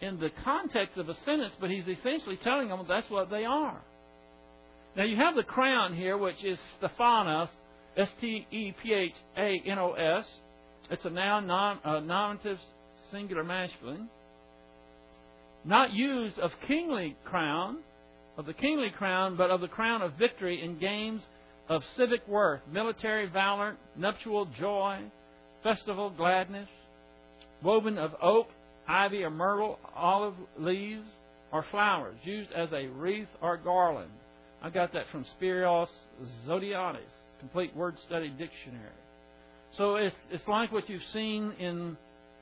in 0.01 0.18
the 0.18 0.30
context 0.45 0.99
of 0.99 1.09
a 1.09 1.16
sentence, 1.24 1.53
but 1.61 1.70
he's 1.70 1.84
essentially 1.86 2.38
telling 2.43 2.68
them 2.68 2.84
that's 2.88 3.09
what 3.11 3.30
they 3.30 3.45
are. 3.45 3.80
Now, 4.97 5.05
you 5.05 5.16
have 5.16 5.36
the 5.36 5.43
crown 5.43 5.95
here, 5.95 6.18
which 6.18 6.43
is 6.45 6.59
Stephanos, 6.78 7.49
S 7.97 8.09
T 8.20 8.47
E 8.51 8.74
P 8.82 8.93
H 8.93 9.12
A 9.36 9.62
N 9.66 9.78
O 9.78 9.93
S. 9.93 10.24
It's 10.90 11.05
a 11.05 11.11
noun, 11.11 11.47
non, 11.47 11.78
uh, 11.84 12.01
nominative, 12.01 12.59
singular 13.11 13.45
masculine. 13.45 14.09
Not 15.64 15.93
used 15.93 16.38
of 16.38 16.51
kingly 16.66 17.16
crown, 17.24 17.78
of 18.36 18.47
the 18.47 18.55
kingly 18.55 18.90
crown, 18.90 19.36
but 19.36 19.51
of 19.51 19.61
the 19.61 19.68
crown 19.68 20.03
of 20.03 20.14
victory 20.14 20.62
in 20.62 20.78
games 20.78 21.22
of 21.68 21.82
civic 21.97 22.26
worth, 22.26 22.61
military 22.70 23.26
valor, 23.26 23.76
nuptial 23.97 24.47
joy, 24.59 24.99
festival 25.62 26.11
gladness, 26.11 26.68
woven 27.62 27.99
of 27.99 28.12
oak, 28.20 28.49
ivy, 28.88 29.22
or 29.22 29.30
myrtle, 29.30 29.78
olive 29.95 30.34
leaves, 30.59 31.07
or 31.53 31.64
flowers, 31.70 32.16
used 32.24 32.51
as 32.53 32.68
a 32.72 32.88
wreath 32.88 33.28
or 33.40 33.57
garland. 33.57 34.11
I 34.62 34.70
got 34.70 34.93
that 34.95 35.07
from 35.12 35.24
Spiros 35.40 35.88
Zodhiates, 36.47 36.99
complete 37.43 37.76
word 37.76 37.97
study 38.07 38.28
dictionary. 38.30 38.99
So 39.76 39.97
it's 39.97 40.16
it's 40.30 40.47
like 40.49 40.72
what 40.72 40.88
you've 40.88 41.03
seen 41.12 41.53
in 41.59 41.97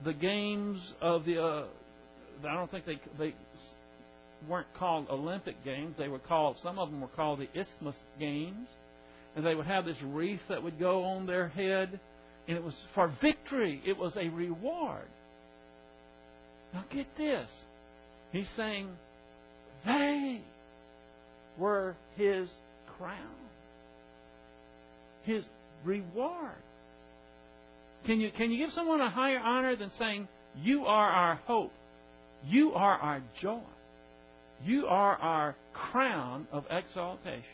the 0.05 0.13
games 0.13 0.81
of 1.01 1.25
the. 1.25 1.43
Uh, 1.43 1.65
I 2.49 2.55
don't 2.55 2.71
think 2.71 2.87
they 2.87 3.01
they 3.19 3.35
weren't 4.49 4.73
called 4.79 5.07
Olympic 5.11 5.63
Games. 5.65 5.95
They 5.99 6.09
were 6.09 6.19
called, 6.19 6.57
some 6.63 6.79
of 6.79 6.91
them 6.91 7.01
were 7.01 7.09
called 7.09 7.41
the 7.41 7.49
Isthmus 7.59 7.95
Games. 8.19 8.69
And 9.37 9.47
they 9.47 9.55
would 9.55 9.67
have 9.67 9.85
this 9.85 9.97
wreath 10.03 10.41
that 10.49 10.63
would 10.63 10.79
go 10.79 11.05
on 11.05 11.27
their 11.27 11.49
head. 11.49 12.01
And 12.49 12.57
it 12.57 12.65
was 12.65 12.75
for 12.95 13.13
victory, 13.23 13.83
it 13.87 13.97
was 13.97 14.13
a 14.17 14.29
reward. 14.29 15.09
Now 16.73 16.85
get 16.93 17.07
this. 17.17 17.49
He's 18.33 18.47
saying 18.57 18.89
they 19.85 20.41
were 21.59 21.97
his 22.17 22.49
crown, 22.99 23.40
his 25.23 25.45
reward. 25.85 26.57
Can 28.07 28.21
you, 28.21 28.31
can 28.31 28.51
you 28.51 28.59
give 28.59 28.75
someone 28.75 29.01
a 29.01 29.11
higher 29.11 29.39
honor 29.39 29.77
than 29.77 29.91
saying, 29.99 30.29
You 30.57 30.87
are 30.87 31.11
our 31.11 31.37
hope, 31.47 31.73
you 32.45 32.73
are 32.73 32.99
our 32.99 33.23
joy, 33.41 33.61
you 34.65 34.87
are 34.87 35.17
our 35.17 35.57
crown 35.73 36.47
of 36.53 36.65
exaltation? 36.71 37.45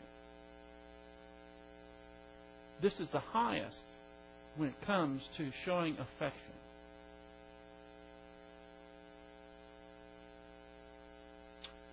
This 2.83 2.93
is 2.95 3.09
the 3.12 3.21
highest 3.21 3.75
when 4.57 4.69
it 4.69 4.87
comes 4.87 5.23
to 5.39 5.51
showing 5.64 5.95
affection. 5.95 6.41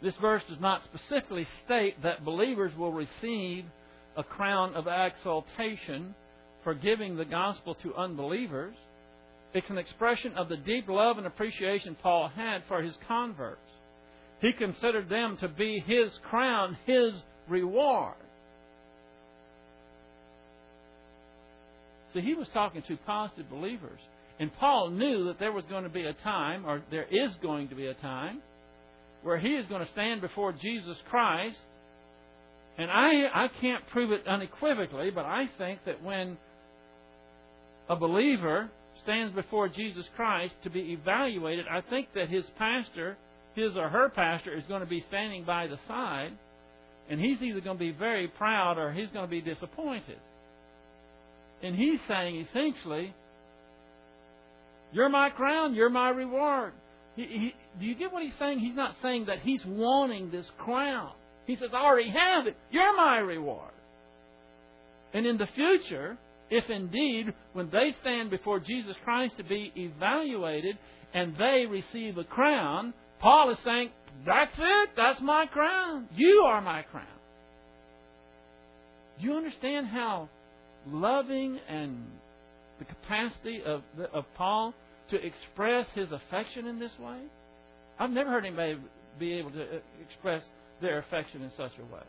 This 0.02 0.16
verse 0.20 0.44
does 0.50 0.60
not 0.60 0.82
specifically 0.84 1.48
state 1.66 2.04
that 2.04 2.26
believers 2.26 2.74
will 2.78 2.92
receive 2.92 3.64
a 4.18 4.24
crown 4.24 4.74
of 4.76 4.88
exaltation 4.88 6.14
for 6.64 6.74
giving 6.74 7.16
the 7.16 7.26
gospel 7.26 7.76
to 7.84 7.96
unbelievers. 7.96 8.76
It's 9.54 9.70
an 9.70 9.78
expression 9.78 10.34
of 10.34 10.50
the 10.50 10.58
deep 10.58 10.88
love 10.88 11.18
and 11.18 11.28
appreciation 11.28 11.96
Paul 12.02 12.30
had 12.36 12.64
for 12.68 12.82
his 12.82 12.96
converts. 13.08 13.60
He 14.42 14.52
considered 14.54 15.10
them 15.10 15.38
to 15.42 15.48
be 15.48 15.84
his 15.86 16.12
crown, 16.30 16.78
his 16.86 17.14
reward. 17.48 18.16
So 22.14 22.20
he 22.20 22.36
was 22.36 22.48
talking 22.54 22.84
to 22.88 22.98
positive 23.06 23.50
believers. 23.50 24.00
And 24.40 24.54
Paul 24.56 24.90
knew 24.90 25.26
that 25.26 25.40
there 25.40 25.52
was 25.52 25.66
going 25.70 25.84
to 25.84 25.90
be 25.90 26.06
a 26.06 26.14
time, 26.14 26.66
or 26.66 26.82
there 26.92 27.08
is 27.10 27.32
going 27.42 27.70
to 27.70 27.76
be 27.76 27.88
a 27.88 27.94
time, 27.96 28.42
where 29.22 29.38
he 29.38 29.50
is 29.50 29.66
going 29.68 29.86
to 29.86 29.92
stand 29.94 30.22
before 30.22 30.52
Jesus 30.52 30.98
Christ. 31.10 31.58
And 32.78 32.90
I, 32.90 33.46
I 33.46 33.50
can't 33.62 33.88
prove 33.90 34.12
it 34.12 34.28
unequivocally, 34.28 35.12
but 35.12 35.26
I 35.26 35.50
think 35.58 35.80
that 35.86 36.04
when 36.04 36.38
a 37.90 37.96
believer 37.96 38.70
stands 39.04 39.36
before 39.36 39.70
Jesus 39.70 40.06
Christ 40.16 40.54
to 40.64 40.70
be 40.70 40.94
evaluated, 40.94 41.66
I 41.70 41.82
think 41.82 42.10
that 42.16 42.30
his 42.30 42.46
pastor, 42.58 43.18
his 43.56 43.76
or 43.78 43.90
her 43.90 44.10
pastor, 44.10 44.58
is 44.58 44.64
going 44.68 44.82
to 44.82 44.88
be 44.88 45.04
standing 45.10 45.44
by 45.44 45.68
the 45.68 45.78
side, 45.88 46.32
and 47.10 47.20
he's 47.20 47.42
either 47.42 47.60
going 47.60 47.78
to 47.78 47.84
be 47.84 47.92
very 47.92 48.28
proud 48.28 48.78
or 48.78 48.92
he's 48.92 49.10
going 49.10 49.26
to 49.26 49.32
be 49.32 49.42
disappointed. 49.42 50.18
And 51.62 51.76
he's 51.76 52.00
saying 52.08 52.46
essentially, 52.50 53.14
You're 54.94 55.10
my 55.10 55.30
crown, 55.30 55.74
you're 55.74 55.90
my 55.90 56.10
reward. 56.10 56.74
He, 57.16 57.24
he, 57.24 57.56
do 57.80 57.86
you 57.86 57.96
get 57.96 58.12
what 58.12 58.24
he's 58.24 58.34
saying? 58.40 58.60
He's 58.60 58.76
not 58.76 58.96
saying 59.02 59.26
that 59.26 59.40
he's 59.40 59.62
wanting 59.66 60.32
this 60.32 60.46
crown. 60.60 61.12
He 61.46 61.56
says, 61.56 61.70
I 61.74 61.84
already 61.84 62.10
have 62.10 62.48
it. 62.48 62.56
You're 62.72 62.96
my 62.96 63.18
reward. 63.18 63.72
And 65.14 65.26
in 65.26 65.38
the 65.38 65.48
future, 65.56 66.18
if 66.50 66.70
indeed, 66.70 67.34
when 67.54 67.70
they 67.70 67.96
stand 68.02 68.30
before 68.30 68.60
Jesus 68.60 68.96
Christ 69.04 69.36
to 69.38 69.44
be 69.44 69.72
evaluated 69.76 70.78
and 71.14 71.36
they 71.38 71.66
receive 71.70 72.18
a 72.18 72.24
crown, 72.24 72.94
Paul 73.20 73.52
is 73.52 73.58
saying, 73.64 73.90
That's 74.26 74.56
it. 74.58 74.90
That's 74.96 75.22
my 75.22 75.46
crown. 75.46 76.08
You 76.16 76.44
are 76.48 76.62
my 76.62 76.84
crown. 76.84 77.08
Do 79.20 79.26
you 79.26 79.34
understand 79.34 79.88
how 79.88 80.30
loving 80.88 81.60
and 81.70 82.06
the 82.80 82.86
capacity 82.86 83.62
of, 83.66 83.84
of 84.14 84.26
Paul 84.36 84.74
to 85.10 85.16
express 85.16 85.86
his 85.94 86.08
affection 86.12 86.68
in 86.68 86.80
this 86.80 86.92
way? 87.00 87.20
I've 88.00 88.10
never 88.10 88.30
heard 88.30 88.46
anybody 88.46 88.78
be 89.20 89.34
able 89.34 89.52
to 89.52 89.62
uh, 89.62 89.80
express 90.08 90.42
their 90.84 91.00
affection 91.00 91.42
in 91.42 91.50
such 91.58 91.72
a 91.80 91.94
way. 91.94 92.04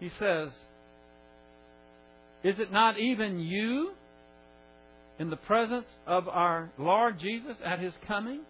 He 0.00 0.10
says, 0.18 0.48
Is 2.44 2.58
it 2.58 2.72
not 2.72 2.98
even 2.98 3.40
you 3.40 3.92
in 5.18 5.28
the 5.28 5.36
presence 5.36 5.86
of 6.06 6.28
our 6.28 6.70
Lord 6.78 7.18
Jesus 7.20 7.56
at 7.64 7.80
his 7.80 7.92
coming? 8.06 8.40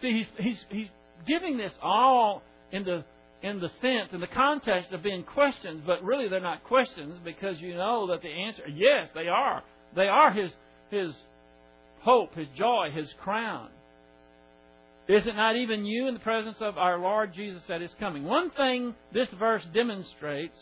See, 0.00 0.12
he's, 0.12 0.46
he's, 0.46 0.64
he's 0.70 0.88
giving 1.26 1.58
this 1.58 1.72
all 1.82 2.42
in 2.72 2.84
the 2.84 3.04
in 3.42 3.60
the 3.60 3.68
sense, 3.82 4.08
in 4.12 4.20
the 4.20 4.26
context 4.26 4.90
of 4.92 5.02
being 5.02 5.22
questions, 5.22 5.82
but 5.86 6.02
really 6.02 6.28
they're 6.28 6.40
not 6.40 6.64
questions 6.64 7.20
because 7.22 7.60
you 7.60 7.74
know 7.74 8.06
that 8.06 8.22
the 8.22 8.28
answer, 8.28 8.62
yes, 8.74 9.10
they 9.14 9.28
are. 9.28 9.62
They 9.94 10.08
are 10.08 10.32
his, 10.32 10.50
his 10.90 11.12
hope, 12.04 12.34
his 12.34 12.48
joy, 12.56 12.90
his 12.94 13.08
crown. 13.22 13.68
Is 15.08 15.26
it 15.26 15.36
not 15.36 15.56
even 15.56 15.84
you 15.84 16.06
in 16.08 16.14
the 16.14 16.20
presence 16.20 16.56
of 16.60 16.78
our 16.78 16.98
Lord 16.98 17.34
Jesus 17.34 17.62
at 17.68 17.80
his 17.80 17.90
coming? 18.00 18.24
One 18.24 18.50
thing 18.50 18.94
this 19.12 19.28
verse 19.38 19.62
demonstrates, 19.74 20.56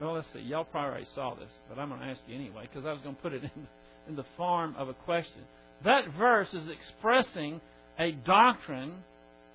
well, 0.00 0.14
let's 0.14 0.26
see, 0.32 0.40
y'all 0.40 0.64
probably 0.64 0.90
already 0.90 1.06
saw 1.14 1.34
this, 1.34 1.50
but 1.68 1.78
I'm 1.78 1.88
going 1.88 2.00
to 2.00 2.06
ask 2.06 2.20
you 2.26 2.34
anyway 2.34 2.68
because 2.72 2.86
I 2.86 2.92
was 2.92 3.02
going 3.02 3.16
to 3.16 3.22
put 3.22 3.32
it 3.34 3.42
in, 3.56 3.66
in 4.08 4.16
the 4.16 4.24
form 4.36 4.74
of 4.78 4.88
a 4.88 4.94
question. 4.94 5.42
That 5.84 6.04
verse 6.16 6.48
is 6.52 6.68
expressing 6.68 7.60
a 7.98 8.12
doctrine, 8.12 8.94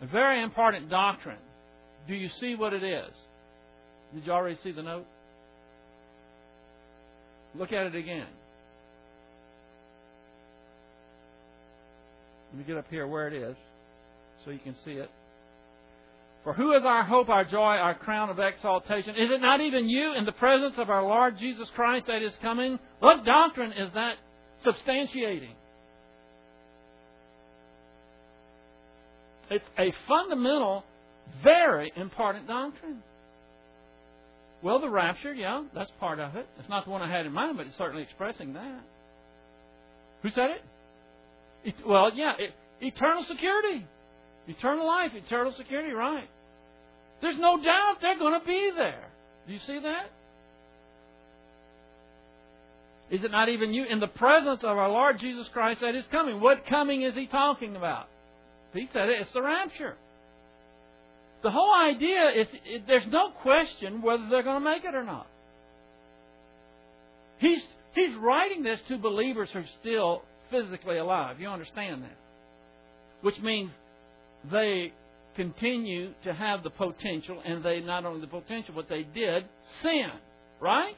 a 0.01 0.07
very 0.07 0.43
important 0.43 0.89
doctrine 0.89 1.37
do 2.07 2.15
you 2.15 2.29
see 2.39 2.55
what 2.55 2.73
it 2.73 2.83
is? 2.83 3.13
Did 4.13 4.25
you 4.25 4.31
already 4.31 4.57
see 4.63 4.71
the 4.71 4.81
note? 4.81 5.05
Look 7.53 7.73
at 7.73 7.87
it 7.87 7.95
again. 7.95 8.27
Let 12.57 12.65
me 12.65 12.73
get 12.73 12.79
up 12.79 12.89
here 12.89 13.05
where 13.05 13.27
it 13.27 13.35
is 13.35 13.55
so 14.43 14.49
you 14.49 14.57
can 14.57 14.75
see 14.83 14.93
it. 14.93 15.11
For 16.43 16.53
who 16.53 16.73
is 16.73 16.81
our 16.83 17.03
hope, 17.03 17.29
our 17.29 17.45
joy, 17.45 17.75
our 17.75 17.93
crown 17.93 18.31
of 18.31 18.39
exaltation? 18.39 19.11
Is 19.11 19.29
it 19.29 19.41
not 19.41 19.61
even 19.61 19.87
you 19.87 20.15
in 20.15 20.25
the 20.25 20.31
presence 20.31 20.73
of 20.79 20.89
our 20.89 21.03
Lord 21.03 21.37
Jesus 21.37 21.69
Christ 21.75 22.07
that 22.07 22.23
is 22.23 22.33
coming? 22.41 22.79
What 22.97 23.23
doctrine 23.25 23.73
is 23.73 23.91
that 23.93 24.15
substantiating? 24.65 25.53
It's 29.51 29.65
a 29.77 29.93
fundamental 30.07 30.83
very 31.43 31.93
important 31.95 32.47
doctrine. 32.47 33.03
Well, 34.63 34.79
the 34.79 34.89
rapture, 34.89 35.31
yeah, 35.31 35.63
that's 35.75 35.91
part 35.99 36.19
of 36.19 36.35
it. 36.35 36.47
It's 36.57 36.69
not 36.69 36.85
the 36.85 36.89
one 36.89 37.03
I 37.03 37.11
had 37.11 37.27
in 37.27 37.33
mind, 37.33 37.57
but 37.57 37.67
it's 37.67 37.77
certainly 37.77 38.01
expressing 38.01 38.53
that. 38.53 38.81
Who 40.23 40.31
said 40.31 40.49
it? 40.49 40.63
It 41.63 41.75
well, 41.85 42.11
yeah, 42.13 42.33
it, 42.37 42.53
eternal 42.81 43.25
security, 43.27 43.85
eternal 44.47 44.87
life, 44.87 45.11
eternal 45.13 45.53
security, 45.57 45.91
right? 45.91 46.29
There's 47.21 47.39
no 47.39 47.61
doubt 47.61 47.97
they're 48.01 48.19
going 48.19 48.39
to 48.39 48.45
be 48.45 48.71
there. 48.75 49.09
Do 49.47 49.53
you 49.53 49.59
see 49.65 49.79
that? 49.79 50.11
Is 53.09 53.23
it 53.23 53.31
not 53.31 53.49
even 53.49 53.73
you 53.73 53.85
in 53.85 53.99
the 53.99 54.07
presence 54.07 54.59
of 54.63 54.77
our 54.77 54.89
Lord 54.89 55.19
Jesus 55.19 55.47
Christ 55.53 55.79
that 55.81 55.95
is 55.95 56.03
coming? 56.11 56.41
What 56.41 56.65
coming 56.67 57.03
is 57.03 57.13
he 57.15 57.27
talking 57.27 57.75
about? 57.75 58.07
He 58.73 58.89
said 58.91 59.09
it, 59.09 59.21
it's 59.21 59.33
the 59.33 59.41
rapture. 59.41 59.95
The 61.41 61.51
whole 61.51 61.73
idea 61.73 62.29
is 62.35 62.47
it, 62.65 62.83
there's 62.85 63.07
no 63.09 63.29
question 63.41 64.01
whether 64.01 64.27
they're 64.29 64.43
going 64.43 64.61
to 64.61 64.69
make 64.69 64.83
it 64.83 64.93
or 64.93 65.03
not. 65.03 65.27
He's, 67.37 67.61
he's 67.93 68.15
writing 68.19 68.63
this 68.63 68.79
to 68.89 68.97
believers 68.97 69.49
who 69.53 69.63
still 69.79 70.23
physically 70.49 70.97
alive. 70.97 71.39
You 71.39 71.47
understand 71.47 72.03
that? 72.03 72.17
Which 73.21 73.39
means 73.39 73.71
they 74.51 74.93
continue 75.35 76.13
to 76.23 76.33
have 76.33 76.63
the 76.63 76.69
potential, 76.69 77.41
and 77.45 77.63
they 77.63 77.79
not 77.79 78.05
only 78.05 78.21
the 78.21 78.27
potential, 78.27 78.73
but 78.75 78.89
they 78.89 79.03
did 79.03 79.45
sin. 79.81 80.09
Right? 80.59 80.97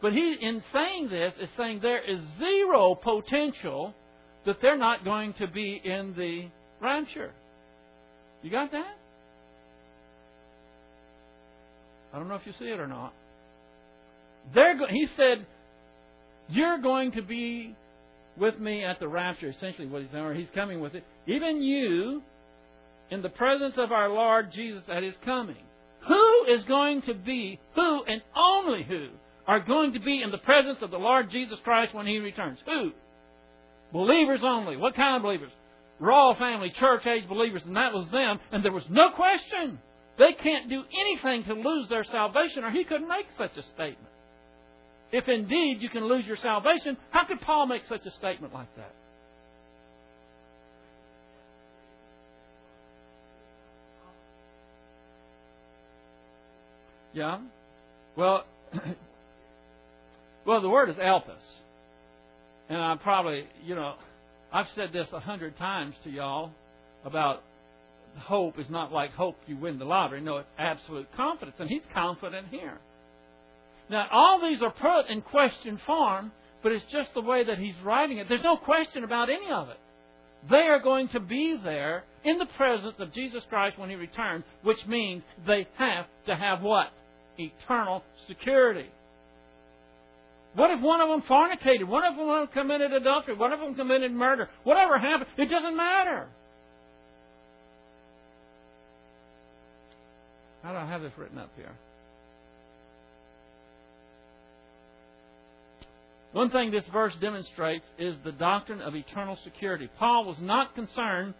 But 0.00 0.12
he, 0.12 0.36
in 0.40 0.62
saying 0.72 1.10
this, 1.10 1.34
is 1.40 1.48
saying 1.56 1.80
there 1.82 2.02
is 2.02 2.20
zero 2.38 2.94
potential 2.94 3.94
that 4.46 4.56
they're 4.62 4.78
not 4.78 5.04
going 5.04 5.34
to 5.34 5.46
be 5.46 5.80
in 5.84 6.14
the 6.16 6.48
rapture. 6.80 7.32
You 8.42 8.50
got 8.50 8.72
that? 8.72 8.96
I 12.12 12.18
don't 12.18 12.28
know 12.28 12.36
if 12.36 12.46
you 12.46 12.52
see 12.58 12.66
it 12.66 12.80
or 12.80 12.88
not. 12.88 13.12
They're 14.54 14.78
go- 14.78 14.86
he 14.88 15.06
said, 15.16 15.46
You're 16.50 16.78
going 16.78 17.12
to 17.12 17.22
be 17.22 17.74
with 18.36 18.58
me 18.58 18.84
at 18.84 19.00
the 19.00 19.08
rapture, 19.08 19.48
essentially 19.48 19.86
what 19.86 20.02
he's 20.02 20.10
saying, 20.10 20.24
or 20.24 20.34
he's 20.34 20.48
coming 20.54 20.80
with 20.80 20.94
it. 20.94 21.04
Even 21.26 21.62
you, 21.62 22.22
in 23.10 23.22
the 23.22 23.28
presence 23.28 23.74
of 23.76 23.92
our 23.92 24.08
Lord 24.08 24.52
Jesus 24.52 24.82
at 24.88 25.02
his 25.02 25.14
coming. 25.24 25.56
Who 26.06 26.44
is 26.48 26.64
going 26.64 27.02
to 27.02 27.14
be, 27.14 27.60
who 27.74 28.04
and 28.04 28.22
only 28.36 28.84
who, 28.84 29.08
are 29.46 29.60
going 29.60 29.92
to 29.94 30.00
be 30.00 30.22
in 30.22 30.30
the 30.30 30.38
presence 30.38 30.78
of 30.80 30.90
the 30.90 30.98
Lord 30.98 31.30
Jesus 31.30 31.58
Christ 31.64 31.94
when 31.94 32.06
he 32.06 32.18
returns? 32.18 32.58
Who? 32.64 32.92
Believers 33.92 34.40
only. 34.42 34.76
What 34.76 34.94
kind 34.94 35.16
of 35.16 35.22
believers? 35.22 35.50
Raw 35.98 36.34
family, 36.38 36.72
church 36.78 37.04
age 37.06 37.28
believers, 37.28 37.62
and 37.66 37.76
that 37.76 37.92
was 37.92 38.08
them, 38.10 38.38
and 38.52 38.64
there 38.64 38.72
was 38.72 38.84
no 38.88 39.10
question. 39.10 39.78
They 40.18 40.32
can't 40.32 40.70
do 40.70 40.82
anything 40.98 41.44
to 41.44 41.54
lose 41.54 41.88
their 41.88 42.04
salvation, 42.04 42.64
or 42.64 42.70
he 42.70 42.84
couldn't 42.84 43.08
make 43.08 43.26
such 43.36 43.56
a 43.56 43.62
statement. 43.74 44.09
If 45.12 45.28
indeed 45.28 45.78
you 45.80 45.88
can 45.88 46.04
lose 46.04 46.24
your 46.26 46.36
salvation, 46.36 46.96
how 47.10 47.24
could 47.24 47.40
Paul 47.40 47.66
make 47.66 47.82
such 47.88 48.06
a 48.06 48.10
statement 48.12 48.54
like 48.54 48.74
that? 48.76 48.94
Yeah? 57.12 57.40
Well, 58.16 58.44
well, 60.46 60.60
the 60.60 60.68
word 60.68 60.90
is 60.90 60.96
elpis. 60.96 61.34
And 62.68 62.78
I 62.78 62.96
probably, 63.02 63.46
you 63.64 63.74
know, 63.74 63.94
I've 64.52 64.66
said 64.76 64.92
this 64.92 65.08
a 65.12 65.18
hundred 65.18 65.58
times 65.58 65.94
to 66.04 66.10
y'all 66.10 66.52
about 67.04 67.42
hope 68.18 68.58
is 68.58 68.66
not 68.70 68.92
like 68.92 69.12
hope 69.12 69.36
you 69.46 69.56
win 69.56 69.78
the 69.78 69.84
lottery. 69.84 70.20
No, 70.20 70.38
it's 70.38 70.48
absolute 70.58 71.08
confidence. 71.16 71.56
And 71.58 71.68
he's 71.68 71.82
confident 71.92 72.46
here. 72.50 72.78
Now, 73.90 74.06
all 74.12 74.40
these 74.40 74.62
are 74.62 74.70
put 74.70 75.10
in 75.10 75.20
question 75.20 75.80
form, 75.84 76.30
but 76.62 76.70
it's 76.70 76.84
just 76.92 77.12
the 77.12 77.20
way 77.20 77.42
that 77.44 77.58
he's 77.58 77.74
writing 77.84 78.18
it. 78.18 78.28
There's 78.28 78.44
no 78.44 78.56
question 78.56 79.02
about 79.02 79.28
any 79.28 79.50
of 79.50 79.68
it. 79.68 79.78
They 80.48 80.68
are 80.68 80.78
going 80.78 81.08
to 81.08 81.20
be 81.20 81.60
there 81.62 82.04
in 82.24 82.38
the 82.38 82.46
presence 82.56 82.94
of 83.00 83.12
Jesus 83.12 83.42
Christ 83.50 83.78
when 83.78 83.90
he 83.90 83.96
returns, 83.96 84.44
which 84.62 84.78
means 84.86 85.22
they 85.46 85.66
have 85.76 86.06
to 86.26 86.36
have 86.36 86.62
what? 86.62 86.86
Eternal 87.36 88.04
security. 88.28 88.88
What 90.54 90.70
if 90.70 90.80
one 90.80 91.00
of 91.00 91.08
them 91.08 91.22
fornicated? 91.28 91.86
What 91.86 92.04
if 92.10 92.16
One 92.16 92.42
of 92.42 92.48
them 92.48 92.62
committed 92.62 92.92
adultery? 92.92 93.34
One 93.34 93.52
of 93.52 93.60
them 93.60 93.74
committed 93.74 94.12
murder? 94.12 94.48
Whatever 94.62 94.98
happened, 94.98 95.30
it 95.36 95.46
doesn't 95.46 95.76
matter. 95.76 96.28
How 100.62 100.72
do 100.72 100.78
I 100.78 100.86
have 100.86 101.02
this 101.02 101.12
written 101.16 101.38
up 101.38 101.50
here? 101.56 101.72
One 106.32 106.50
thing 106.50 106.70
this 106.70 106.84
verse 106.92 107.12
demonstrates 107.20 107.84
is 107.98 108.14
the 108.24 108.32
doctrine 108.32 108.80
of 108.80 108.94
eternal 108.94 109.36
security. 109.42 109.88
Paul 109.98 110.26
was 110.26 110.36
not 110.40 110.74
concerned 110.74 111.34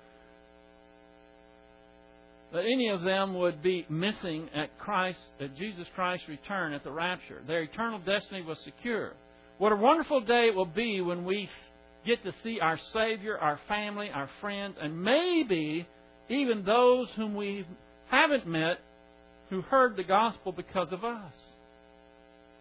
that 2.53 2.65
any 2.65 2.89
of 2.89 3.03
them 3.03 3.35
would 3.35 3.63
be 3.63 3.87
missing 3.89 4.49
at 4.55 4.77
Christ, 4.79 5.21
at 5.41 5.57
Jesus 5.57 5.87
Christ's 5.95 6.29
return 6.29 6.73
at 6.73 6.83
the 6.83 6.91
rapture. 6.91 7.43
Their 7.47 7.63
eternal 7.63 8.01
destiny 8.01 8.43
was 8.43 8.59
secure. 8.65 9.13
What 9.59 9.71
a 9.71 9.77
wonderful 9.77 10.23
day 10.23 10.49
it 10.49 10.57
will 10.57 10.65
be 10.65 11.01
when 11.01 11.25
we 11.25 11.49
get 12.05 12.25
to 12.25 12.35
see 12.43 12.59
our 12.61 12.79
Savior, 12.93 13.39
our 13.39 13.61
family, 13.69 14.11
our 14.13 14.29
friends, 14.41 14.77
and 14.81 15.01
maybe 15.01 15.87
even 16.29 16.65
those 16.65 17.09
whom 17.15 17.37
we 17.37 17.65
haven't 18.11 18.47
met 18.47 18.81
who 19.51 19.63
heard 19.63 19.97
the 19.97 20.05
gospel 20.05 20.51
because 20.51 20.89
of 20.91 21.05
us. 21.05 21.33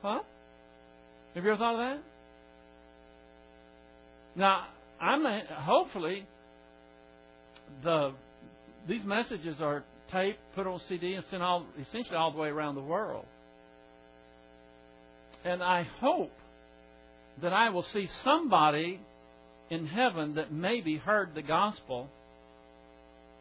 Huh? 0.03 0.19
Have 1.33 1.43
you 1.43 1.51
ever 1.51 1.57
thought 1.57 1.73
of 1.73 1.79
that? 1.79 2.08
Now, 4.39 4.67
I'm 5.01 5.25
hopefully 5.47 6.25
the 7.83 8.13
these 8.87 9.03
messages 9.03 9.59
are 9.59 9.83
taped, 10.13 10.39
put 10.55 10.65
on 10.65 10.79
CD, 10.87 11.15
and 11.15 11.25
sent 11.29 11.43
all 11.43 11.65
essentially 11.77 12.15
all 12.15 12.31
the 12.31 12.37
way 12.37 12.47
around 12.47 12.75
the 12.75 12.81
world. 12.81 13.25
And 15.43 15.61
I 15.61 15.83
hope 15.99 16.31
that 17.41 17.51
I 17.51 17.69
will 17.69 17.85
see 17.91 18.09
somebody 18.23 19.01
in 19.69 19.85
heaven 19.85 20.35
that 20.35 20.53
maybe 20.53 20.95
heard 20.95 21.35
the 21.35 21.41
gospel 21.41 22.09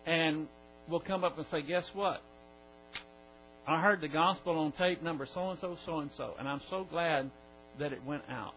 and 0.04 0.48
will 0.88 1.00
come 1.00 1.22
up 1.22 1.38
and 1.38 1.46
say, 1.52 1.62
Guess 1.62 1.84
what? 1.94 2.20
I 3.68 3.80
heard 3.80 4.00
the 4.00 4.08
gospel 4.08 4.58
on 4.58 4.72
tape 4.72 5.00
number 5.00 5.28
so 5.32 5.50
and 5.50 5.60
so, 5.60 5.78
so 5.86 6.00
and 6.00 6.10
so, 6.16 6.34
and 6.40 6.48
I'm 6.48 6.62
so 6.70 6.84
glad 6.90 7.30
that 7.78 7.92
it 7.92 8.04
went 8.04 8.24
out. 8.28 8.54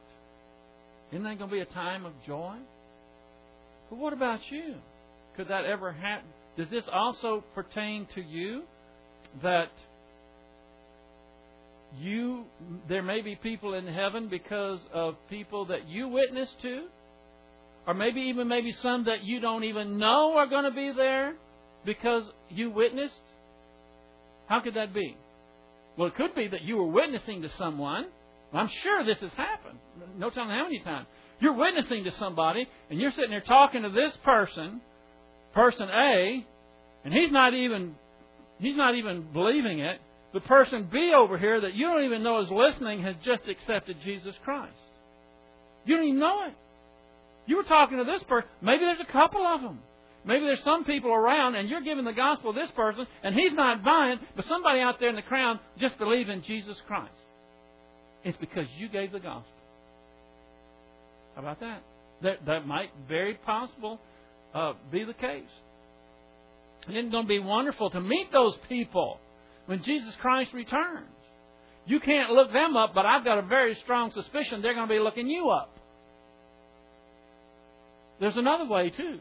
Isn't 1.12 1.24
that 1.24 1.38
going 1.38 1.50
to 1.50 1.56
be 1.56 1.62
a 1.62 1.66
time 1.66 2.06
of 2.06 2.14
joy? 2.26 2.56
But 3.90 4.00
what 4.00 4.14
about 4.14 4.40
you? 4.50 4.76
Could 5.36 5.50
that 5.50 5.66
ever 5.66 5.92
happen? 5.92 6.30
Does 6.58 6.70
this 6.70 6.84
also 6.92 7.44
pertain 7.54 8.08
to 8.16 8.22
you? 8.22 8.64
That 9.44 9.72
you 11.98 12.46
there 12.88 13.04
may 13.04 13.22
be 13.22 13.36
people 13.36 13.74
in 13.74 13.88
heaven 13.88 14.30
because 14.30 14.80
of 14.94 15.16
people 15.30 15.66
that 15.66 15.88
you 15.88 16.08
witnessed 16.08 16.62
to? 16.62 16.86
Or 17.88 17.94
maybe 17.94 18.22
even 18.22 18.48
maybe 18.48 18.76
some 18.82 19.06
that 19.06 19.24
you 19.24 19.40
don't 19.40 19.64
even 19.64 19.98
know 19.98 20.36
are 20.38 20.48
going 20.48 20.66
to 20.66 20.72
be 20.72 20.92
there 20.96 21.36
because 21.86 22.24
you 22.50 22.70
witnessed? 22.72 23.14
How 24.48 24.62
could 24.62 24.76
that 24.76 24.94
be? 24.94 25.18
Well, 25.98 26.08
it 26.08 26.16
could 26.16 26.36
be 26.36 26.48
that 26.48 26.62
you 26.62 26.78
were 26.78 26.88
witnessing 26.88 27.42
to 27.42 27.50
someone. 27.58 28.08
I'm 28.54 28.70
sure 28.84 29.06
this 29.06 29.18
has 29.22 29.32
happened. 29.38 29.80
No 30.18 30.30
telling 30.30 30.50
how 30.50 30.64
many 30.64 30.80
times. 30.80 31.08
You're 31.40 31.54
witnessing 31.54 32.04
to 32.04 32.12
somebody, 32.20 32.68
and 32.90 33.00
you're 33.00 33.12
sitting 33.12 33.32
there 33.32 33.42
talking 33.42 33.84
to 33.84 33.90
this 33.90 34.12
person, 34.24 34.82
person 35.54 35.90
A, 35.90 36.46
and 37.04 37.14
he's 37.14 37.32
not 37.32 37.54
even 37.54 37.96
he's 38.60 38.76
not 38.76 38.96
even 38.96 39.32
believing 39.34 39.80
it. 39.80 40.00
The 40.34 40.42
person 40.42 40.88
B 40.92 41.14
over 41.18 41.38
here 41.38 41.62
that 41.62 41.74
you 41.74 41.88
don't 41.88 42.04
even 42.04 42.24
know 42.24 42.42
is 42.42 42.50
listening 42.52 43.02
has 43.04 43.16
just 43.24 43.44
accepted 43.50 43.98
Jesus 44.04 44.36
Christ. 44.44 44.74
You 45.86 45.98
don't 45.98 46.06
even 46.06 46.20
know 46.20 46.46
it. 46.48 46.54
You 47.48 47.58
were 47.58 47.64
talking 47.64 47.98
to 47.98 48.04
this 48.04 48.24
person. 48.30 48.50
Maybe 48.62 48.86
there's 48.86 49.00
a 49.00 49.12
couple 49.12 49.46
of 49.46 49.62
them. 49.62 49.80
Maybe 50.24 50.46
there's 50.46 50.64
some 50.64 50.86
people 50.86 51.12
around 51.12 51.56
and 51.56 51.68
you're 51.68 51.82
giving 51.82 52.06
the 52.06 52.14
gospel 52.14 52.54
to 52.54 52.60
this 52.60 52.70
person 52.76 53.08
and 53.24 53.34
he's 53.34 53.54
not 53.54 53.84
buying, 53.84 54.20
but 54.36 54.46
somebody 54.46 54.80
out 54.80 55.00
there 55.00 55.10
in 55.10 55.16
the 55.16 55.24
crowd 55.24 55.60
just 55.80 55.98
believes 55.98 56.30
in 56.30 56.44
Jesus 56.44 56.78
Christ. 56.88 57.12
It's 58.24 58.38
because 58.38 58.66
you 58.78 58.88
gave 58.90 59.12
the 59.12 59.20
gospel. 59.20 59.52
How 61.36 61.42
about 61.42 61.60
that? 61.62 61.84
That, 62.22 62.46
that 62.46 62.68
might 62.68 62.92
very 63.08 63.36
possible 63.36 64.00
uh, 64.54 64.74
be 64.92 65.04
the 65.04 65.14
case. 65.14 65.44
And 66.88 66.96
it's 66.96 67.12
going 67.12 67.26
to 67.26 67.30
be 67.30 67.40
wonderful 67.40 67.90
to 67.92 68.02
meet 68.02 68.32
those 68.32 68.56
people 68.68 69.20
when 69.66 69.84
Jesus 69.84 70.14
Christ 70.22 70.54
returns. 70.54 71.08
You 71.86 72.00
can't 72.00 72.32
look 72.32 72.52
them 72.54 72.76
up, 72.76 72.94
but 72.94 73.06
I've 73.06 73.24
got 73.24 73.40
a 73.40 73.44
very 73.44 73.76
strong 73.84 74.12
suspicion 74.12 74.62
they're 74.62 74.76
going 74.76 74.88
to 74.88 74.94
be 74.94 75.00
looking 75.00 75.28
you 75.28 75.50
up. 75.50 75.76
There's 78.20 78.38
another 78.38 78.66
way, 78.66 78.92
too. 78.92 79.20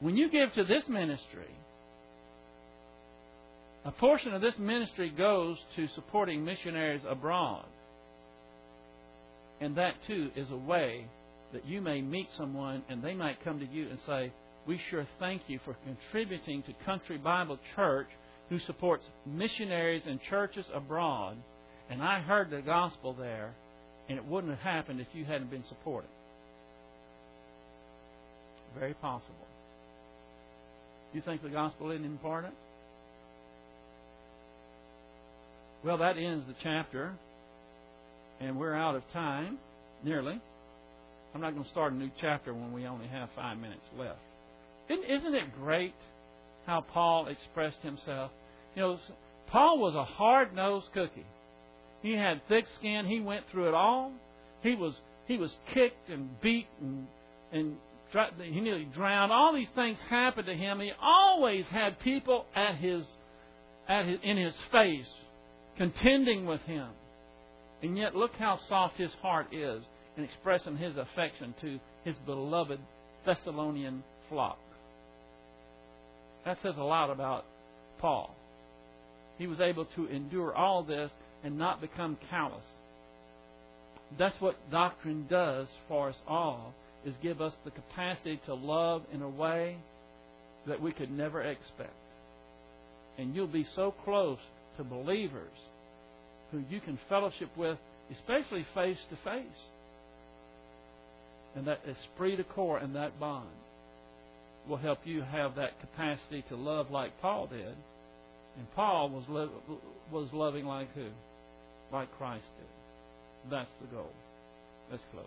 When 0.00 0.16
you 0.16 0.30
give 0.30 0.52
to 0.54 0.64
this 0.64 0.82
ministry, 0.86 1.48
a 3.84 3.92
portion 3.92 4.32
of 4.32 4.40
this 4.40 4.54
ministry 4.58 5.10
goes 5.10 5.58
to 5.76 5.86
supporting 5.94 6.44
missionaries 6.44 7.02
abroad. 7.06 7.66
And 9.60 9.76
that 9.76 9.94
too 10.06 10.30
is 10.34 10.50
a 10.50 10.56
way 10.56 11.04
that 11.52 11.66
you 11.66 11.80
may 11.80 12.00
meet 12.00 12.28
someone 12.36 12.82
and 12.88 13.02
they 13.02 13.14
might 13.14 13.44
come 13.44 13.60
to 13.60 13.66
you 13.66 13.88
and 13.88 13.98
say, 14.06 14.32
We 14.66 14.80
sure 14.90 15.06
thank 15.18 15.42
you 15.48 15.60
for 15.64 15.76
contributing 15.84 16.62
to 16.62 16.84
Country 16.84 17.18
Bible 17.18 17.58
Church, 17.76 18.08
who 18.48 18.58
supports 18.60 19.04
missionaries 19.26 20.02
and 20.06 20.18
churches 20.30 20.66
abroad. 20.74 21.36
And 21.90 22.02
I 22.02 22.20
heard 22.20 22.50
the 22.50 22.62
gospel 22.62 23.12
there, 23.12 23.54
and 24.08 24.18
it 24.18 24.24
wouldn't 24.24 24.52
have 24.52 24.62
happened 24.62 25.00
if 25.00 25.08
you 25.12 25.26
hadn't 25.26 25.50
been 25.50 25.64
supporting. 25.68 26.10
Very 28.78 28.94
possible. 28.94 29.34
You 31.12 31.20
think 31.20 31.42
the 31.42 31.50
gospel 31.50 31.90
isn't 31.90 32.04
important? 32.04 32.54
Well, 35.84 35.98
that 35.98 36.16
ends 36.16 36.46
the 36.46 36.54
chapter, 36.62 37.12
and 38.40 38.58
we're 38.58 38.74
out 38.74 38.94
of 38.94 39.02
time, 39.12 39.58
nearly. 40.02 40.40
I'm 41.34 41.40
not 41.42 41.52
going 41.52 41.64
to 41.64 41.70
start 41.70 41.92
a 41.92 41.96
new 41.96 42.10
chapter 42.22 42.54
when 42.54 42.72
we 42.72 42.86
only 42.86 43.06
have 43.06 43.28
five 43.36 43.58
minutes 43.58 43.84
left. 43.98 44.18
Isn't 44.88 45.34
it 45.34 45.54
great 45.60 45.94
how 46.64 46.80
Paul 46.80 47.26
expressed 47.26 47.80
himself? 47.82 48.30
You 48.74 48.82
know, 48.82 48.98
Paul 49.48 49.78
was 49.78 49.94
a 49.94 50.04
hard 50.04 50.54
nosed 50.54 50.86
cookie. 50.94 51.26
He 52.00 52.12
had 52.12 52.40
thick 52.48 52.64
skin. 52.78 53.04
He 53.04 53.20
went 53.20 53.44
through 53.52 53.68
it 53.68 53.74
all. 53.74 54.12
He 54.62 54.74
was 54.74 54.94
he 55.26 55.36
was 55.36 55.50
kicked 55.74 56.08
and 56.08 56.40
beat 56.40 56.66
and 56.80 57.06
and 57.52 57.76
he 58.40 58.60
nearly 58.60 58.86
drowned. 58.94 59.32
All 59.32 59.54
these 59.54 59.68
things 59.74 59.98
happened 60.08 60.46
to 60.46 60.54
him. 60.54 60.80
He 60.80 60.92
always 61.02 61.64
had 61.66 61.98
people 62.00 62.46
at 62.54 62.76
his, 62.76 63.04
at 63.88 64.06
his, 64.06 64.18
in 64.22 64.36
his 64.36 64.54
face 64.70 65.08
contending 65.76 66.46
with 66.46 66.60
him. 66.62 66.88
And 67.82 67.98
yet, 67.98 68.14
look 68.14 68.32
how 68.38 68.58
soft 68.68 68.96
his 68.96 69.10
heart 69.20 69.52
is 69.52 69.82
in 70.16 70.24
expressing 70.24 70.76
his 70.76 70.96
affection 70.96 71.54
to 71.60 71.78
his 72.04 72.16
beloved 72.24 72.78
Thessalonian 73.26 74.02
flock. 74.28 74.58
That 76.44 76.58
says 76.62 76.74
a 76.76 76.82
lot 76.82 77.10
about 77.10 77.44
Paul. 77.98 78.34
He 79.38 79.46
was 79.46 79.60
able 79.60 79.86
to 79.96 80.06
endure 80.06 80.54
all 80.54 80.82
this 80.82 81.10
and 81.42 81.58
not 81.58 81.80
become 81.80 82.16
callous. 82.30 82.62
That's 84.18 84.40
what 84.40 84.70
doctrine 84.70 85.26
does 85.28 85.66
for 85.88 86.10
us 86.10 86.16
all 86.28 86.74
is 87.04 87.14
give 87.22 87.40
us 87.40 87.52
the 87.64 87.70
capacity 87.70 88.40
to 88.46 88.54
love 88.54 89.02
in 89.12 89.22
a 89.22 89.28
way 89.28 89.76
that 90.66 90.80
we 90.80 90.92
could 90.92 91.10
never 91.10 91.42
expect. 91.42 91.92
And 93.18 93.34
you'll 93.34 93.46
be 93.46 93.66
so 93.74 93.94
close 94.04 94.38
to 94.76 94.84
believers 94.84 95.52
who 96.50 96.62
you 96.70 96.80
can 96.80 96.98
fellowship 97.08 97.50
with, 97.56 97.78
especially 98.12 98.66
face 98.74 98.98
to 99.10 99.16
face. 99.24 99.60
And 101.56 101.66
that 101.66 101.80
esprit 101.86 102.36
de 102.36 102.44
corps 102.44 102.78
and 102.78 102.96
that 102.96 103.18
bond 103.20 103.48
will 104.68 104.76
help 104.76 105.00
you 105.04 105.22
have 105.22 105.56
that 105.56 105.80
capacity 105.80 106.44
to 106.48 106.56
love 106.56 106.90
like 106.90 107.20
Paul 107.20 107.46
did. 107.46 107.76
And 108.56 108.72
Paul 108.74 109.10
was 109.10 109.24
lo- 109.28 109.80
was 110.10 110.28
loving 110.32 110.64
like 110.64 110.92
who? 110.94 111.08
Like 111.92 112.08
Christ 112.18 112.44
did. 112.58 113.50
That's 113.50 113.70
the 113.80 113.88
goal. 113.88 114.12
Let's 114.90 115.02
close. 115.12 115.26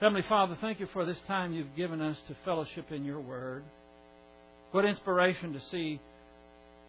Heavenly 0.00 0.24
Father, 0.28 0.56
thank 0.60 0.78
you 0.78 0.86
for 0.92 1.04
this 1.04 1.16
time 1.26 1.52
you've 1.52 1.74
given 1.76 2.00
us 2.00 2.16
to 2.28 2.36
fellowship 2.44 2.92
in 2.92 3.04
your 3.04 3.20
word. 3.20 3.64
What 4.70 4.84
inspiration 4.84 5.54
to 5.54 5.60
see 5.72 6.00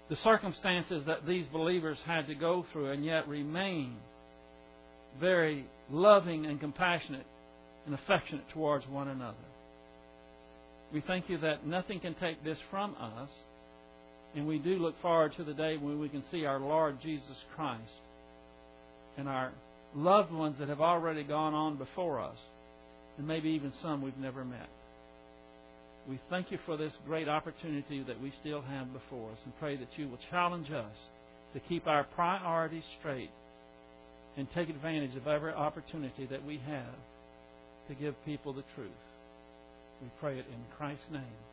the 0.10 0.18
circumstances 0.24 1.04
that 1.06 1.26
these 1.28 1.46
believers 1.52 1.98
had 2.06 2.28
to 2.28 2.36
go 2.36 2.66
through 2.72 2.92
and 2.92 3.06
yet 3.06 3.28
remain 3.28 3.96
very 5.20 5.66
loving 5.92 6.46
and 6.46 6.60
compassionate 6.60 7.26
and 7.86 7.94
affectionate 7.96 8.50
towards 8.54 8.88
one 8.88 9.08
another. 9.08 9.38
We 10.92 11.02
thank 11.02 11.30
you 11.30 11.38
that 11.40 11.66
nothing 11.66 12.00
can 12.00 12.16
take 12.16 12.44
this 12.44 12.58
from 12.72 12.96
us, 13.00 13.30
and 14.36 14.48
we 14.48 14.58
do 14.58 14.78
look 14.78 15.00
forward 15.02 15.34
to 15.38 15.44
the 15.44 15.54
day 15.54 15.78
when 15.78 16.00
we 16.00 16.10
can 16.10 16.24
see 16.32 16.46
our 16.46 16.60
Lord 16.60 16.98
Jesus 17.02 17.38
Christ 17.56 17.84
and 19.18 19.30
our 19.30 19.52
loved 19.96 20.32
ones 20.32 20.56
that 20.60 20.70
have 20.70 20.82
already 20.82 21.24
gone 21.24 21.54
on 21.54 21.78
before 21.78 22.20
us, 22.20 22.38
and 23.18 23.28
maybe 23.28 23.50
even 23.50 23.72
some 23.82 24.02
we've 24.02 24.18
never 24.18 24.44
met. 24.44 24.70
We 26.10 26.20
thank 26.32 26.52
you 26.52 26.58
for 26.66 26.76
this 26.76 26.94
great 27.06 27.30
opportunity 27.30 28.02
that 28.02 28.20
we 28.20 28.34
still 28.42 28.64
have 28.64 28.92
before 28.92 29.32
us 29.32 29.38
and 29.46 29.54
pray 29.60 29.78
that 29.78 29.90
you 29.96 30.08
will 30.08 30.18
challenge 30.32 30.72
us 30.72 30.96
to 31.54 31.60
keep 31.60 31.86
our 31.86 32.04
priorities 32.16 32.84
straight 33.00 33.30
and 34.36 34.48
take 34.56 34.70
advantage 34.70 35.16
of 35.16 35.28
every 35.28 35.54
opportunity 35.54 36.26
that 36.26 36.44
we 36.44 36.60
have 36.66 36.96
to 37.90 37.94
give 37.94 38.16
people 38.26 38.54
the 38.54 38.64
truth. 38.76 38.90
We 40.02 40.10
pray 40.20 40.40
it 40.40 40.46
in 40.52 40.78
Christ's 40.78 41.12
name. 41.12 41.49